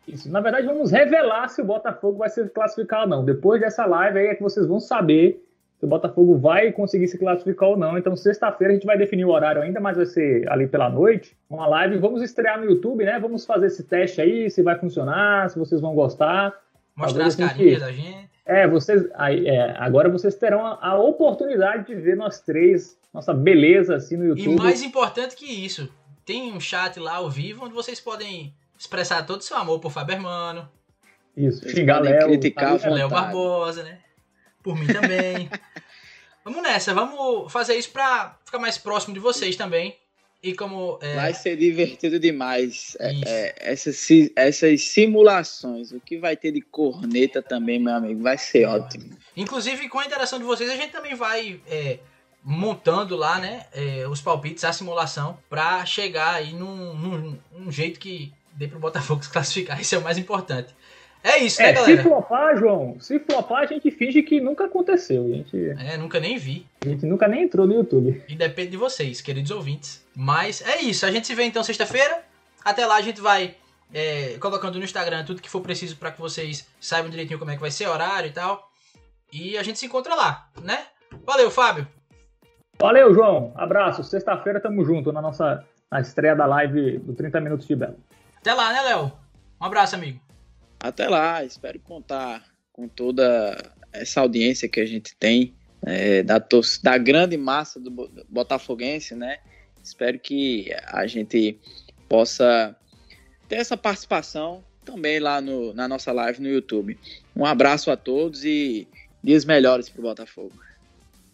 isso. 0.07 0.30
Na 0.30 0.40
verdade, 0.40 0.66
vamos 0.66 0.90
revelar 0.90 1.48
se 1.48 1.61
o 1.61 1.64
Botafogo 1.64 2.18
vai 2.18 2.28
se 2.28 2.44
classificar 2.48 3.02
ou 3.02 3.09
não. 3.09 3.24
Depois 3.24 3.61
dessa 3.61 3.84
live 3.84 4.18
aí 4.18 4.26
é 4.28 4.34
que 4.34 4.42
vocês 4.42 4.66
vão 4.66 4.78
saber 4.78 5.42
se 5.78 5.84
o 5.84 5.88
Botafogo 5.88 6.38
vai 6.38 6.72
conseguir 6.72 7.09
se 7.09 7.18
classificar 7.18 7.70
ou 7.70 7.76
não. 7.76 7.98
Então, 7.98 8.16
sexta-feira 8.16 8.72
a 8.72 8.76
gente 8.76 8.86
vai 8.86 8.96
definir 8.96 9.24
o 9.24 9.30
horário 9.30 9.61
ainda, 9.61 9.80
mas 9.80 9.96
vai 9.96 10.07
ser 10.07 10.50
ali 10.50 10.66
pela 10.66 10.88
noite, 10.88 11.36
uma 11.50 11.66
live. 11.66 11.98
Vamos 11.98 12.22
estrear 12.22 12.59
no 12.59 12.64
YouTube, 12.64 13.04
né? 13.04 13.18
Vamos 13.18 13.44
fazer 13.44 13.66
esse 13.66 13.84
teste 13.84 14.20
aí, 14.20 14.50
se 14.50 14.62
vai 14.62 14.78
funcionar, 14.78 15.50
se 15.50 15.59
vocês 15.59 15.80
vão 15.80 15.94
gostar. 15.94 16.54
Mostrar 16.94 17.26
as 17.26 17.36
carinhas 17.36 17.80
da 17.80 17.92
gente. 17.92 18.30
É, 18.46 18.66
vocês, 18.66 19.04
é, 19.44 19.74
agora 19.76 20.09
vocês 20.09 20.36
terão 20.36 20.64
a, 20.64 20.78
a, 20.80 20.98
oportunidade 20.98 21.86
de 21.86 21.96
ver 21.96 22.16
nós 22.16 22.40
três, 22.40 22.96
nossa 23.12 23.34
beleza 23.34 23.96
assim 23.96 24.16
no 24.16 24.24
YouTube. 24.24 24.54
E 24.54 24.57
mais 24.57 24.82
importante 24.82 25.34
que 25.34 25.44
isso, 25.44 25.92
tem 26.24 26.52
um 26.52 26.61
chat 26.61 26.98
lá 27.00 27.16
ao 27.16 27.28
vivo 27.28 27.64
onde 27.64 27.74
vocês 27.74 28.00
podem 28.00 28.54
expressar 28.79 29.22
todo 29.24 29.41
o 29.41 29.45
seu 29.45 29.57
amor 29.57 29.81
por 29.81 29.91
Faber 29.91 30.20
Mano. 30.20 30.68
Isso, 31.37 31.68
xingar 31.68 32.01
Léo. 32.01 32.27
Criticar 32.27 32.81
Léo 32.91 33.09
Barbosa, 33.09 33.83
né? 33.83 33.99
Por 34.62 34.77
mim 34.77 34.87
também. 34.87 35.51
vamos 36.45 36.62
nessa, 36.62 36.95
vamos 36.95 37.53
fazer 37.53 37.77
isso 37.77 37.91
pra 37.91 38.39
ficar 38.45 38.59
mais 38.59 38.79
próximo 38.79 39.14
de 39.14 39.20
vocês 39.20 39.57
também. 39.57 39.97
E 40.43 40.55
como. 40.55 40.99
É... 41.03 41.14
Vai 41.14 41.35
ser 41.35 41.57
divertido 41.57 42.20
demais. 42.20 42.97
É, 43.01 43.12
é, 43.27 43.55
essas, 43.72 44.07
essas 44.35 44.83
simulações. 44.83 45.93
O 45.93 46.01
que 46.01 46.18
vai 46.18 46.37
ter 46.37 46.53
de 46.53 46.61
corneta 46.61 47.43
também, 47.43 47.79
meu 47.79 47.95
amigo, 47.95 48.22
vai 48.22 48.39
ser 48.39 48.66
ótimo. 48.66 49.16
Inclusive, 49.37 49.89
com 49.89 49.99
a 49.99 50.07
interação 50.07 50.39
de 50.39 50.45
vocês, 50.45 50.70
a 50.70 50.77
gente 50.77 50.93
também 50.93 51.14
vai 51.14 51.61
é, 51.66 51.99
montando 52.45 53.16
lá, 53.16 53.41
né, 53.41 53.66
é, 53.72 54.07
os 54.07 54.20
palpites, 54.20 54.62
a 54.62 54.72
simulação, 54.72 55.37
para 55.51 55.85
chegar 55.85 56.35
aí 56.35 56.53
num, 56.53 56.95
num, 56.95 57.39
num, 57.53 57.72
jeito 57.72 57.99
que 57.99 58.33
dê 58.57 58.66
pro 58.66 58.78
Botafogo 58.78 59.22
se 59.22 59.30
classificar. 59.30 59.78
Isso 59.80 59.94
é 59.94 59.98
o 59.98 60.02
mais 60.02 60.18
importante. 60.18 60.74
É 61.22 61.38
isso, 61.38 61.61
né, 61.61 61.70
é, 61.70 61.72
galera? 61.72 61.96
Se 61.96 62.02
flopar, 62.04 62.57
João, 62.57 63.00
se 63.00 63.18
flopar, 63.18 63.62
a 63.62 63.66
gente 63.66 63.90
finge 63.90 64.22
que 64.22 64.40
nunca 64.40 64.66
aconteceu. 64.66 65.24
A 65.24 65.28
gente... 65.28 65.70
É, 65.70 65.96
nunca 65.96 66.20
nem 66.20 66.38
vi. 66.38 66.64
A 66.84 66.88
gente 66.88 67.04
nunca 67.04 67.26
nem 67.26 67.42
entrou 67.42 67.66
no 67.66 67.74
YouTube. 67.74 68.22
E 68.28 68.36
depende 68.36 68.70
de 68.70 68.76
vocês, 68.76 69.20
queridos 69.20 69.50
ouvintes. 69.50 70.07
Mas 70.14 70.62
é 70.62 70.80
isso, 70.82 71.04
a 71.04 71.11
gente 71.11 71.26
se 71.26 71.34
vê 71.34 71.42
então 71.42 71.64
sexta-feira. 71.64 72.22
Até 72.64 72.86
lá 72.86 72.96
a 72.96 73.00
gente 73.00 73.20
vai 73.20 73.57
é, 73.92 74.36
colocando 74.38 74.78
no 74.78 74.84
Instagram 74.84 75.24
tudo 75.24 75.42
que 75.42 75.50
for 75.50 75.61
preciso 75.61 75.96
para 75.96 76.12
que 76.12 76.20
vocês 76.20 76.68
saibam 76.80 77.11
direitinho 77.11 77.40
como 77.40 77.50
é 77.50 77.54
que 77.54 77.61
vai 77.61 77.72
ser, 77.72 77.88
horário 77.88 78.28
e 78.28 78.32
tal. 78.32 78.70
E 79.32 79.59
a 79.59 79.64
gente 79.64 79.80
se 79.80 79.86
encontra 79.86 80.14
lá, 80.14 80.48
né? 80.62 80.78
Valeu, 81.24 81.50
Fábio! 81.50 81.88
Valeu, 82.78 83.12
João. 83.12 83.52
Abraço. 83.57 84.04
Sexta-feira 84.04 84.61
tamo 84.61 84.84
junto 84.84 85.12
na 85.12 85.20
nossa 85.20 85.64
na 85.90 86.00
estreia 86.00 86.34
da 86.34 86.46
live 86.46 86.98
do 86.98 87.14
30 87.14 87.40
Minutos 87.40 87.66
de 87.66 87.74
Belo. 87.74 87.96
Até 88.47 88.55
lá, 88.55 88.72
né, 88.72 88.80
Léo? 88.82 89.12
Um 89.61 89.64
abraço, 89.64 89.97
amigo. 89.97 90.20
Até 90.78 91.09
lá. 91.09 91.42
Espero 91.44 91.80
contar 91.80 92.44
com 92.72 92.86
toda 92.86 93.74
essa 93.92 94.20
audiência 94.20 94.68
que 94.68 94.78
a 94.78 94.86
gente 94.86 95.16
tem, 95.16 95.53
é, 95.84 96.22
da, 96.22 96.40
da 96.80 96.97
grande 96.97 97.36
massa 97.36 97.80
do 97.80 97.90
botafoguense, 98.28 99.16
né? 99.16 99.38
Espero 99.82 100.16
que 100.20 100.72
a 100.86 101.09
gente 101.09 101.59
possa 102.09 102.76
ter 103.49 103.57
essa 103.57 103.76
participação 103.76 104.62
também 104.84 105.18
lá 105.18 105.40
no, 105.40 105.74
na 105.74 105.88
nossa 105.88 106.12
live 106.12 106.40
no 106.40 106.49
YouTube. 106.49 106.97
Um 107.34 107.44
abraço 107.44 107.90
a 107.90 107.97
todos 107.97 108.44
e 108.44 108.86
dias 109.24 109.44
melhores 109.44 109.88
para 109.88 109.99
o 109.99 110.05
Botafogo. 110.05 110.55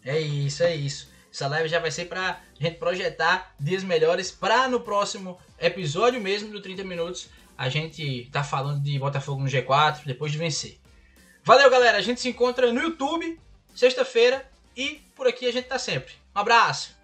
É 0.03 0.19
isso, 0.19 0.63
é 0.63 0.75
isso. 0.75 1.13
Essa 1.31 1.47
live 1.49 1.69
já 1.69 1.79
vai 1.79 1.91
ser 1.91 2.07
para 2.07 2.41
a 2.59 2.63
gente 2.63 2.79
projetar 2.79 3.55
dias 3.61 3.85
melhores 3.85 4.31
para 4.31 4.67
no 4.67 4.81
próximo 4.81 5.39
episódio 5.63 6.21
mesmo 6.21 6.51
do 6.51 6.61
30 6.61 6.85
minutos 6.85 7.29
a 7.57 7.69
gente 7.69 8.29
tá 8.33 8.43
falando 8.43 8.83
de 8.83 8.99
Botafogo 8.99 9.41
no 9.41 9.49
G4 9.49 10.01
depois 10.05 10.33
de 10.33 10.39
vencer. 10.39 10.79
Valeu, 11.45 11.71
galera. 11.71 11.99
A 11.99 12.03
gente 12.03 12.21
se 12.21 12.29
encontra 12.29 12.73
no 12.73 12.81
YouTube 12.81 13.39
sexta-feira 13.75 14.49
e 14.77 15.01
por 15.15 15.27
aqui 15.27 15.47
a 15.47 15.53
gente 15.53 15.67
tá 15.69 15.79
sempre. 15.79 16.13
Um 16.35 16.41
abraço. 16.41 17.02